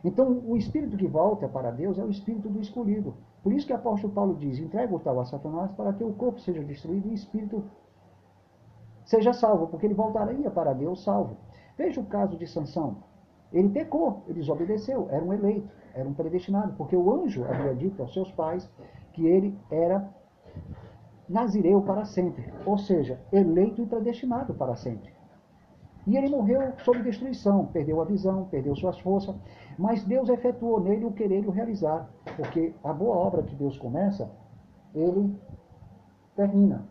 Então, 0.04 0.42
o 0.46 0.58
espírito 0.58 0.98
que 0.98 1.08
volta 1.08 1.48
para 1.48 1.72
Deus 1.72 2.00
é 2.00 2.04
o 2.04 2.10
espírito 2.10 2.50
do 2.50 2.60
escolhido. 2.60 3.14
Por 3.44 3.54
isso 3.54 3.68
que 3.68 3.74
o 3.74 3.76
apóstolo 3.76 4.14
Paulo 4.14 4.36
diz: 4.36 4.60
entrega 4.60 4.94
o 4.96 5.00
tal 5.00 5.20
a 5.20 5.26
Satanás 5.26 5.72
para 5.74 5.94
que 5.94 6.04
o 6.04 6.14
corpo 6.14 6.40
seja 6.40 6.64
destruído 6.64 7.08
e 7.08 7.12
o 7.12 7.14
espírito 7.14 7.64
seja 9.06 9.34
salvo, 9.34 9.68
porque 9.68 9.86
ele 9.86 9.94
voltaria 9.94 10.50
para 10.50 10.74
Deus 10.74 11.04
salvo. 11.04 11.38
Veja 11.78 12.00
o 12.00 12.06
caso 12.06 12.38
de 12.38 12.48
Sansão. 12.48 12.98
Ele 13.52 13.70
pecou, 13.70 14.24
ele 14.28 14.40
desobedeceu, 14.40 15.08
era 15.10 15.24
um 15.24 15.34
eleito, 15.34 15.70
era 15.94 16.08
um 16.08 16.14
predestinado, 16.14 16.74
porque 16.78 16.96
o 16.96 17.14
anjo 17.14 17.44
havia 17.46 17.76
dito 17.76 18.02
aos 18.02 18.14
seus 18.14 18.32
pais 18.32 18.70
que 19.14 19.26
ele 19.26 19.58
era 19.70 20.10
nazireu 21.28 21.82
para 21.82 22.06
sempre, 22.06 22.54
ou 22.66 22.78
seja, 22.78 23.20
eleito 23.32 23.82
e 23.82 23.86
predestinado 23.86 24.54
para 24.54 24.76
sempre. 24.76 25.14
E 26.06 26.18
ele 26.18 26.30
morreu 26.30 26.74
sob 26.80 27.02
destruição, 27.04 27.68
perdeu 27.68 28.02
a 28.02 28.06
visão, 28.06 28.46
perdeu 28.46 28.76
suas 28.76 29.00
forças, 29.00 29.36
mas 29.78 30.04
Deus 30.04 30.30
efetuou 30.30 30.80
nele 30.80 31.06
o 31.06 31.12
querer 31.12 31.44
e 31.44 31.48
o 31.48 31.52
realizar, 31.52 32.10
porque 32.36 32.74
a 32.84 32.92
boa 32.92 33.16
obra 33.16 33.44
que 33.44 33.56
Deus 33.56 33.78
começa, 33.78 34.30
ele 34.94 35.36
termina. 36.36 36.86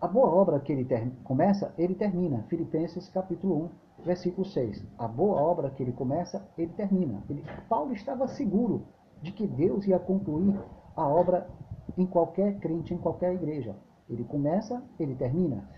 A 0.00 0.06
boa 0.08 0.28
obra 0.28 0.58
que 0.60 0.72
ele 0.72 0.86
começa, 1.24 1.74
ele 1.76 1.94
termina. 1.94 2.44
Filipenses 2.48 3.08
capítulo 3.08 3.64
1, 3.64 3.68
versículo 4.04 4.44
6. 4.44 4.84
A 4.98 5.06
boa 5.08 5.40
obra 5.40 5.70
que 5.70 5.82
ele 5.82 5.92
começa, 5.92 6.46
ele 6.56 6.72
termina. 6.72 7.22
Ele, 7.28 7.44
Paulo 7.68 7.92
estava 7.92 8.26
seguro 8.28 8.86
de 9.20 9.32
que 9.32 9.46
Deus 9.46 9.86
ia 9.86 9.98
concluir 9.98 10.58
a 10.96 11.06
obra 11.06 11.48
em 11.96 12.06
qualquer 12.06 12.58
crente, 12.58 12.92
em 12.94 12.98
qualquer 12.98 13.34
igreja. 13.34 13.76
Ele 14.08 14.24
começa, 14.24 14.82
ele 14.98 15.14
termina. 15.14 15.68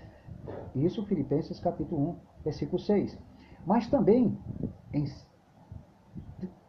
Isso 0.75 1.05
Filipenses 1.07 1.61
capítulo 1.61 2.11
1, 2.11 2.17
versículo 2.45 2.79
6. 2.79 3.19
Mas 3.67 3.89
também 3.89 4.37
em 4.93 5.05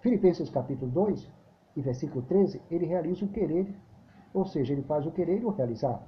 Filipenses 0.01 0.49
capítulo 0.49 0.91
2 0.91 1.31
e 1.75 1.81
versículo 1.81 2.21
13, 2.23 2.61
ele 2.69 2.85
realiza 2.85 3.25
o 3.25 3.29
querer, 3.29 3.75
ou 4.33 4.45
seja, 4.45 4.73
ele 4.73 4.83
faz 4.83 5.05
o 5.05 5.11
querer 5.11 5.41
e 5.41 5.45
o 5.45 5.49
realizar. 5.49 6.01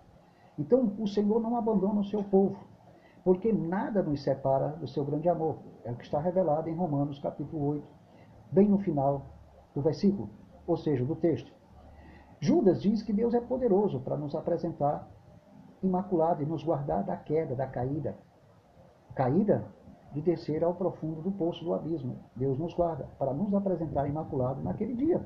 Então, 0.58 0.96
o 0.98 1.08
Senhor 1.08 1.42
não 1.42 1.58
abandona 1.58 2.00
o 2.00 2.06
seu 2.06 2.24
povo, 2.24 2.58
porque 3.28 3.52
nada 3.52 4.02
nos 4.02 4.24
separa 4.24 4.70
do 4.70 4.88
seu 4.88 5.04
grande 5.04 5.28
amor. 5.28 5.58
É 5.84 5.92
o 5.92 5.98
que 5.98 6.06
está 6.06 6.18
revelado 6.18 6.70
em 6.70 6.74
Romanos 6.74 7.20
capítulo 7.20 7.62
8, 7.72 7.86
bem 8.54 8.70
no 8.70 8.78
final 8.78 9.26
do 9.76 9.82
versículo, 9.82 10.30
ou 10.66 10.78
seja, 10.78 11.04
do 11.04 11.14
texto. 11.14 11.52
Judas 12.40 12.82
diz 12.82 13.04
que 13.04 13.12
Deus 13.12 13.34
é 13.34 13.42
poderoso 13.42 14.00
para 14.00 14.16
nos 14.16 14.34
apresentar 14.34 15.12
imaculado 15.84 16.42
e 16.42 16.46
nos 16.46 16.64
guardar 16.64 17.04
da 17.04 17.18
queda, 17.18 17.54
da 17.54 17.68
caída. 17.68 18.18
Caída 19.14 19.66
de 20.14 20.22
descer 20.22 20.64
ao 20.64 20.76
profundo 20.76 21.22
do 21.22 21.32
poço 21.34 21.66
do 21.66 21.74
abismo. 21.74 22.20
Deus 22.34 22.58
nos 22.58 22.74
guarda 22.74 23.10
para 23.20 23.34
nos 23.34 23.54
apresentar 23.54 24.08
imaculado 24.08 24.64
naquele 24.64 24.96
dia. 24.96 25.20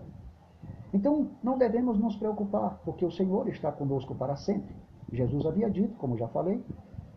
Então, 0.92 1.30
não 1.44 1.56
devemos 1.56 2.00
nos 2.00 2.16
preocupar, 2.16 2.82
porque 2.84 3.06
o 3.06 3.12
Senhor 3.12 3.48
está 3.48 3.72
conosco 3.72 4.16
para 4.16 4.36
sempre. 4.38 4.76
Jesus 5.12 5.46
havia 5.46 5.70
dito, 5.70 5.96
como 5.98 6.18
já 6.18 6.28
falei, 6.30 6.66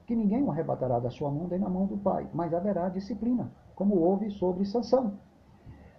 que 0.06 0.14
ninguém 0.14 0.42
o 0.42 0.50
arrebatará 0.50 0.98
da 0.98 1.10
sua 1.10 1.30
mão 1.30 1.48
nem 1.48 1.58
na 1.58 1.68
mão 1.68 1.86
do 1.86 1.96
Pai, 1.96 2.28
mas 2.32 2.52
haverá 2.52 2.88
disciplina, 2.88 3.50
como 3.74 3.98
houve 3.98 4.30
sobre 4.30 4.64
Sansão. 4.64 5.18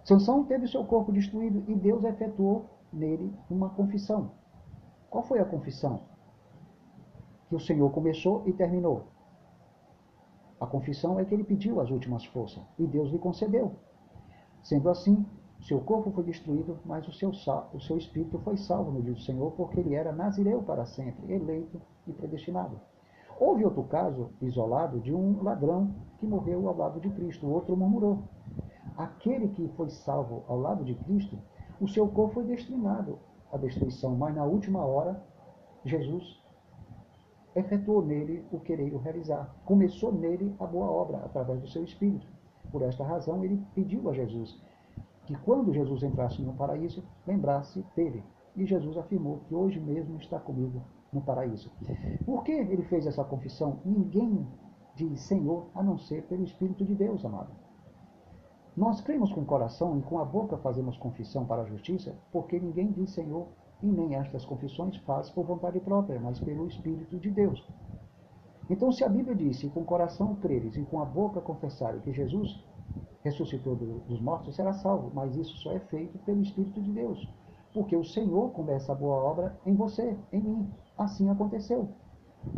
Sansão 0.04 0.44
teve 0.44 0.68
seu 0.68 0.84
corpo 0.84 1.12
destruído 1.12 1.64
e 1.66 1.74
Deus 1.74 2.04
efetuou 2.04 2.66
nele 2.92 3.34
uma 3.50 3.70
confissão. 3.70 4.30
Qual 5.10 5.24
foi 5.24 5.40
a 5.40 5.44
confissão? 5.44 6.02
Que 7.48 7.56
o 7.56 7.60
Senhor 7.60 7.90
começou 7.90 8.42
e 8.46 8.52
terminou. 8.52 9.08
A 10.60 10.66
confissão 10.66 11.18
é 11.18 11.24
que 11.24 11.34
ele 11.34 11.44
pediu 11.44 11.80
as 11.80 11.90
últimas 11.90 12.24
forças 12.26 12.62
e 12.78 12.86
Deus 12.86 13.10
lhe 13.10 13.18
concedeu. 13.18 13.72
Sendo 14.62 14.88
assim, 14.88 15.26
seu 15.60 15.80
corpo 15.80 16.10
foi 16.12 16.24
destruído, 16.24 16.78
mas 16.84 17.06
o 17.08 17.12
seu, 17.12 17.30
o 17.72 17.80
seu 17.80 17.98
espírito 17.98 18.38
foi 18.38 18.56
salvo 18.56 18.90
no 18.90 19.02
dia 19.02 19.12
do 19.12 19.20
Senhor, 19.20 19.50
porque 19.52 19.80
ele 19.80 19.94
era 19.94 20.12
nazireu 20.12 20.62
para 20.62 20.86
sempre, 20.86 21.32
eleito 21.32 21.80
e 22.06 22.12
predestinado. 22.12 22.80
Houve 23.38 23.64
outro 23.64 23.84
caso 23.84 24.30
isolado 24.40 25.00
de 25.00 25.14
um 25.14 25.42
ladrão 25.42 25.94
que 26.18 26.26
morreu 26.26 26.68
ao 26.68 26.76
lado 26.76 27.00
de 27.00 27.10
Cristo. 27.10 27.46
O 27.46 27.52
outro 27.52 27.76
murmurou. 27.76 28.24
Aquele 28.96 29.48
que 29.48 29.68
foi 29.76 29.90
salvo 29.90 30.44
ao 30.48 30.58
lado 30.58 30.84
de 30.84 30.94
Cristo 30.94 31.38
o 31.78 31.86
seu 31.86 32.08
corpo 32.08 32.34
foi 32.34 32.44
destinado 32.44 33.18
à 33.52 33.58
destruição, 33.58 34.16
mas 34.16 34.34
na 34.34 34.44
última 34.44 34.82
hora, 34.82 35.22
Jesus 35.84 36.42
efetuou 37.54 38.02
nele 38.02 38.46
o 38.50 38.58
querer 38.58 38.94
o 38.94 38.98
realizar. 38.98 39.54
Começou 39.64 40.10
nele 40.10 40.54
a 40.58 40.66
boa 40.66 40.86
obra, 40.86 41.18
através 41.18 41.60
do 41.60 41.68
seu 41.68 41.84
espírito. 41.84 42.26
Por 42.72 42.80
esta 42.80 43.04
razão, 43.04 43.44
ele 43.44 43.62
pediu 43.74 44.08
a 44.08 44.14
Jesus 44.14 44.58
que 45.26 45.36
quando 45.38 45.74
Jesus 45.74 46.02
entrasse 46.02 46.40
no 46.40 46.54
paraíso, 46.54 47.04
lembrasse 47.26 47.84
dele. 47.94 48.24
E 48.56 48.64
Jesus 48.64 48.96
afirmou 48.96 49.40
que 49.40 49.54
hoje 49.54 49.78
mesmo 49.78 50.16
está 50.18 50.38
comigo 50.38 50.82
no 51.12 51.20
paraíso. 51.20 51.70
Por 52.24 52.42
que 52.44 52.52
ele 52.52 52.82
fez 52.84 53.06
essa 53.06 53.24
confissão? 53.24 53.80
Ninguém 53.84 54.46
diz 54.94 55.20
Senhor 55.22 55.68
a 55.74 55.82
não 55.82 55.98
ser 55.98 56.22
pelo 56.24 56.44
Espírito 56.44 56.84
de 56.84 56.94
Deus, 56.94 57.24
amado. 57.24 57.52
Nós 58.76 59.00
cremos 59.00 59.32
com 59.32 59.40
o 59.40 59.46
coração 59.46 59.98
e 59.98 60.02
com 60.02 60.18
a 60.18 60.24
boca 60.24 60.58
fazemos 60.58 60.98
confissão 60.98 61.46
para 61.46 61.62
a 61.62 61.66
justiça, 61.66 62.14
porque 62.30 62.60
ninguém 62.60 62.92
diz 62.92 63.10
Senhor 63.10 63.48
e 63.82 63.86
nem 63.86 64.16
estas 64.16 64.44
confissões 64.44 64.96
faz 64.98 65.30
por 65.30 65.46
vontade 65.46 65.80
própria, 65.80 66.20
mas 66.20 66.40
pelo 66.40 66.66
Espírito 66.66 67.18
de 67.18 67.30
Deus. 67.30 67.66
Então, 68.68 68.90
se 68.90 69.04
a 69.04 69.08
Bíblia 69.08 69.34
diz, 69.34 69.58
se 69.58 69.68
com 69.68 69.80
o 69.80 69.84
coração 69.84 70.34
creres 70.36 70.76
e 70.76 70.82
com 70.82 71.00
a 71.00 71.04
boca 71.04 71.40
confessares 71.40 72.02
que 72.02 72.12
Jesus 72.12 72.62
ressuscitou 73.22 73.76
dos 73.76 74.20
mortos, 74.20 74.56
será 74.56 74.72
salvo. 74.72 75.10
Mas 75.14 75.36
isso 75.36 75.56
só 75.58 75.72
é 75.72 75.80
feito 75.80 76.18
pelo 76.18 76.42
Espírito 76.42 76.80
de 76.80 76.92
Deus. 76.92 77.28
Porque 77.76 77.94
o 77.94 78.02
Senhor 78.02 78.52
começa 78.52 78.90
a 78.90 78.94
boa 78.94 79.16
obra 79.16 79.54
em 79.66 79.74
você, 79.74 80.16
em 80.32 80.40
mim. 80.40 80.72
Assim 80.96 81.28
aconteceu. 81.28 81.90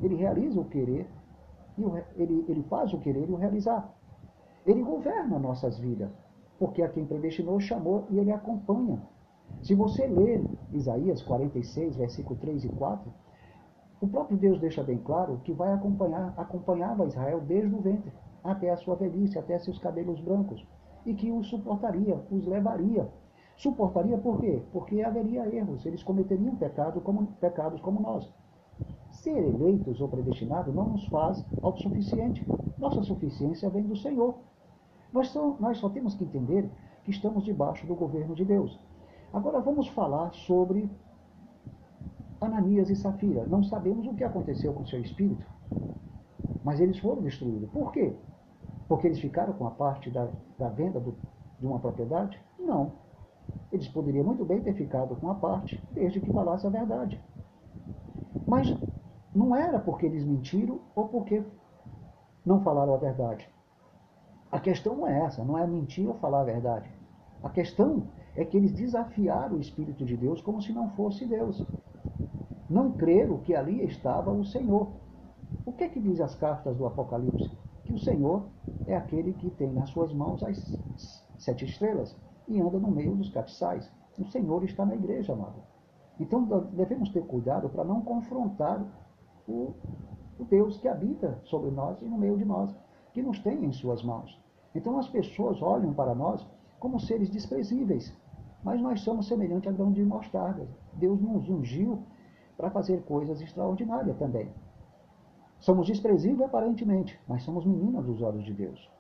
Ele 0.01 0.15
realiza 0.15 0.61
o 0.61 0.65
querer, 0.65 1.11
e 1.77 1.83
ele, 2.15 2.45
ele 2.47 2.63
faz 2.63 2.95
o 2.95 3.01
querer 3.01 3.29
e 3.29 3.33
o 3.33 3.35
realizar. 3.35 3.93
Ele 4.65 4.81
governa 4.81 5.37
nossas 5.37 5.77
vidas, 5.77 6.09
porque 6.57 6.83
a 6.83 6.89
quem 6.89 7.05
predestinou 7.05 7.59
chamou 7.59 8.07
e 8.11 8.19
ele 8.21 8.31
acompanha. 8.31 9.03
Se 9.61 9.75
você 9.75 10.07
ler 10.07 10.49
Isaías 10.71 11.21
46, 11.21 11.97
versículo 11.97 12.39
3 12.39 12.67
e 12.67 12.69
4, 12.69 13.13
o 14.01 14.07
próprio 14.07 14.39
Deus 14.39 14.61
deixa 14.61 14.85
bem 14.85 14.99
claro 14.99 15.41
que 15.43 15.53
vai 15.53 15.73
acompanhar, 15.73 16.33
acompanhava 16.37 17.07
Israel 17.07 17.41
desde 17.41 17.75
o 17.75 17.81
ventre, 17.81 18.13
até 18.45 18.71
a 18.71 18.77
sua 18.77 18.95
velhice, 18.95 19.37
até 19.37 19.59
seus 19.59 19.81
cabelos 19.81 20.21
brancos, 20.21 20.65
e 21.05 21.13
que 21.13 21.33
os 21.33 21.49
suportaria, 21.49 22.25
os 22.31 22.47
levaria. 22.47 23.11
Suportaria 23.59 24.17
por 24.17 24.39
quê? 24.39 24.63
Porque 24.73 25.03
haveria 25.03 25.53
erros, 25.53 25.85
eles 25.85 26.05
cometeriam 26.05 26.55
pecado 26.55 27.01
como, 27.01 27.27
pecados 27.41 27.81
como 27.81 28.01
nós. 28.01 28.33
Ser 29.11 29.37
eleitos 29.37 30.01
ou 30.01 30.09
predestinados 30.09 30.73
não 30.73 30.91
nos 30.91 31.05
faz 31.09 31.45
autossuficiente. 31.61 32.49
Nossa 32.79 33.03
suficiência 33.03 33.69
vem 33.69 33.83
do 33.83 33.97
Senhor. 33.97 34.39
Nós 35.13 35.31
só, 35.31 35.57
nós 35.59 35.79
só 35.79 35.89
temos 35.89 36.15
que 36.15 36.23
entender 36.23 36.71
que 37.03 37.11
estamos 37.11 37.45
debaixo 37.45 37.85
do 37.85 37.97
governo 37.97 38.33
de 38.33 38.45
Deus. 38.45 38.79
Agora 39.33 39.59
vamos 39.59 39.89
falar 39.89 40.33
sobre 40.35 40.89
Ananias 42.41 42.91
e 42.91 42.95
Safira. 42.95 43.45
Não 43.45 43.65
sabemos 43.65 44.07
o 44.07 44.15
que 44.15 44.23
aconteceu 44.23 44.73
com 44.73 44.87
seu 44.87 45.01
espírito, 45.01 45.45
mas 46.63 46.79
eles 46.79 47.01
foram 47.01 47.23
destruídos. 47.23 47.69
Por 47.71 47.91
quê? 47.91 48.15
Porque 48.87 49.09
eles 49.09 49.19
ficaram 49.19 49.53
com 49.55 49.67
a 49.67 49.73
parte 49.73 50.11
da, 50.11 50.29
da 50.57 50.69
venda 50.69 51.01
do, 51.01 51.17
de 51.59 51.67
uma 51.67 51.81
propriedade? 51.81 52.41
Não. 52.57 53.08
Eles 53.73 53.89
poderiam 53.89 54.25
muito 54.25 54.45
bem 54.45 54.61
ter 54.61 54.75
ficado 54.75 55.17
com 55.17 55.31
a 55.31 55.35
parte, 55.35 55.83
desde 55.91 56.21
que 56.21 56.31
falasse 56.31 56.67
a 56.67 56.71
verdade. 56.71 57.21
Mas 58.47 58.75
não 59.35 59.55
era 59.55 59.79
porque 59.79 60.07
eles 60.07 60.25
mentiram 60.25 60.81
ou 60.95 61.09
porque 61.09 61.43
não 62.45 62.63
falaram 62.63 62.95
a 62.95 62.99
verdade. 62.99 63.49
A 64.51 64.59
questão 64.59 64.97
não 64.97 65.07
é 65.07 65.21
essa, 65.27 65.45
não 65.45 65.59
é 65.59 65.67
mentir 65.67 66.09
ou 66.09 66.15
falar 66.15 66.41
a 66.41 66.45
verdade. 66.45 66.91
A 67.43 67.51
questão 67.51 68.09
é 68.35 68.45
que 68.45 68.57
eles 68.57 68.73
desafiaram 68.73 69.57
o 69.57 69.61
Espírito 69.61 70.05
de 70.05 70.17
Deus 70.17 70.41
como 70.41 70.63
se 70.63 70.73
não 70.73 70.89
fosse 70.91 71.27
Deus 71.27 71.67
não 72.69 72.93
creram 72.93 73.39
que 73.39 73.55
ali 73.55 73.83
estava 73.85 74.31
o 74.31 74.45
Senhor. 74.45 74.93
O 75.65 75.73
que 75.73 75.85
é 75.85 75.89
que 75.89 76.01
diz 76.01 76.21
as 76.21 76.35
cartas 76.35 76.77
do 76.77 76.87
Apocalipse? 76.87 77.51
Que 77.85 77.93
o 77.93 77.99
Senhor 77.99 78.51
é 78.87 78.95
aquele 78.95 79.33
que 79.33 79.51
tem 79.51 79.73
nas 79.73 79.91
suas 79.91 80.13
mãos 80.13 80.43
as 80.43 80.79
sete 81.39 81.65
estrelas 81.65 82.15
e 82.49 82.61
anda 82.61 82.79
no 82.79 82.91
meio 82.91 83.15
dos 83.15 83.29
castiçais. 83.31 83.91
O 84.19 84.25
Senhor 84.25 84.65
está 84.65 84.85
na 84.85 84.95
igreja, 84.95 85.33
amado. 85.33 85.63
Então 86.19 86.45
devemos 86.73 87.11
ter 87.11 87.25
cuidado 87.25 87.69
para 87.69 87.85
não 87.85 88.01
confrontar 88.01 88.83
o, 89.47 89.75
o 90.39 90.45
Deus 90.45 90.79
que 90.79 90.89
habita 90.89 91.39
sobre 91.45 91.71
nós 91.71 92.01
e 92.03 92.07
no 92.07 92.19
meio 92.19 92.37
de 92.37 92.45
nós, 92.45 92.75
que 93.13 93.23
nos 93.23 93.39
tem 93.39 93.65
em 93.65 93.73
suas 93.73 94.03
mãos. 94.03 94.39
Então 94.75 94.99
as 94.99 95.09
pessoas 95.09 95.63
olham 95.63 95.95
para 95.95 96.15
nós 96.15 96.45
como 96.81 96.99
seres 96.99 97.31
desprezíveis, 97.31 98.13
mas 98.63 98.81
nós 98.81 99.01
somos 99.01 99.29
semelhantes 99.29 99.69
a 99.69 99.73
grão 99.73 99.93
de 99.93 100.05
mostarda. 100.05 100.67
Deus 100.95 101.21
nos 101.21 101.49
ungiu 101.49 102.03
para 102.57 102.71
fazer 102.71 103.03
coisas 103.05 103.41
extraordinárias 103.41 104.17
também. 104.19 104.53
Somos 105.61 105.87
desprezíveis 105.87 106.43
aparentemente, 106.43 107.19
mas 107.27 107.43
somos 107.43 107.65
meninas 107.65 108.05
dos 108.05 108.23
olhos 108.23 108.45
de 108.45 108.53
Deus. 108.53 108.91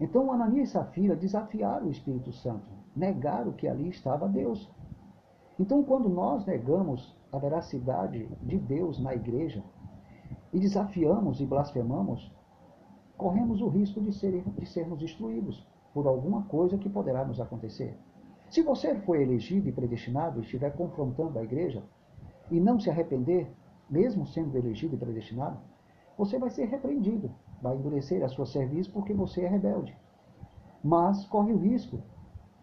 Então 0.00 0.32
Ananias 0.32 0.70
e 0.70 0.72
Safira 0.72 1.14
desafiaram 1.14 1.86
o 1.86 1.90
Espírito 1.90 2.32
Santo, 2.32 2.66
negaram 2.94 3.52
que 3.52 3.66
ali 3.66 3.88
estava 3.88 4.28
Deus. 4.28 4.70
Então, 5.58 5.82
quando 5.82 6.08
nós 6.08 6.44
negamos 6.46 7.16
a 7.30 7.38
veracidade 7.38 8.28
de 8.42 8.58
Deus 8.58 9.00
na 9.02 9.14
igreja 9.14 9.62
e 10.52 10.58
desafiamos 10.58 11.40
e 11.40 11.46
blasfemamos, 11.46 12.32
corremos 13.16 13.60
o 13.60 13.68
risco 13.68 14.00
de, 14.00 14.12
ser, 14.12 14.42
de 14.42 14.66
sermos 14.66 14.98
destruídos 14.98 15.66
por 15.94 16.06
alguma 16.06 16.42
coisa 16.44 16.78
que 16.78 16.88
poderá 16.88 17.24
nos 17.24 17.40
acontecer. 17.40 17.98
Se 18.50 18.62
você 18.62 18.94
foi 19.00 19.22
elegido 19.22 19.68
e 19.68 19.72
predestinado 19.72 20.40
e 20.40 20.42
estiver 20.42 20.74
confrontando 20.76 21.38
a 21.38 21.42
igreja, 21.42 21.82
e 22.50 22.60
não 22.60 22.78
se 22.78 22.90
arrepender, 22.90 23.50
mesmo 23.88 24.26
sendo 24.26 24.56
elegido 24.56 24.94
e 24.94 24.98
predestinado, 24.98 25.58
você 26.18 26.38
vai 26.38 26.50
ser 26.50 26.66
repreendido, 26.66 27.30
vai 27.62 27.76
endurecer 27.76 28.22
a 28.22 28.28
sua 28.28 28.44
serviço 28.44 28.92
porque 28.92 29.14
você 29.14 29.42
é 29.42 29.48
rebelde. 29.48 29.96
Mas 30.84 31.24
corre 31.26 31.52
o 31.52 31.58
risco 31.58 32.02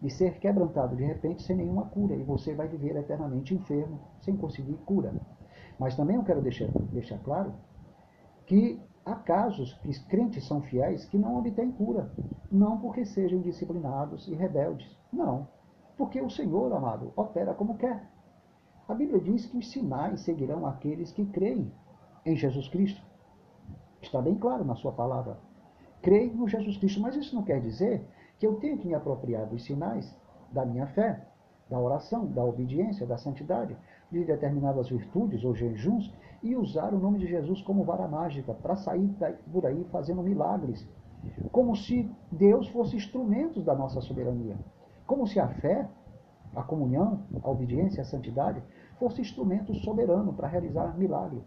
de 0.00 0.10
ser 0.10 0.38
quebrantado 0.38 0.96
de 0.96 1.04
repente 1.04 1.42
sem 1.42 1.56
nenhuma 1.56 1.86
cura 1.86 2.14
e 2.14 2.22
você 2.22 2.54
vai 2.54 2.68
viver 2.68 2.96
eternamente 2.96 3.54
enfermo 3.54 4.00
sem 4.20 4.36
conseguir 4.36 4.76
cura. 4.86 5.12
Mas 5.78 5.96
também 5.96 6.16
eu 6.16 6.24
quero 6.24 6.40
deixar, 6.40 6.68
deixar 6.92 7.18
claro 7.18 7.52
que 8.46 8.80
há 9.04 9.14
casos 9.14 9.74
que 9.82 10.04
crentes 10.06 10.46
são 10.46 10.62
fiéis 10.62 11.04
que 11.04 11.18
não 11.18 11.38
obtêm 11.38 11.70
cura, 11.72 12.12
não 12.50 12.78
porque 12.78 13.04
sejam 13.04 13.40
disciplinados 13.40 14.26
e 14.28 14.34
rebeldes, 14.34 14.98
não, 15.12 15.48
porque 15.96 16.20
o 16.20 16.30
Senhor, 16.30 16.72
amado, 16.72 17.12
opera 17.14 17.54
como 17.54 17.76
quer. 17.76 18.08
A 18.88 18.94
Bíblia 18.94 19.20
diz 19.20 19.46
que 19.46 19.56
os 19.56 19.70
sinais 19.70 20.22
seguirão 20.22 20.66
aqueles 20.66 21.12
que 21.12 21.24
creem 21.26 21.72
em 22.24 22.36
Jesus 22.36 22.68
Cristo. 22.68 23.00
Está 24.02 24.20
bem 24.20 24.34
claro 24.34 24.64
na 24.64 24.74
sua 24.74 24.92
palavra. 24.92 25.38
Creio 26.02 26.34
no 26.34 26.48
Jesus 26.48 26.76
Cristo, 26.78 27.00
mas 27.00 27.14
isso 27.14 27.34
não 27.34 27.42
quer 27.42 27.60
dizer 27.60 28.04
que 28.40 28.46
eu 28.46 28.54
tenho 28.54 28.78
que 28.78 28.88
me 28.88 28.94
apropriar 28.94 29.46
dos 29.46 29.64
sinais 29.64 30.16
da 30.50 30.64
minha 30.64 30.86
fé, 30.86 31.28
da 31.68 31.78
oração, 31.78 32.26
da 32.26 32.42
obediência, 32.42 33.06
da 33.06 33.18
santidade, 33.18 33.76
de 34.10 34.24
determinadas 34.24 34.88
virtudes 34.88 35.44
ou 35.44 35.54
jejuns 35.54 36.12
e 36.42 36.56
usar 36.56 36.94
o 36.94 36.98
nome 36.98 37.18
de 37.18 37.26
Jesus 37.26 37.60
como 37.60 37.84
vara 37.84 38.08
mágica 38.08 38.54
para 38.54 38.76
sair 38.76 39.14
por 39.52 39.66
aí 39.66 39.84
fazendo 39.92 40.22
milagres, 40.22 40.88
como 41.52 41.76
se 41.76 42.10
Deus 42.32 42.66
fosse 42.68 42.96
instrumento 42.96 43.62
da 43.62 43.74
nossa 43.74 44.00
soberania, 44.00 44.56
como 45.06 45.26
se 45.26 45.38
a 45.38 45.46
fé, 45.46 45.86
a 46.56 46.62
comunhão, 46.62 47.22
a 47.42 47.50
obediência, 47.50 48.00
a 48.00 48.06
santidade 48.06 48.62
fosse 48.98 49.20
instrumento 49.20 49.74
soberano 49.74 50.32
para 50.32 50.48
realizar 50.48 50.96
milagre. 50.96 51.44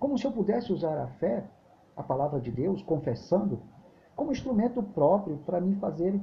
Como 0.00 0.18
se 0.18 0.26
eu 0.26 0.32
pudesse 0.32 0.72
usar 0.72 0.98
a 0.98 1.06
fé, 1.06 1.44
a 1.96 2.02
palavra 2.02 2.40
de 2.40 2.50
Deus, 2.50 2.82
confessando, 2.82 3.62
como 4.16 4.32
instrumento 4.32 4.82
próprio 4.82 5.38
para 5.38 5.60
me 5.60 5.74
fazer 5.76 6.20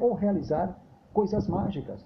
ou 0.00 0.14
realizar 0.14 0.78
coisas 1.12 1.48
mágicas. 1.48 2.04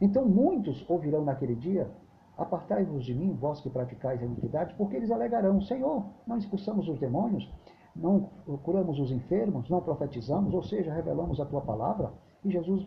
Então 0.00 0.24
muitos 0.24 0.88
ouvirão 0.88 1.24
naquele 1.24 1.54
dia, 1.54 1.90
apartai-vos 2.36 3.04
de 3.04 3.14
mim, 3.14 3.34
vós 3.34 3.60
que 3.60 3.70
praticais 3.70 4.22
a 4.22 4.26
iniquidade, 4.26 4.74
porque 4.76 4.96
eles 4.96 5.10
alegarão, 5.10 5.60
Senhor, 5.60 6.04
não 6.26 6.38
expulsamos 6.38 6.88
os 6.88 6.98
demônios, 6.98 7.48
não 7.96 8.30
curamos 8.62 8.98
os 9.00 9.10
enfermos, 9.10 9.68
não 9.68 9.80
profetizamos, 9.80 10.54
ou 10.54 10.62
seja, 10.62 10.92
revelamos 10.92 11.40
a 11.40 11.46
tua 11.46 11.60
palavra, 11.60 12.12
e 12.44 12.50
Jesus, 12.50 12.86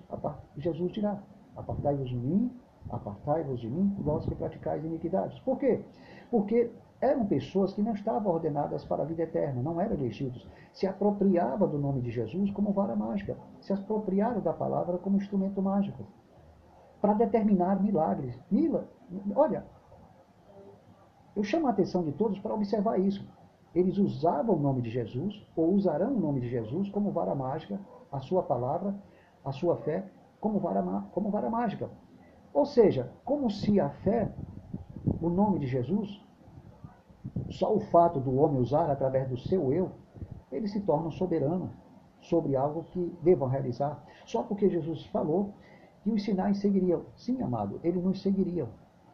Jesus 0.55 0.91
dirá, 0.93 1.21
apartai-vos 1.57 2.07
de 2.07 2.15
mim, 2.15 2.49
Apartai-vos 2.89 3.59
de 3.59 3.69
mim, 3.69 3.95
vós 3.99 4.25
que 4.25 4.35
praticais 4.35 4.83
iniquidades. 4.83 5.39
Por 5.39 5.57
quê? 5.57 5.81
Porque 6.29 6.71
eram 7.01 7.25
pessoas 7.25 7.73
que 7.73 7.81
não 7.81 7.93
estavam 7.93 8.31
ordenadas 8.31 8.85
para 8.85 9.01
a 9.01 9.05
vida 9.05 9.23
eterna, 9.23 9.61
não 9.61 9.81
eram 9.81 9.95
elegidos. 9.95 10.47
Se 10.71 10.85
apropriavam 10.85 11.67
do 11.67 11.79
nome 11.79 11.99
de 11.99 12.11
Jesus 12.11 12.51
como 12.51 12.71
vara 12.71 12.95
mágica, 12.95 13.35
se 13.59 13.73
apropriaram 13.73 14.39
da 14.39 14.53
palavra 14.53 14.99
como 14.99 15.17
instrumento 15.17 15.61
mágico, 15.61 16.05
para 17.01 17.13
determinar 17.13 17.81
milagres. 17.81 18.39
Mila, 18.51 18.87
olha, 19.35 19.65
eu 21.35 21.43
chamo 21.43 21.67
a 21.67 21.71
atenção 21.71 22.03
de 22.03 22.11
todos 22.11 22.37
para 22.37 22.53
observar 22.53 22.99
isso. 22.99 23.27
Eles 23.73 23.97
usavam 23.97 24.55
o 24.55 24.59
nome 24.59 24.81
de 24.81 24.91
Jesus, 24.91 25.47
ou 25.55 25.73
usarão 25.73 26.13
o 26.13 26.19
nome 26.19 26.41
de 26.41 26.49
Jesus 26.49 26.89
como 26.89 27.11
vara 27.11 27.33
mágica, 27.33 27.79
a 28.11 28.19
sua 28.19 28.43
palavra, 28.43 28.93
a 29.43 29.51
sua 29.51 29.77
fé, 29.77 30.05
como 30.39 30.59
vara, 30.59 30.83
como 31.13 31.31
vara 31.31 31.49
mágica. 31.49 31.89
Ou 32.53 32.65
seja, 32.65 33.11
como 33.23 33.49
se 33.49 33.79
a 33.79 33.89
fé, 33.89 34.31
o 35.21 35.29
nome 35.29 35.59
de 35.59 35.67
Jesus, 35.67 36.21
só 37.49 37.73
o 37.73 37.79
fato 37.79 38.19
do 38.19 38.35
homem 38.35 38.59
usar 38.59 38.89
através 38.89 39.27
do 39.27 39.37
seu 39.37 39.71
eu, 39.71 39.91
ele 40.51 40.67
se 40.67 40.81
torna 40.81 41.11
soberano 41.11 41.71
sobre 42.21 42.55
algo 42.55 42.83
que 42.85 43.17
devam 43.21 43.47
realizar. 43.47 44.03
Só 44.25 44.43
porque 44.43 44.69
Jesus 44.69 45.05
falou 45.07 45.53
que 46.03 46.11
os 46.11 46.23
sinais 46.23 46.59
seguiriam. 46.59 47.03
Sim, 47.15 47.41
amado, 47.41 47.79
eles 47.83 48.03
nos 48.03 48.21
seguiriam. 48.21 48.69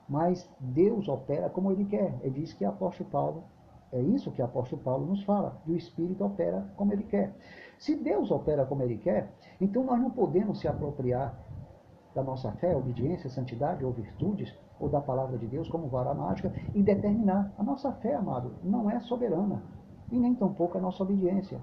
Mas 0.07 0.49
Deus 0.59 1.07
opera 1.07 1.49
como 1.49 1.71
Ele 1.71 1.85
quer. 1.85 2.17
Ele 2.21 2.41
diz 2.41 2.53
que 2.53 2.65
apóstolo 2.65 3.09
Paulo, 3.09 3.43
é 3.91 4.01
isso 4.01 4.31
que 4.31 4.41
apóstolo 4.41 4.81
Paulo 4.81 5.05
nos 5.05 5.23
fala, 5.23 5.61
e 5.65 5.71
o 5.71 5.77
Espírito 5.77 6.23
opera 6.23 6.65
como 6.75 6.93
Ele 6.93 7.03
quer. 7.03 7.35
Se 7.77 7.95
Deus 7.95 8.31
opera 8.31 8.65
como 8.65 8.83
Ele 8.83 8.97
quer, 8.97 9.31
então 9.59 9.83
nós 9.83 9.99
não 9.99 10.09
podemos 10.09 10.59
se 10.59 10.67
apropriar 10.67 11.37
da 12.15 12.23
nossa 12.23 12.51
fé, 12.53 12.75
obediência, 12.75 13.29
santidade 13.29 13.85
ou 13.85 13.91
virtudes, 13.91 14.53
ou 14.79 14.89
da 14.89 15.01
palavra 15.01 15.37
de 15.37 15.47
Deus 15.47 15.67
como 15.69 15.87
vara 15.87 16.13
mágica, 16.13 16.53
e 16.73 16.81
determinar. 16.83 17.51
A 17.57 17.63
nossa 17.63 17.91
fé, 17.93 18.15
amado, 18.15 18.53
não 18.63 18.89
é 18.89 18.99
soberana, 18.99 19.61
e 20.11 20.17
nem 20.17 20.35
tampouco 20.35 20.77
a 20.77 20.81
nossa 20.81 21.03
obediência. 21.03 21.59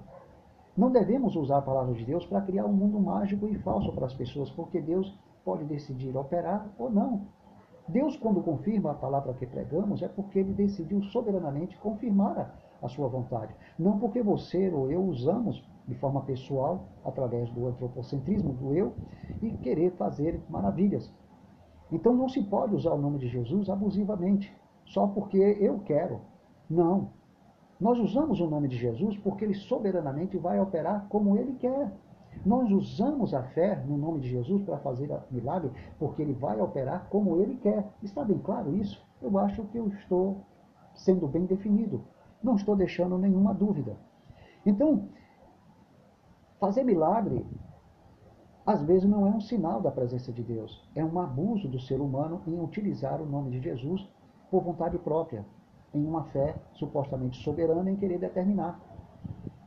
Não 0.75 0.91
devemos 0.91 1.35
usar 1.35 1.59
a 1.59 1.61
palavra 1.61 1.93
de 1.93 2.03
Deus 2.03 2.25
para 2.25 2.41
criar 2.41 2.65
um 2.65 2.73
mundo 2.73 2.99
mágico 2.99 3.47
e 3.47 3.55
falso 3.55 3.93
para 3.93 4.05
as 4.05 4.13
pessoas, 4.13 4.51
porque 4.51 4.81
Deus 4.81 5.17
pode 5.45 5.63
decidir 5.63 6.15
operar 6.17 6.67
ou 6.77 6.89
não. 6.89 7.21
Deus, 7.87 8.17
quando 8.17 8.41
confirma 8.41 8.91
a 8.91 8.95
palavra 8.95 9.33
que 9.35 9.45
pregamos, 9.45 10.01
é 10.01 10.07
porque 10.07 10.39
ele 10.39 10.53
decidiu 10.53 11.03
soberanamente 11.03 11.77
confirmar 11.77 12.59
a, 12.81 12.89
sua 12.89 13.07
vontade. 13.07 13.55
Não 13.77 13.99
porque 13.99 14.21
você 14.21 14.69
ou 14.69 14.91
eu 14.91 15.03
usamos 15.03 15.63
de 15.87 15.95
forma 15.95 16.21
pessoal, 16.21 16.87
através 17.03 17.49
do 17.51 17.67
antropocentrismo 17.67 18.53
do 18.53 18.73
eu, 18.73 18.93
e 19.41 19.51
querer 19.51 19.91
fazer 19.91 20.41
maravilhas. 20.49 21.13
Então 21.91 22.15
não 22.15 22.27
se 22.27 22.41
pode 22.43 22.75
usar 22.75 22.93
o 22.93 23.01
nome 23.01 23.19
de 23.19 23.27
Jesus 23.27 23.69
abusivamente, 23.69 24.55
só 24.85 25.07
porque 25.07 25.37
eu 25.37 25.79
quero. 25.79 26.21
Não. 26.69 27.09
Nós 27.79 27.99
usamos 27.99 28.39
o 28.39 28.47
nome 28.47 28.67
de 28.67 28.77
Jesus 28.77 29.17
porque 29.17 29.43
ele 29.43 29.53
soberanamente 29.53 30.37
vai 30.37 30.59
operar 30.59 31.07
como 31.09 31.37
ele 31.37 31.53
quer. 31.53 31.91
Nós 32.45 32.71
usamos 32.71 33.33
a 33.33 33.43
fé 33.43 33.83
no 33.85 33.97
nome 33.97 34.19
de 34.19 34.29
Jesus 34.29 34.63
para 34.63 34.77
fazer 34.79 35.09
milagre 35.31 35.71
porque 35.99 36.21
ele 36.21 36.33
vai 36.33 36.59
operar 36.59 37.07
como 37.09 37.41
ele 37.41 37.55
quer. 37.57 37.85
Está 38.01 38.23
bem 38.23 38.37
claro 38.39 38.75
isso? 38.75 39.03
Eu 39.21 39.37
acho 39.37 39.63
que 39.65 39.77
eu 39.77 39.87
estou 39.89 40.37
sendo 40.93 41.27
bem 41.27 41.45
definido. 41.45 42.03
Não 42.41 42.55
estou 42.55 42.75
deixando 42.75 43.17
nenhuma 43.17 43.53
dúvida. 43.53 43.97
Então, 44.65 45.07
fazer 46.59 46.83
milagre 46.83 47.45
às 48.65 48.81
vezes 48.81 49.07
não 49.07 49.27
é 49.27 49.29
um 49.29 49.39
sinal 49.39 49.79
da 49.79 49.91
presença 49.91 50.31
de 50.31 50.41
Deus, 50.41 50.83
é 50.95 51.03
um 51.03 51.19
abuso 51.19 51.67
do 51.67 51.79
ser 51.79 52.01
humano 52.01 52.41
em 52.47 52.59
utilizar 52.59 53.21
o 53.21 53.25
nome 53.25 53.51
de 53.51 53.61
Jesus 53.61 54.07
por 54.49 54.63
vontade 54.63 54.97
própria, 54.97 55.45
em 55.93 56.03
uma 56.03 56.23
fé 56.25 56.57
supostamente 56.73 57.37
soberana 57.43 57.91
em 57.91 57.95
querer 57.95 58.17
determinar. 58.17 58.79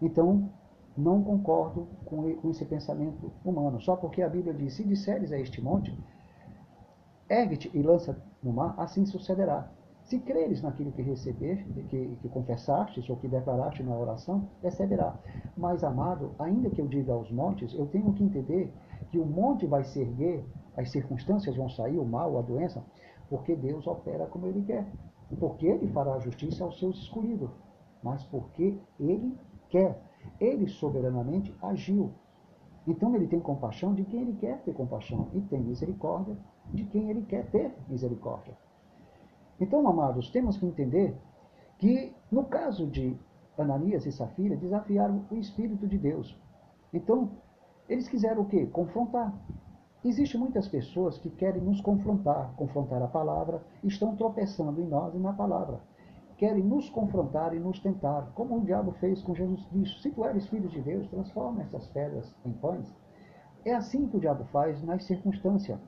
Então, 0.02 0.50
não 0.96 1.22
concordo 1.22 1.86
com 2.04 2.28
esse 2.50 2.64
pensamento 2.64 3.32
humano. 3.44 3.80
Só 3.80 3.96
porque 3.96 4.20
a 4.20 4.28
Bíblia 4.28 4.52
diz: 4.52 4.74
se 4.74 4.82
disseres 4.82 5.30
a 5.30 5.38
este 5.38 5.62
monte, 5.62 5.96
ergue-te 7.30 7.70
e 7.72 7.82
lança 7.82 8.20
no 8.42 8.52
mar, 8.52 8.74
assim 8.76 9.06
sucederá. 9.06 9.70
Se 10.08 10.18
creres 10.18 10.62
naquilo 10.62 10.92
que 10.92 11.02
recebeste, 11.02 11.82
que, 11.84 12.16
que 12.20 12.28
confessastes 12.28 13.08
ou 13.08 13.16
que 13.16 13.28
declaraste 13.28 13.82
na 13.82 13.96
oração, 13.96 14.48
receberá. 14.62 15.18
Mas, 15.56 15.84
amado, 15.84 16.34
ainda 16.38 16.70
que 16.70 16.80
eu 16.80 16.88
diga 16.88 17.12
aos 17.12 17.30
montes, 17.30 17.72
eu 17.74 17.86
tenho 17.86 18.12
que 18.12 18.24
entender 18.24 18.72
que 19.10 19.18
o 19.18 19.26
monte 19.26 19.66
vai 19.66 19.84
se 19.84 20.00
erguer, 20.00 20.44
as 20.76 20.90
circunstâncias 20.90 21.56
vão 21.56 21.68
sair, 21.68 21.98
o 21.98 22.04
mal, 22.04 22.38
a 22.38 22.42
doença, 22.42 22.82
porque 23.28 23.54
Deus 23.54 23.86
opera 23.86 24.26
como 24.26 24.46
Ele 24.46 24.62
quer 24.62 24.86
porque 25.38 25.66
ele 25.66 25.88
fará 25.88 26.18
justiça 26.18 26.64
aos 26.64 26.78
seus 26.78 26.98
escolhidos, 26.98 27.50
mas 28.02 28.24
porque 28.24 28.78
ele 28.98 29.36
quer. 29.68 30.00
Ele 30.40 30.68
soberanamente 30.68 31.54
agiu. 31.60 32.12
Então 32.86 33.14
ele 33.14 33.26
tem 33.26 33.40
compaixão 33.40 33.94
de 33.94 34.04
quem 34.04 34.22
ele 34.22 34.34
quer 34.34 34.62
ter 34.62 34.72
compaixão 34.72 35.28
e 35.32 35.40
tem 35.42 35.60
misericórdia 35.60 36.36
de 36.72 36.84
quem 36.84 37.10
ele 37.10 37.22
quer 37.22 37.50
ter 37.50 37.74
misericórdia. 37.88 38.56
Então, 39.60 39.86
amados, 39.88 40.30
temos 40.30 40.56
que 40.56 40.66
entender 40.66 41.16
que 41.78 42.14
no 42.30 42.44
caso 42.44 42.86
de 42.86 43.18
Ananias 43.62 44.06
e 44.06 44.12
Safira, 44.12 44.56
desafiaram 44.56 45.24
o 45.30 45.34
Espírito 45.34 45.86
de 45.86 45.98
Deus. 45.98 46.38
Então, 46.92 47.30
eles 47.88 48.08
quiseram 48.08 48.42
o 48.42 48.46
quê? 48.46 48.66
Confrontar. 48.66 49.34
Existem 50.04 50.40
muitas 50.40 50.68
pessoas 50.68 51.18
que 51.18 51.28
querem 51.28 51.60
nos 51.60 51.80
confrontar, 51.80 52.54
confrontar 52.54 53.02
a 53.02 53.08
palavra, 53.08 53.62
estão 53.82 54.14
tropeçando 54.14 54.80
em 54.80 54.86
nós 54.86 55.14
e 55.14 55.18
na 55.18 55.32
palavra. 55.32 55.80
Querem 56.36 56.62
nos 56.62 56.88
confrontar 56.88 57.52
e 57.52 57.58
nos 57.58 57.80
tentar, 57.80 58.30
como 58.34 58.58
o 58.58 58.64
diabo 58.64 58.92
fez 58.92 59.20
com 59.22 59.34
Jesus 59.34 59.64
Cristo. 59.66 60.00
Se 60.00 60.10
tu 60.12 60.24
eres 60.24 60.46
filho 60.46 60.68
de 60.68 60.80
Deus, 60.80 61.08
transforma 61.08 61.62
essas 61.62 61.88
pedras 61.88 62.32
em 62.44 62.52
pães. 62.52 62.94
É 63.64 63.74
assim 63.74 64.06
que 64.06 64.16
o 64.16 64.20
diabo 64.20 64.44
faz 64.44 64.80
nas 64.84 65.04
circunstâncias. 65.04 65.80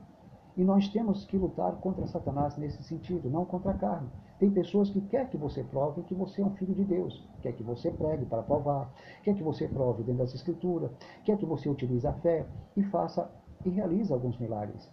E 0.57 0.63
nós 0.63 0.87
temos 0.89 1.25
que 1.25 1.37
lutar 1.37 1.73
contra 1.77 2.05
Satanás 2.07 2.57
nesse 2.57 2.83
sentido, 2.83 3.29
não 3.29 3.45
contra 3.45 3.71
a 3.71 3.77
carne. 3.77 4.09
Tem 4.37 4.49
pessoas 4.49 4.89
que 4.89 5.01
quer 5.01 5.29
que 5.29 5.37
você 5.37 5.63
prove 5.63 6.03
que 6.03 6.15
você 6.15 6.41
é 6.41 6.45
um 6.45 6.55
filho 6.55 6.73
de 6.73 6.83
Deus, 6.83 7.27
quer 7.41 7.53
que 7.53 7.63
você 7.63 7.91
pregue 7.91 8.25
para 8.25 8.43
provar, 8.43 8.91
quer 9.23 9.35
que 9.35 9.43
você 9.43 9.67
prove 9.67 10.03
dentro 10.03 10.19
das 10.19 10.33
escrituras, 10.33 10.91
quer 11.23 11.37
que 11.37 11.45
você 11.45 11.69
utilize 11.69 12.07
a 12.07 12.13
fé 12.13 12.45
e 12.75 12.83
faça 12.83 13.29
e 13.63 13.69
realiza 13.69 14.13
alguns 14.13 14.37
milagres. 14.39 14.91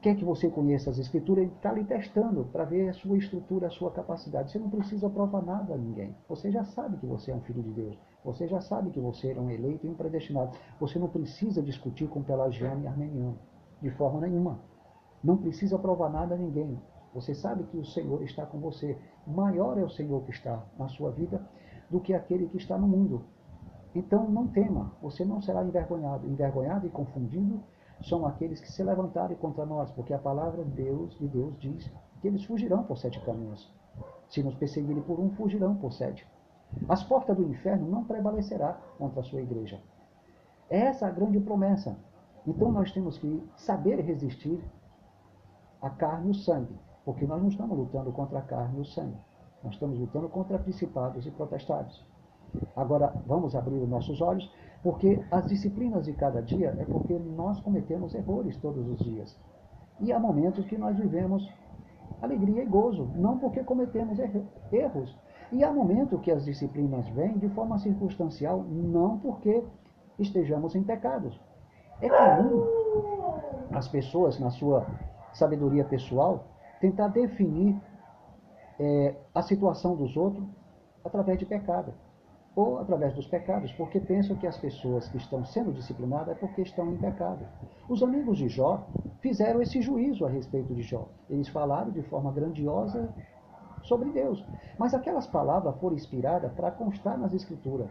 Quer 0.00 0.14
que 0.14 0.24
você 0.24 0.48
conheça 0.48 0.90
as 0.90 0.98
escrituras, 0.98 1.42
ele 1.42 1.52
está 1.52 1.72
lhe 1.72 1.82
testando 1.82 2.44
para 2.44 2.64
ver 2.64 2.88
a 2.88 2.92
sua 2.92 3.18
estrutura, 3.18 3.66
a 3.66 3.70
sua 3.70 3.90
capacidade. 3.90 4.52
Você 4.52 4.58
não 4.58 4.70
precisa 4.70 5.10
provar 5.10 5.42
nada 5.42 5.74
a 5.74 5.76
ninguém. 5.76 6.14
Você 6.28 6.52
já 6.52 6.62
sabe 6.62 6.96
que 6.98 7.06
você 7.06 7.32
é 7.32 7.34
um 7.34 7.40
filho 7.40 7.62
de 7.62 7.72
Deus. 7.72 7.98
Você 8.24 8.46
já 8.46 8.60
sabe 8.60 8.90
que 8.90 9.00
você 9.00 9.32
é 9.32 9.40
um 9.40 9.50
eleito 9.50 9.86
e 9.86 9.90
um 9.90 9.94
predestinado. 9.94 10.56
Você 10.78 11.00
não 11.00 11.08
precisa 11.08 11.60
discutir 11.60 12.06
com 12.08 12.22
pelagiano 12.22 12.84
e 12.84 12.86
armeniano, 12.86 13.38
de 13.80 13.90
forma 13.90 14.20
nenhuma. 14.20 14.60
Não 15.22 15.36
precisa 15.36 15.78
provar 15.78 16.10
nada 16.10 16.34
a 16.34 16.38
ninguém. 16.38 16.80
Você 17.14 17.34
sabe 17.34 17.64
que 17.64 17.76
o 17.76 17.84
Senhor 17.84 18.22
está 18.22 18.46
com 18.46 18.58
você. 18.58 18.96
Maior 19.26 19.78
é 19.78 19.82
o 19.82 19.90
Senhor 19.90 20.22
que 20.22 20.30
está 20.30 20.62
na 20.78 20.88
sua 20.88 21.10
vida 21.10 21.40
do 21.90 22.00
que 22.00 22.14
aquele 22.14 22.48
que 22.48 22.56
está 22.56 22.76
no 22.76 22.86
mundo. 22.86 23.24
Então 23.94 24.28
não 24.28 24.46
tema, 24.46 24.92
você 25.00 25.24
não 25.24 25.40
será 25.40 25.64
envergonhado. 25.64 26.28
Envergonhado 26.28 26.86
e 26.86 26.90
confundido 26.90 27.60
são 28.02 28.26
aqueles 28.26 28.60
que 28.60 28.70
se 28.70 28.82
levantarem 28.82 29.36
contra 29.36 29.66
nós, 29.66 29.90
porque 29.90 30.14
a 30.14 30.18
palavra 30.18 30.64
de 30.64 30.70
Deus, 30.70 31.18
de 31.18 31.26
Deus 31.26 31.58
diz 31.58 31.90
que 32.20 32.28
eles 32.28 32.44
fugirão 32.44 32.84
por 32.84 32.98
sete 32.98 33.20
caminhos. 33.24 33.72
Se 34.28 34.42
nos 34.42 34.54
perseguirem 34.54 35.02
por 35.02 35.18
um, 35.18 35.30
fugirão 35.30 35.74
por 35.74 35.92
sete. 35.92 36.26
As 36.88 37.02
portas 37.02 37.36
do 37.36 37.42
inferno 37.44 37.90
não 37.90 38.04
prevalecerá 38.04 38.78
contra 38.98 39.20
a 39.20 39.24
sua 39.24 39.40
igreja. 39.40 39.80
É 40.68 40.80
essa 40.80 41.06
a 41.06 41.10
grande 41.10 41.40
promessa. 41.40 41.96
Então 42.48 42.72
nós 42.72 42.90
temos 42.92 43.18
que 43.18 43.46
saber 43.56 44.00
resistir 44.00 44.58
à 45.82 45.90
carne 45.90 46.28
e 46.28 46.30
o 46.30 46.34
sangue, 46.34 46.74
porque 47.04 47.26
nós 47.26 47.42
não 47.42 47.48
estamos 47.50 47.76
lutando 47.76 48.10
contra 48.10 48.38
a 48.38 48.42
carne 48.42 48.78
e 48.78 48.80
o 48.80 48.86
sangue. 48.86 49.18
Nós 49.62 49.74
estamos 49.74 49.98
lutando 49.98 50.30
contra 50.30 50.58
principados 50.58 51.26
e 51.26 51.30
protestados. 51.30 52.02
Agora, 52.74 53.14
vamos 53.26 53.54
abrir 53.54 53.76
os 53.76 53.88
nossos 53.88 54.22
olhos, 54.22 54.50
porque 54.82 55.22
as 55.30 55.44
disciplinas 55.44 56.06
de 56.06 56.14
cada 56.14 56.40
dia 56.40 56.74
é 56.78 56.86
porque 56.86 57.18
nós 57.18 57.60
cometemos 57.60 58.14
erros 58.14 58.56
todos 58.56 58.88
os 58.88 58.98
dias. 59.04 59.38
E 60.00 60.10
há 60.10 60.18
momentos 60.18 60.64
que 60.64 60.78
nós 60.78 60.96
vivemos 60.96 61.46
alegria 62.22 62.62
e 62.62 62.66
gozo, 62.66 63.10
não 63.14 63.38
porque 63.38 63.62
cometemos 63.62 64.18
erros. 64.72 65.14
E 65.52 65.62
há 65.62 65.70
momentos 65.70 66.18
que 66.22 66.30
as 66.30 66.46
disciplinas 66.46 67.06
vêm 67.10 67.36
de 67.36 67.50
forma 67.50 67.78
circunstancial, 67.78 68.62
não 68.62 69.18
porque 69.18 69.62
estejamos 70.18 70.74
em 70.74 70.82
pecados. 70.82 71.38
É 72.00 72.08
comum 72.08 72.78
as 73.72 73.88
pessoas, 73.88 74.38
na 74.38 74.50
sua 74.50 74.86
sabedoria 75.32 75.84
pessoal, 75.84 76.44
tentar 76.80 77.08
definir 77.08 77.80
é, 78.78 79.14
a 79.34 79.42
situação 79.42 79.96
dos 79.96 80.16
outros 80.16 80.46
através 81.04 81.38
de 81.38 81.46
pecado 81.46 81.92
ou 82.54 82.78
através 82.78 83.14
dos 83.14 83.26
pecados, 83.26 83.70
porque 83.72 84.00
pensam 84.00 84.36
que 84.36 84.46
as 84.46 84.58
pessoas 84.58 85.08
que 85.08 85.16
estão 85.16 85.44
sendo 85.44 85.72
disciplinadas 85.72 86.28
é 86.28 86.34
porque 86.34 86.62
estão 86.62 86.92
em 86.92 86.96
pecado. 86.96 87.46
Os 87.88 88.02
amigos 88.02 88.38
de 88.38 88.48
Jó 88.48 88.84
fizeram 89.20 89.62
esse 89.62 89.80
juízo 89.80 90.26
a 90.26 90.28
respeito 90.28 90.74
de 90.74 90.82
Jó. 90.82 91.08
Eles 91.30 91.48
falaram 91.48 91.90
de 91.92 92.02
forma 92.02 92.32
grandiosa 92.32 93.14
sobre 93.82 94.10
Deus. 94.10 94.44
Mas 94.76 94.92
aquelas 94.92 95.26
palavras 95.26 95.76
foram 95.78 95.94
inspiradas 95.94 96.50
para 96.52 96.72
constar 96.72 97.16
nas 97.16 97.32
Escrituras. 97.32 97.88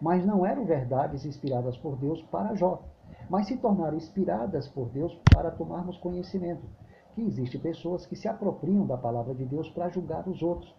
Mas 0.00 0.26
não 0.26 0.44
eram 0.44 0.64
verdades 0.64 1.24
inspiradas 1.24 1.76
por 1.76 1.96
Deus 1.96 2.20
para 2.24 2.56
Jó, 2.56 2.82
mas 3.28 3.46
se 3.46 3.56
tornaram 3.56 3.96
inspiradas 3.96 4.68
por 4.68 4.88
Deus 4.88 5.14
para 5.32 5.50
tomarmos 5.50 5.98
conhecimento 5.98 6.66
que 7.14 7.22
existem 7.22 7.60
pessoas 7.60 8.06
que 8.06 8.14
se 8.14 8.28
apropriam 8.28 8.86
da 8.86 8.96
palavra 8.96 9.34
de 9.34 9.44
Deus 9.44 9.68
para 9.70 9.88
julgar 9.88 10.28
os 10.28 10.40
outros. 10.40 10.72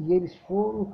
E 0.00 0.12
eles 0.12 0.34
foram 0.40 0.92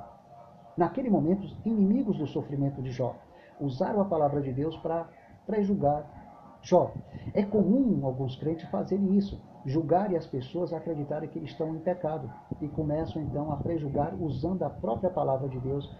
naquele 0.76 1.08
momento, 1.08 1.46
inimigos 1.64 2.18
do 2.18 2.26
sofrimento 2.26 2.82
de 2.82 2.90
Jó. 2.90 3.16
Usaram 3.58 4.02
a 4.02 4.04
palavra 4.04 4.42
de 4.42 4.52
Deus 4.52 4.76
para 4.78 5.08
prejulgar 5.46 6.04
Jó. 6.60 6.92
É 7.32 7.42
comum 7.42 8.04
alguns 8.04 8.36
crentes 8.36 8.68
fazerem 8.68 9.16
isso, 9.16 9.40
julgarem 9.64 10.16
as 10.16 10.26
pessoas 10.26 10.72
acreditarem 10.72 11.28
que 11.28 11.38
eles 11.38 11.50
estão 11.50 11.74
em 11.74 11.78
pecado 11.78 12.30
e 12.60 12.68
começam 12.68 13.22
então 13.22 13.50
a 13.52 13.56
prejulgar 13.56 14.14
usando 14.14 14.62
a 14.62 14.70
própria 14.70 15.08
palavra 15.08 15.48
de 15.48 15.58
Deus 15.58 15.90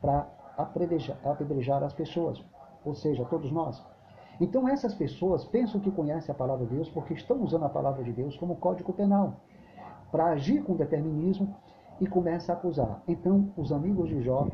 para 0.00 0.28
apedrejar, 0.58 1.16
apedrejar 1.24 1.82
as 1.82 1.94
pessoas, 1.94 2.44
ou 2.84 2.94
seja, 2.94 3.24
todos 3.24 3.50
nós. 3.50 3.95
Então 4.40 4.68
essas 4.68 4.94
pessoas 4.94 5.44
pensam 5.44 5.80
que 5.80 5.90
conhecem 5.90 6.30
a 6.30 6.36
palavra 6.36 6.66
de 6.66 6.74
Deus 6.74 6.90
porque 6.90 7.14
estão 7.14 7.42
usando 7.42 7.64
a 7.64 7.70
palavra 7.70 8.04
de 8.04 8.12
Deus 8.12 8.36
como 8.36 8.56
código 8.56 8.92
penal 8.92 9.40
para 10.12 10.26
agir 10.26 10.62
com 10.62 10.76
determinismo 10.76 11.54
e 12.00 12.06
começa 12.06 12.52
a 12.52 12.56
acusar. 12.56 13.02
Então 13.08 13.50
os 13.56 13.72
amigos 13.72 14.08
de 14.08 14.22
Jó 14.22 14.48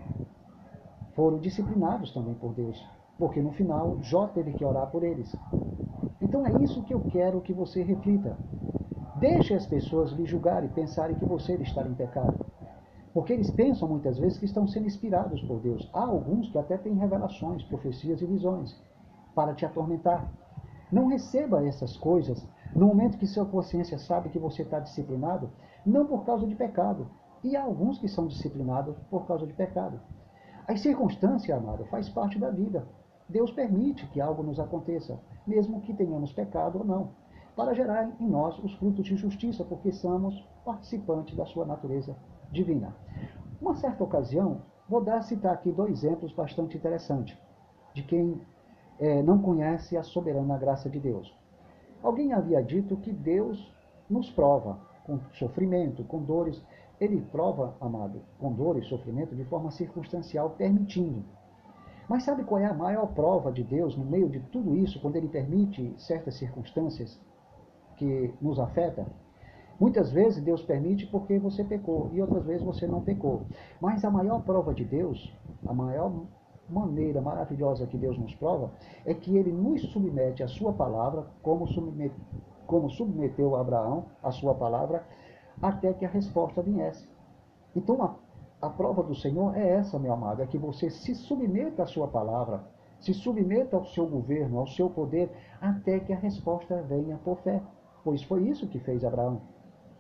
foram 1.15 1.39
disciplinados 1.39 2.13
também 2.15 2.35
por 2.35 2.55
Deus, 2.55 2.81
porque 3.19 3.43
no 3.43 3.53
final 3.53 3.99
Jó 4.01 4.29
teve 4.29 4.53
que 4.53 4.65
orar 4.65 4.89
por 4.91 5.03
eles. 5.03 5.37
Então 6.21 6.47
é 6.47 6.53
isso 6.63 6.85
que 6.85 6.95
eu 6.95 7.01
quero 7.01 7.41
que 7.41 7.53
você 7.53 7.83
reflita. 7.83 8.39
Deixe 9.17 9.53
as 9.53 9.67
pessoas 9.67 10.13
lhe 10.13 10.25
julgarem 10.25 10.71
e 10.71 10.73
pensarem 10.73 11.17
que 11.17 11.25
você 11.25 11.55
está 11.55 11.83
em 11.83 11.95
pecado. 11.95 12.39
Porque 13.13 13.33
eles 13.33 13.51
pensam 13.51 13.89
muitas 13.89 14.19
vezes 14.19 14.39
que 14.39 14.47
estão 14.47 14.67
sendo 14.67 14.87
inspirados 14.87 15.43
por 15.43 15.61
Deus. 15.61 15.91
Há 15.93 16.05
alguns 16.05 16.49
que 16.49 16.57
até 16.57 16.79
têm 16.79 16.95
revelações, 16.95 17.63
profecias 17.65 18.23
e 18.23 18.27
visões 18.27 18.81
para 19.35 19.55
te 19.55 19.65
atormentar. 19.65 20.31
Não 20.91 21.07
receba 21.07 21.67
essas 21.67 21.97
coisas 21.97 22.47
no 22.75 22.87
momento 22.87 23.19
que 23.19 23.27
sua 23.27 23.45
consciência 23.45 23.99
sabe 23.99 24.31
que 24.31 24.39
você 24.39 24.63
está 24.63 24.79
disciplinado, 24.79 25.51
não 25.85 26.07
por 26.07 26.25
causa 26.25 26.47
de 26.47 26.55
pecado. 26.55 27.11
E 27.45 27.57
há 27.57 27.63
alguns 27.63 27.99
que 27.99 28.09
são 28.09 28.27
disciplinados 28.27 28.97
por 29.11 29.27
causa 29.27 29.47
de 29.47 29.53
pecado. 29.53 30.01
As 30.67 30.81
circunstâncias, 30.81 31.57
amado, 31.57 31.85
faz 31.87 32.09
parte 32.09 32.39
da 32.39 32.51
vida. 32.51 32.87
Deus 33.29 33.51
permite 33.51 34.07
que 34.09 34.21
algo 34.21 34.43
nos 34.43 34.61
aconteça, 34.61 35.19
mesmo 35.47 35.81
que 35.81 35.93
tenhamos 35.93 36.33
pecado 36.33 36.79
ou 36.79 36.85
não, 36.85 37.11
para 37.57 37.75
gerar 37.75 38.11
em 38.21 38.29
nós 38.29 38.59
os 38.59 38.75
frutos 38.75 39.05
de 39.05 39.17
justiça, 39.17 39.65
porque 39.65 39.93
somos 39.93 40.35
participantes 40.65 41.37
da 41.37 41.45
sua 41.45 41.67
natureza 41.67 42.17
divina. 42.51 42.95
Uma 43.61 43.75
certa 43.75 44.05
ocasião, 44.05 44.63
vou 44.89 45.03
dar 45.03 45.23
citar 45.23 45.55
aqui 45.55 45.71
dois 45.71 46.05
exemplos 46.05 46.33
bastante 46.33 46.77
interessantes 46.77 47.37
de 47.95 48.03
quem 48.03 48.41
é, 49.03 49.21
não 49.21 49.43
conhece 49.43 49.97
a 49.97 50.03
soberana 50.05 50.57
graça 50.57 50.89
de 50.89 51.01
Deus. 51.01 51.37
Alguém 52.01 52.33
havia 52.33 52.63
dito 52.63 52.97
que 52.99 53.13
Deus 53.13 53.59
nos 54.09 54.31
prova 54.31 54.79
com 55.05 55.19
sofrimento, 55.33 56.05
com 56.05 56.23
dores. 56.23 56.63
Ele 57.01 57.21
prova, 57.21 57.75
amado, 57.81 58.23
com 58.39 58.53
dor 58.53 58.79
e 58.79 58.85
sofrimento 58.85 59.35
de 59.35 59.45
forma 59.47 59.73
circunstancial, 59.73 60.51
permitindo. 60.51 61.25
Mas 62.09 62.23
sabe 62.23 62.45
qual 62.45 62.61
é 62.61 62.67
a 62.67 62.73
maior 62.73 63.09
prova 63.09 63.51
de 63.51 63.65
Deus 63.65 63.97
no 63.97 64.05
meio 64.05 64.29
de 64.29 64.39
tudo 64.39 64.77
isso, 64.77 65.01
quando 65.01 65.17
Ele 65.17 65.29
permite 65.29 65.93
certas 65.99 66.37
circunstâncias 66.37 67.21
que 67.97 68.33
nos 68.41 68.61
afetam? 68.61 69.07
Muitas 69.81 70.13
vezes 70.13 70.45
Deus 70.45 70.63
permite 70.63 71.07
porque 71.09 71.41
você 71.41 71.65
pecou 71.65 72.09
e 72.13 72.21
outras 72.21 72.45
vezes 72.45 72.63
você 72.63 72.87
não 72.87 73.01
pecou. 73.01 73.47
Mas 73.81 74.05
a 74.05 74.11
maior 74.13 74.43
prova 74.43 74.73
de 74.73 74.85
Deus, 74.85 75.37
a 75.67 75.75
maior 75.75 76.25
maneira 76.73 77.21
maravilhosa 77.21 77.87
que 77.87 77.99
Deus 77.99 78.19
nos 78.19 78.35
prova, 78.35 78.71
é 79.05 79.13
que 79.13 79.37
Ele 79.37 79.53
nos 79.53 79.83
submete 79.93 80.43
à 80.43 80.49
Sua 80.49 80.73
palavra, 80.73 81.27
como, 81.43 81.67
submet, 81.69 82.13
como 82.67 82.91
submeteu 82.91 83.55
Abraão 83.55 84.07
à 84.23 84.31
Sua 84.31 84.55
palavra, 84.55 85.07
até 85.61 85.93
que 85.93 86.05
a 86.05 86.09
resposta 86.09 86.63
viesse. 86.63 87.07
Então 87.77 88.03
a, 88.03 88.17
a 88.67 88.71
prova 88.71 89.03
do 89.03 89.15
Senhor 89.15 89.57
é 89.57 89.69
essa, 89.69 89.99
meu 89.99 90.13
amado, 90.13 90.43
é 90.43 90.47
que 90.47 90.59
você 90.59 90.89
se 90.91 91.15
submeta 91.15 91.83
à 91.83 91.87
Sua 91.87 92.09
palavra, 92.09 92.65
se 92.99 93.13
submeta 93.13 93.77
ao 93.77 93.85
seu 93.85 94.07
governo, 94.07 94.59
ao 94.59 94.67
seu 94.67 94.89
poder, 94.89 95.31
até 95.61 96.01
que 96.01 96.13
a 96.13 96.19
resposta 96.19 96.83
venha 96.83 97.19
por 97.25 97.39
fé. 97.39 97.61
Pois 98.05 98.23
foi 98.23 98.49
isso 98.49 98.69
que 98.69 98.79
fez 98.79 99.05
Abraão 99.05 99.43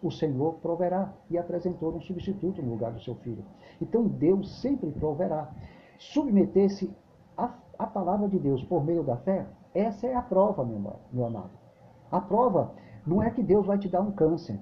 o 0.02 0.10
Senhor 0.10 0.54
proverá. 0.54 1.14
E 1.30 1.38
apresentou 1.38 1.94
um 1.94 2.00
substituto 2.00 2.60
no 2.60 2.72
lugar 2.72 2.92
do 2.92 3.00
seu 3.00 3.14
filho. 3.16 3.44
Então 3.80 4.06
Deus 4.06 4.60
sempre 4.60 4.90
proverá. 4.90 5.50
Submeter-se 5.98 6.90
à, 7.36 7.86
palavra 7.86 8.28
de 8.28 8.38
Deus 8.38 8.62
por 8.64 8.84
meio 8.84 9.02
da 9.02 9.16
fé, 9.16 9.46
essa 9.74 10.06
é 10.06 10.14
a 10.14 10.22
prova, 10.22 10.64
meu, 10.64 10.80
meu 11.12 11.26
amado. 11.26 11.50
A 12.10 12.20
prova 12.20 12.72
não 13.06 13.22
é 13.22 13.30
que 13.30 13.42
Deus 13.42 13.66
vai 13.66 13.78
te 13.78 13.88
dar 13.88 14.00
um 14.00 14.12
câncer. 14.12 14.58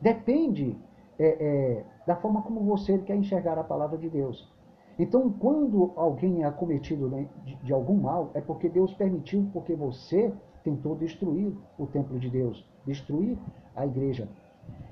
Depende 0.00 0.78
é, 1.18 1.26
é, 1.26 1.84
da 2.06 2.16
forma 2.16 2.42
como 2.42 2.60
você 2.60 2.98
quer 2.98 3.16
enxergar 3.16 3.58
a 3.58 3.64
palavra 3.64 3.98
de 3.98 4.08
Deus. 4.08 4.50
Então, 4.98 5.30
quando 5.30 5.92
alguém 5.94 6.42
é 6.42 6.46
acometido 6.46 7.08
de, 7.44 7.54
de 7.56 7.72
algum 7.72 8.00
mal, 8.00 8.30
é 8.34 8.40
porque 8.40 8.68
Deus 8.68 8.92
permitiu, 8.94 9.48
porque 9.52 9.74
você 9.74 10.32
tentou 10.64 10.96
destruir 10.96 11.56
o 11.78 11.86
templo 11.86 12.18
de 12.18 12.28
Deus, 12.28 12.68
destruir 12.84 13.38
a 13.76 13.86
igreja. 13.86 14.28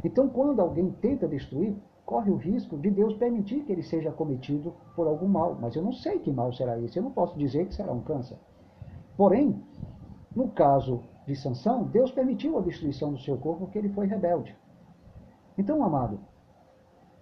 Então, 0.04 0.28
quando 0.28 0.60
alguém 0.60 0.90
tenta 1.00 1.26
destruir, 1.26 1.76
corre 2.06 2.30
o 2.30 2.36
risco 2.36 2.78
de 2.78 2.88
Deus 2.88 3.14
permitir 3.14 3.64
que 3.64 3.72
ele 3.72 3.82
seja 3.82 4.12
cometido 4.12 4.72
por 4.94 5.08
algum 5.08 5.26
mal. 5.26 5.58
Mas 5.60 5.74
eu 5.74 5.82
não 5.82 5.92
sei 5.92 6.20
que 6.20 6.30
mal 6.30 6.52
será 6.52 6.78
esse. 6.80 6.96
Eu 6.96 7.02
não 7.02 7.10
posso 7.10 7.36
dizer 7.36 7.66
que 7.66 7.74
será 7.74 7.92
um 7.92 8.00
câncer. 8.00 8.38
Porém, 9.16 9.60
no 10.34 10.48
caso 10.48 11.02
de 11.26 11.34
Sansão, 11.34 11.82
Deus 11.84 12.12
permitiu 12.12 12.56
a 12.56 12.62
destruição 12.62 13.12
do 13.12 13.18
seu 13.18 13.36
corpo 13.36 13.64
porque 13.64 13.78
ele 13.78 13.88
foi 13.88 14.06
rebelde. 14.06 14.56
Então, 15.58 15.82
amado, 15.82 16.20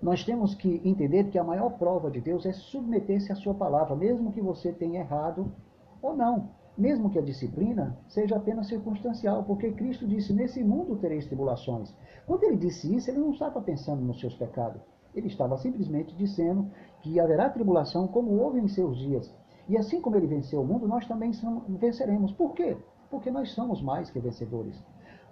nós 0.02 0.22
temos 0.22 0.54
que 0.54 0.82
entender 0.84 1.30
que 1.30 1.38
a 1.38 1.44
maior 1.44 1.70
prova 1.78 2.10
de 2.10 2.20
Deus 2.20 2.44
é 2.44 2.52
submeter-se 2.52 3.32
à 3.32 3.34
sua 3.34 3.54
palavra, 3.54 3.96
mesmo 3.96 4.32
que 4.32 4.40
você 4.40 4.70
tenha 4.70 5.00
errado 5.00 5.50
ou 6.02 6.14
não 6.14 6.50
mesmo 6.76 7.10
que 7.10 7.18
a 7.18 7.22
disciplina 7.22 7.96
seja 8.08 8.36
apenas 8.36 8.68
circunstancial, 8.68 9.44
porque 9.44 9.72
Cristo 9.72 10.06
disse: 10.06 10.32
Nesse 10.32 10.62
mundo 10.62 10.96
tereis 10.96 11.26
tribulações. 11.26 11.94
Quando 12.26 12.44
ele 12.44 12.56
disse 12.56 12.94
isso, 12.94 13.10
ele 13.10 13.20
não 13.20 13.30
estava 13.30 13.60
pensando 13.60 14.02
nos 14.02 14.20
seus 14.20 14.34
pecados. 14.34 14.82
Ele 15.14 15.28
estava 15.28 15.56
simplesmente 15.58 16.14
dizendo 16.16 16.68
que 17.00 17.20
haverá 17.20 17.48
tribulação 17.48 18.08
como 18.08 18.32
houve 18.40 18.58
em 18.58 18.66
seus 18.66 18.98
dias. 18.98 19.32
E 19.68 19.78
assim 19.78 20.00
como 20.00 20.16
ele 20.16 20.26
venceu 20.26 20.60
o 20.60 20.66
mundo, 20.66 20.88
nós 20.88 21.06
também 21.06 21.30
venceremos. 21.68 22.32
Por 22.32 22.52
quê? 22.54 22.76
Porque 23.10 23.30
nós 23.30 23.52
somos 23.52 23.80
mais 23.80 24.10
que 24.10 24.18
vencedores. 24.18 24.76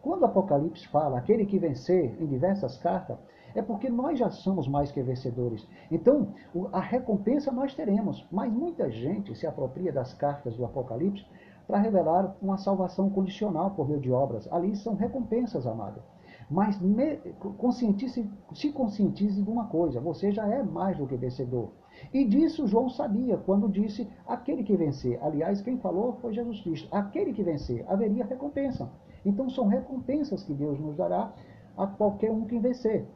Quando 0.01 0.23
o 0.23 0.27
Apocalipse 0.27 0.87
fala 0.89 1.19
aquele 1.19 1.45
que 1.45 1.59
vencer 1.59 2.21
em 2.21 2.27
diversas 2.27 2.77
cartas, 2.79 3.19
é 3.55 3.63
porque 3.63 3.89
nós 3.89 4.19
já 4.19 4.31
somos 4.31 4.69
mais 4.69 4.91
que 4.91 5.03
vencedores. 5.03 5.67
Então, 5.91 6.29
a 6.73 6.81
recompensa 6.81 7.53
nós 7.53 7.75
teremos. 7.75 8.27
Mas 8.31 8.53
muita 8.53 8.91
gente 8.91 9.35
se 9.35 9.47
apropria 9.47 9.93
das 9.93 10.15
cartas 10.15 10.57
do 10.57 10.65
Apocalipse 10.65 11.25
para 11.67 11.79
revelar 11.79 12.35
uma 12.41 12.59
salvação 12.59 13.09
condicional 13.11 13.71
por 13.71 13.89
meio 13.89 14.01
de 14.01 14.11
obras. 14.11 14.51
Ali 14.53 14.77
são 14.77 14.95
recompensas, 14.95 15.67
amado. 15.67 16.03
Mas 16.51 16.79
me, 16.81 17.17
conscientize, 17.57 18.29
se 18.53 18.73
conscientize 18.73 19.43
de 19.43 19.51
uma 19.51 19.67
coisa: 19.67 20.01
você 20.01 20.31
já 20.33 20.47
é 20.47 20.63
mais 20.63 20.99
do 20.99 21.07
que 21.07 21.17
vencedor. 21.17 21.71
E 22.13 22.25
disso 22.25 22.67
João 22.67 22.89
sabia 22.91 23.37
quando 23.39 23.69
disse: 23.69 24.09
aquele 24.27 24.63
que 24.63 24.77
vencer. 24.77 25.19
Aliás, 25.23 25.63
quem 25.63 25.79
falou 25.79 26.15
foi 26.21 26.33
Jesus 26.35 26.61
Cristo. 26.61 26.89
Aquele 26.91 27.33
que 27.33 27.43
vencer, 27.43 27.85
haveria 27.89 28.25
recompensa. 28.25 28.91
Então, 29.25 29.49
são 29.49 29.67
recompensas 29.67 30.43
que 30.43 30.53
Deus 30.53 30.79
nos 30.81 30.97
dará 30.97 31.33
a 31.77 31.87
qualquer 31.87 32.31
um 32.31 32.45
que 32.45 32.59
vencer. 32.59 33.07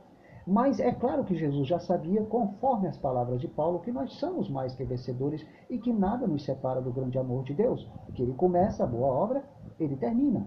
Mas 0.47 0.79
é 0.79 0.93
claro 0.93 1.25
que 1.25 1.35
Jesus 1.35 1.67
já 1.67 1.81
sabia, 1.81 2.23
conforme 2.23 2.87
as 2.87 2.97
palavras 2.97 3.41
de 3.41 3.49
Paulo, 3.49 3.81
que 3.81 3.91
nós 3.91 4.13
somos 4.13 4.49
mais 4.49 4.77
que 4.77 4.85
vencedores 4.85 5.45
e 5.69 5.77
que 5.77 5.93
nada 5.93 6.25
nos 6.25 6.45
separa 6.45 6.81
do 6.81 6.93
grande 6.93 7.19
amor 7.19 7.43
de 7.43 7.53
Deus. 7.53 7.91
Que 8.15 8.23
ele 8.23 8.33
começa 8.33 8.85
a 8.85 8.87
boa 8.87 9.09
obra, 9.09 9.43
ele 9.81 9.97
termina. 9.97 10.47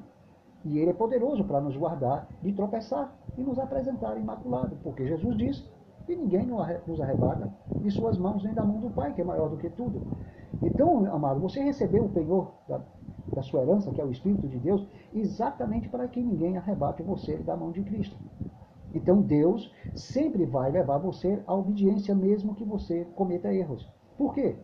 E 0.63 0.79
ele 0.79 0.91
é 0.91 0.93
poderoso 0.93 1.43
para 1.43 1.59
nos 1.59 1.75
guardar 1.75 2.29
de 2.41 2.53
tropeçar 2.53 3.13
e 3.37 3.43
nos 3.43 3.59
apresentar 3.59 4.17
imaculado, 4.17 4.77
porque 4.83 5.05
Jesus 5.05 5.37
disse 5.37 5.69
que 6.05 6.15
ninguém 6.15 6.45
nos 6.45 7.01
arrebata 7.01 7.53
de 7.75 7.91
suas 7.91 8.17
mãos 8.17 8.41
nem 8.43 8.53
da 8.53 8.63
mão 8.63 8.79
do 8.79 8.89
Pai, 8.89 9.13
que 9.13 9.21
é 9.21 9.23
maior 9.25 9.49
do 9.49 9.57
que 9.57 9.69
tudo. 9.69 10.01
Então, 10.61 11.13
amado, 11.13 11.41
você 11.41 11.61
recebeu 11.61 12.05
o 12.05 12.09
penhor 12.09 12.53
da, 12.67 12.81
da 13.33 13.43
sua 13.43 13.63
herança, 13.63 13.91
que 13.91 13.99
é 13.99 14.05
o 14.05 14.11
Espírito 14.11 14.47
de 14.47 14.57
Deus, 14.59 14.87
exatamente 15.13 15.89
para 15.89 16.07
que 16.07 16.21
ninguém 16.21 16.57
arrebate 16.57 17.03
você 17.03 17.35
da 17.37 17.55
mão 17.55 17.71
de 17.71 17.83
Cristo. 17.83 18.17
Então 18.93 19.21
Deus 19.21 19.73
sempre 19.95 20.45
vai 20.45 20.71
levar 20.71 20.97
você 20.97 21.41
à 21.45 21.53
obediência, 21.53 22.15
mesmo 22.15 22.55
que 22.55 22.63
você 22.63 23.05
cometa 23.15 23.53
erros. 23.53 23.87
Por 24.17 24.33
quê? 24.33 24.55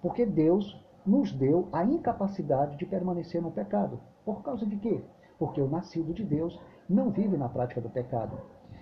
Porque 0.00 0.24
Deus 0.24 0.80
nos 1.04 1.32
deu 1.32 1.68
a 1.72 1.84
incapacidade 1.84 2.76
de 2.76 2.86
permanecer 2.86 3.42
no 3.42 3.50
pecado. 3.50 4.00
Por 4.24 4.42
causa 4.42 4.64
de 4.64 4.76
quê? 4.76 5.02
Porque 5.38 5.60
o 5.60 5.68
nascido 5.68 6.14
de 6.14 6.24
Deus 6.24 6.58
não 6.88 7.10
vive 7.10 7.36
na 7.36 7.48
prática 7.48 7.80
do 7.80 7.90
pecado. 7.90 8.38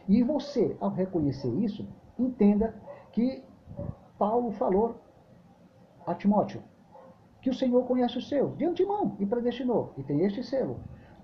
E 0.08 0.22
você, 0.22 0.76
ao 0.80 0.90
reconhecer 0.90 1.52
isso, 1.62 1.86
entenda 2.18 2.74
que 3.12 3.42
Paulo 4.18 4.52
falou 4.52 4.96
a 6.06 6.14
Timóteo 6.14 6.62
que 7.42 7.50
o 7.50 7.54
Senhor 7.54 7.84
conhece 7.84 8.16
o 8.16 8.22
seu 8.22 8.50
de 8.50 8.64
antemão 8.64 9.16
e 9.18 9.26
predestinou. 9.26 9.92
E 9.98 10.02
tem 10.04 10.24
este 10.24 10.44
selo. 10.44 10.78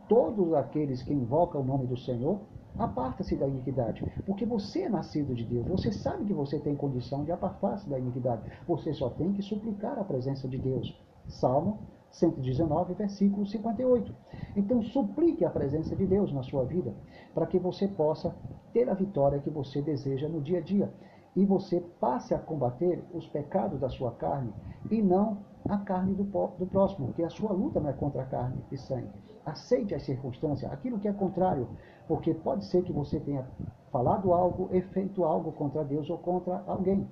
Todos 0.09 0.53
aqueles 0.53 1.03
que 1.03 1.14
invocam 1.14 1.61
o 1.61 1.64
nome 1.64 1.87
do 1.87 1.97
Senhor 1.97 2.41
Aparta-se 2.77 3.37
da 3.37 3.47
iniquidade, 3.47 4.05
porque 4.27 4.45
você 4.45 4.83
é 4.83 4.89
nascido 4.89 5.35
de 5.35 5.45
Deus. 5.45 5.66
Você 5.69 5.93
sabe 5.93 6.25
que 6.25 6.33
você 6.33 6.59
tem 6.59 6.77
condição 6.77 7.25
de 7.25 7.33
apartar-se 7.33 7.89
da 7.89 7.99
iniquidade. 7.99 8.43
Você 8.66 8.93
só 8.93 9.11
tem 9.11 9.33
que 9.33 9.43
suplicar 9.43 9.99
a 9.99 10.05
presença 10.05 10.49
de 10.49 10.59
Deus. 10.59 10.97
Salmo 11.27 11.81
119, 12.11 12.95
versículo 12.95 13.47
58. 13.47 14.14
Então, 14.57 14.83
suplique 14.83 15.45
a 15.45 15.51
presença 15.51 15.95
de 15.95 16.07
Deus 16.07 16.33
na 16.33 16.43
sua 16.43 16.64
vida, 16.64 16.95
para 17.35 17.47
que 17.47 17.59
você 17.59 17.87
possa 17.87 18.35
ter 18.73 18.89
a 18.89 18.95
vitória 18.95 19.41
que 19.41 19.51
você 19.51 19.83
deseja 19.83 20.29
no 20.29 20.41
dia 20.41 20.59
a 20.59 20.62
dia. 20.62 20.93
E 21.37 21.45
você 21.45 21.81
passe 22.01 22.35
a 22.35 22.39
combater 22.39 23.05
os 23.12 23.27
pecados 23.29 23.79
da 23.81 23.89
sua 23.89 24.12
carne 24.12 24.53
e 24.91 25.01
não 25.03 25.39
a 25.69 25.79
carne 25.79 26.14
do, 26.14 26.25
do 26.25 26.66
próximo, 26.66 27.12
que 27.12 27.23
a 27.23 27.29
sua 27.29 27.53
luta 27.53 27.79
não 27.79 27.91
é 27.91 27.93
contra 27.93 28.23
a 28.23 28.27
carne 28.27 28.64
e 28.73 28.77
sangue. 28.77 29.11
Aceite 29.45 29.95
as 29.95 30.03
circunstâncias, 30.03 30.71
aquilo 30.73 30.99
que 30.99 31.09
é 31.09 31.12
contrário, 31.12 31.69
porque 32.07 32.33
pode 32.35 32.64
ser 32.64 32.83
que 32.83 32.93
você 32.93 33.21
tenha 33.21 33.47
falado 33.93 34.33
algo 34.33 34.69
e 34.73 34.81
feito 34.81 35.25
algo 35.25 35.53
contra 35.53 35.85
Deus 35.85 36.09
ou 36.09 36.19
contra 36.19 36.62
alguém. 36.66 37.09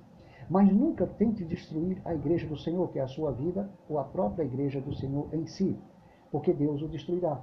Mas 0.49 0.71
nunca 0.71 1.05
tente 1.05 1.43
destruir 1.43 2.01
a 2.03 2.13
igreja 2.13 2.47
do 2.47 2.57
Senhor, 2.57 2.89
que 2.89 2.99
é 2.99 3.03
a 3.03 3.07
sua 3.07 3.31
vida, 3.31 3.69
ou 3.87 3.99
a 3.99 4.03
própria 4.03 4.43
igreja 4.43 4.81
do 4.81 4.93
Senhor 4.95 5.27
em 5.33 5.45
si, 5.45 5.77
porque 6.31 6.53
Deus 6.53 6.81
o 6.81 6.87
destruirá. 6.87 7.41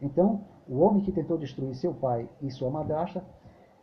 Então, 0.00 0.44
o 0.68 0.78
homem 0.78 1.02
que 1.02 1.10
tentou 1.10 1.38
destruir 1.38 1.74
seu 1.74 1.94
pai 1.94 2.28
e 2.42 2.50
sua 2.50 2.70
madrasta, 2.70 3.24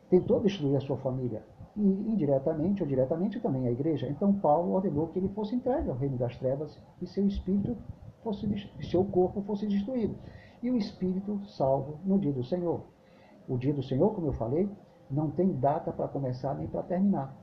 tentou 0.10 0.39
destruir 0.39 0.76
a 0.78 0.82
sua 0.82 0.97
família, 0.97 1.43
e 1.76 1.82
indiretamente 1.82 2.82
ou 2.82 2.88
diretamente 2.88 3.39
também 3.39 3.67
a 3.67 3.71
igreja. 3.71 4.07
Então, 4.07 4.34
Paulo 4.34 4.73
ordenou 4.73 5.07
que 5.07 5.19
ele 5.19 5.30
fosse 5.30 5.55
entregue 5.55 5.89
ao 5.89 5.95
reino 5.95 6.17
das 6.17 6.38
trevas 6.38 6.80
e 7.01 7.07
seu 7.07 7.28
espírito 7.28 7.76
fosse, 8.23 8.47
seu 8.89 9.03
corpo 9.05 9.41
fosse 9.41 9.67
destruído. 9.67 10.15
E 10.63 10.71
o 10.71 10.78
espírito 10.78 11.39
salvo 11.47 11.99
no 12.03 12.17
dia 12.17 12.34
do 12.34 12.43
Senhor. 12.43 12.82
O 13.47 13.57
dia 13.57 13.73
do 13.73 13.84
Senhor, 13.84 14.13
como 14.13 14.28
eu 14.28 14.34
falei, 14.34 14.69
não 15.09 15.30
tem 15.30 15.53
data 15.53 15.91
para 15.91 16.07
começar 16.07 16.55
nem 16.55 16.67
para 16.67 16.82
terminar. 16.82 17.36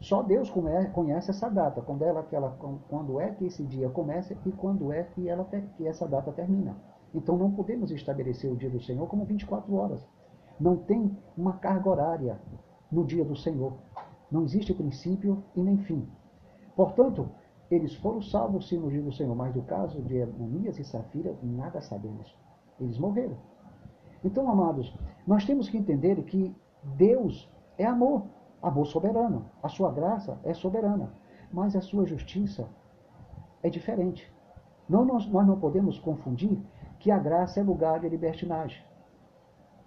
Só 0.00 0.22
Deus 0.22 0.50
conhece 0.92 1.30
essa 1.30 1.48
data, 1.48 1.82
quando, 1.82 2.02
ela, 2.02 2.26
ela, 2.32 2.56
quando 2.88 3.20
é 3.20 3.30
que 3.32 3.46
esse 3.46 3.62
dia 3.64 3.88
começa 3.90 4.34
e 4.46 4.52
quando 4.52 4.92
é 4.92 5.04
que, 5.04 5.28
ela, 5.28 5.44
que 5.76 5.86
essa 5.86 6.08
data 6.08 6.32
termina. 6.32 6.74
Então 7.14 7.36
não 7.36 7.50
podemos 7.50 7.90
estabelecer 7.90 8.50
o 8.50 8.56
dia 8.56 8.70
do 8.70 8.80
Senhor 8.80 9.06
como 9.08 9.24
24 9.24 9.74
horas. 9.74 10.06
Não 10.58 10.76
tem 10.76 11.16
uma 11.36 11.54
carga 11.54 11.90
horária 11.90 12.40
no 12.90 13.04
dia 13.04 13.24
do 13.24 13.36
Senhor. 13.36 13.74
Não 14.30 14.42
existe 14.42 14.74
princípio 14.74 15.42
e 15.54 15.62
nem 15.62 15.78
fim. 15.78 16.08
Portanto, 16.76 17.28
eles 17.70 17.94
foram 17.96 18.22
salvos 18.22 18.68
sim 18.68 18.78
no 18.78 18.90
dia 18.90 19.02
do 19.02 19.12
Senhor, 19.12 19.34
mas 19.34 19.52
do 19.52 19.62
caso 19.62 20.00
de 20.02 20.22
Ananias 20.22 20.78
e 20.78 20.84
Safira, 20.84 21.36
nada 21.42 21.80
sabemos. 21.80 22.36
Eles 22.78 22.98
morreram. 22.98 23.36
Então, 24.24 24.50
amados, 24.50 24.92
nós 25.26 25.44
temos 25.44 25.68
que 25.68 25.78
entender 25.78 26.22
que 26.24 26.54
Deus 26.96 27.48
é 27.78 27.86
amor 27.86 28.24
amor 28.62 28.86
soberano. 28.86 29.46
A 29.62 29.68
sua 29.68 29.90
graça 29.90 30.38
é 30.44 30.52
soberana, 30.52 31.12
mas 31.52 31.74
a 31.74 31.80
sua 31.80 32.06
justiça 32.06 32.68
é 33.62 33.68
diferente. 33.68 34.30
Não, 34.88 35.04
nós, 35.04 35.26
nós 35.26 35.46
não 35.46 35.58
podemos 35.58 35.98
confundir 35.98 36.60
que 36.98 37.10
a 37.10 37.18
graça 37.18 37.60
é 37.60 37.62
lugar 37.62 38.00
de 38.00 38.08
libertinagem. 38.08 38.82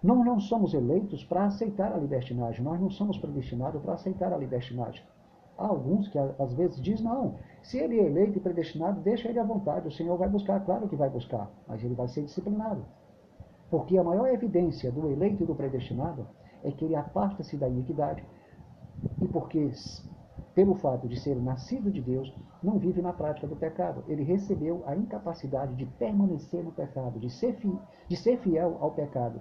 Nós 0.04 0.26
não 0.26 0.38
somos 0.38 0.74
eleitos 0.74 1.24
para 1.24 1.45
aceitar 1.45 1.93
a 1.93 1.97
libertinagem, 1.97 2.62
nós 2.62 2.78
não 2.78 2.89
somos 2.89 3.18
predestinados 3.18 3.82
para 3.82 3.93
aceitar 3.93 4.34
a 4.34 4.38
libertinagem. 4.38 5.01
Há 5.58 5.66
alguns 5.66 6.10
que 6.10 6.18
às 6.18 6.54
vezes 6.56 6.82
dizem, 6.82 7.06
não, 7.06 7.36
se 7.62 7.78
ele 7.78 7.97
é 7.97 8.06
eleito 8.06 8.38
e 8.38 8.41
predestinado, 8.41 8.99
deixa 8.99 9.30
ele 9.30 9.39
à 9.39 9.45
vontade, 9.45 9.88
o 9.88 9.91
Senhor 9.91 10.18
vai 10.18 10.28
buscar, 10.28 10.60
claro 10.66 10.89
que 10.89 10.95
vai 10.97 11.10
buscar, 11.10 11.49
mas 11.66 11.82
ele 11.82 11.95
vai 11.95 12.10
ser 12.10 12.24
disciplinado. 12.24 12.84
Porque 13.72 13.97
a 13.97 14.04
maior 14.04 14.28
evidência 14.28 14.91
do 14.91 15.10
eleito 15.10 15.43
e 15.43 15.45
do 15.45 15.56
predestinado 15.56 16.28
é 16.66 16.72
que 16.72 16.84
ele 16.84 16.95
afasta-se 16.95 17.56
da 17.56 17.70
iniquidade 17.70 18.26
e 19.22 19.28
porque, 19.30 19.72
pelo 20.54 20.76
fato 20.76 21.08
de 21.08 21.18
ser 21.18 21.41
nascido 21.41 21.89
de 21.89 22.01
Deus, 22.01 22.36
não 22.62 22.78
vive 22.78 23.01
na 23.01 23.14
prática 23.14 23.47
do 23.47 23.56
pecado. 23.56 24.04
Ele 24.08 24.24
recebeu 24.24 24.84
a 24.86 24.95
incapacidade 24.97 25.76
de 25.76 25.86
permanecer 25.86 26.62
no 26.62 26.74
pecado, 26.74 27.20
de 27.20 27.30
ser, 27.30 27.54
fi, 27.56 27.72
de 28.10 28.18
ser 28.18 28.38
fiel 28.39 28.78
ao 28.82 28.91
pecado, 28.91 29.39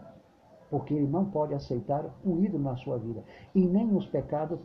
porque 0.73 0.95
ele 0.95 1.07
não 1.07 1.27
pode 1.27 1.53
aceitar 1.53 2.03
um 2.25 2.43
ídolo 2.43 2.65
na 2.65 2.77
sua 2.77 2.97
vida. 2.99 3.23
E 3.55 3.61
nem 3.61 3.95
os 3.95 4.07
pecados 4.07 4.59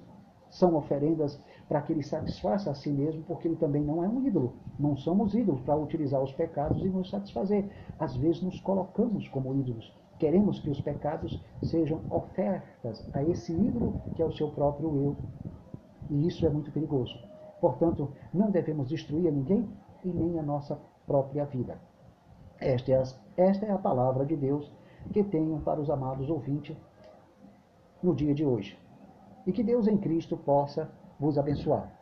são 0.50 0.74
oferendas 0.76 1.38
para 1.68 1.82
que 1.82 1.92
ele 1.92 2.02
satisfaça 2.02 2.72
a 2.72 2.74
si 2.74 2.90
mesmo, 2.90 3.24
porque 3.24 3.50
ele 3.50 3.58
também 3.58 3.84
não 3.84 4.02
é 4.02 4.08
um 4.08 4.26
ídolo. 4.26 4.54
Não 4.80 4.96
somos 4.96 5.36
ídolos 5.36 5.60
para 5.64 5.76
utilizar 5.76 6.24
os 6.24 6.32
pecados 6.32 6.82
e 6.82 6.88
nos 6.88 7.10
satisfazer. 7.10 7.70
Às 8.00 8.16
vezes 8.16 8.42
nos 8.42 8.62
colocamos 8.62 9.28
como 9.28 9.54
ídolos 9.54 9.94
Queremos 10.18 10.60
que 10.60 10.70
os 10.70 10.82
pecados 10.82 11.40
sejam 11.62 12.02
ofertas 12.10 13.08
a 13.14 13.22
esse 13.24 13.54
ídolo 13.54 14.02
que 14.16 14.22
é 14.22 14.26
o 14.26 14.32
seu 14.32 14.50
próprio 14.50 14.96
eu. 14.96 15.18
E 16.10 16.28
isso 16.28 16.46
é 16.46 16.50
muito 16.50 16.72
perigoso. 16.72 17.14
Portanto, 17.62 18.12
não 18.34 18.50
devemos 18.50 18.88
destruir 18.88 19.28
a 19.28 19.32
ninguém 19.32 19.70
e 20.04 20.10
nem 20.10 20.40
a 20.40 20.42
nossa 20.42 20.80
própria 21.06 21.46
vida. 21.46 21.78
Esta 22.60 22.92
é, 22.92 22.96
a, 22.96 23.04
esta 23.38 23.66
é 23.68 23.72
a 23.72 23.78
palavra 23.78 24.26
de 24.26 24.36
Deus 24.36 24.72
que 25.08 25.24
tenho 25.24 25.60
para 25.62 25.80
os 25.80 25.90
amados 25.90 26.30
ouvintes 26.30 26.76
no 28.02 28.14
dia 28.14 28.34
de 28.34 28.46
hoje. 28.46 28.78
E 29.46 29.52
que 29.52 29.64
Deus 29.64 29.88
em 29.88 29.98
Cristo 29.98 30.38
possa 30.38 30.92
vos 31.20 31.38
abençoar. 31.38 31.97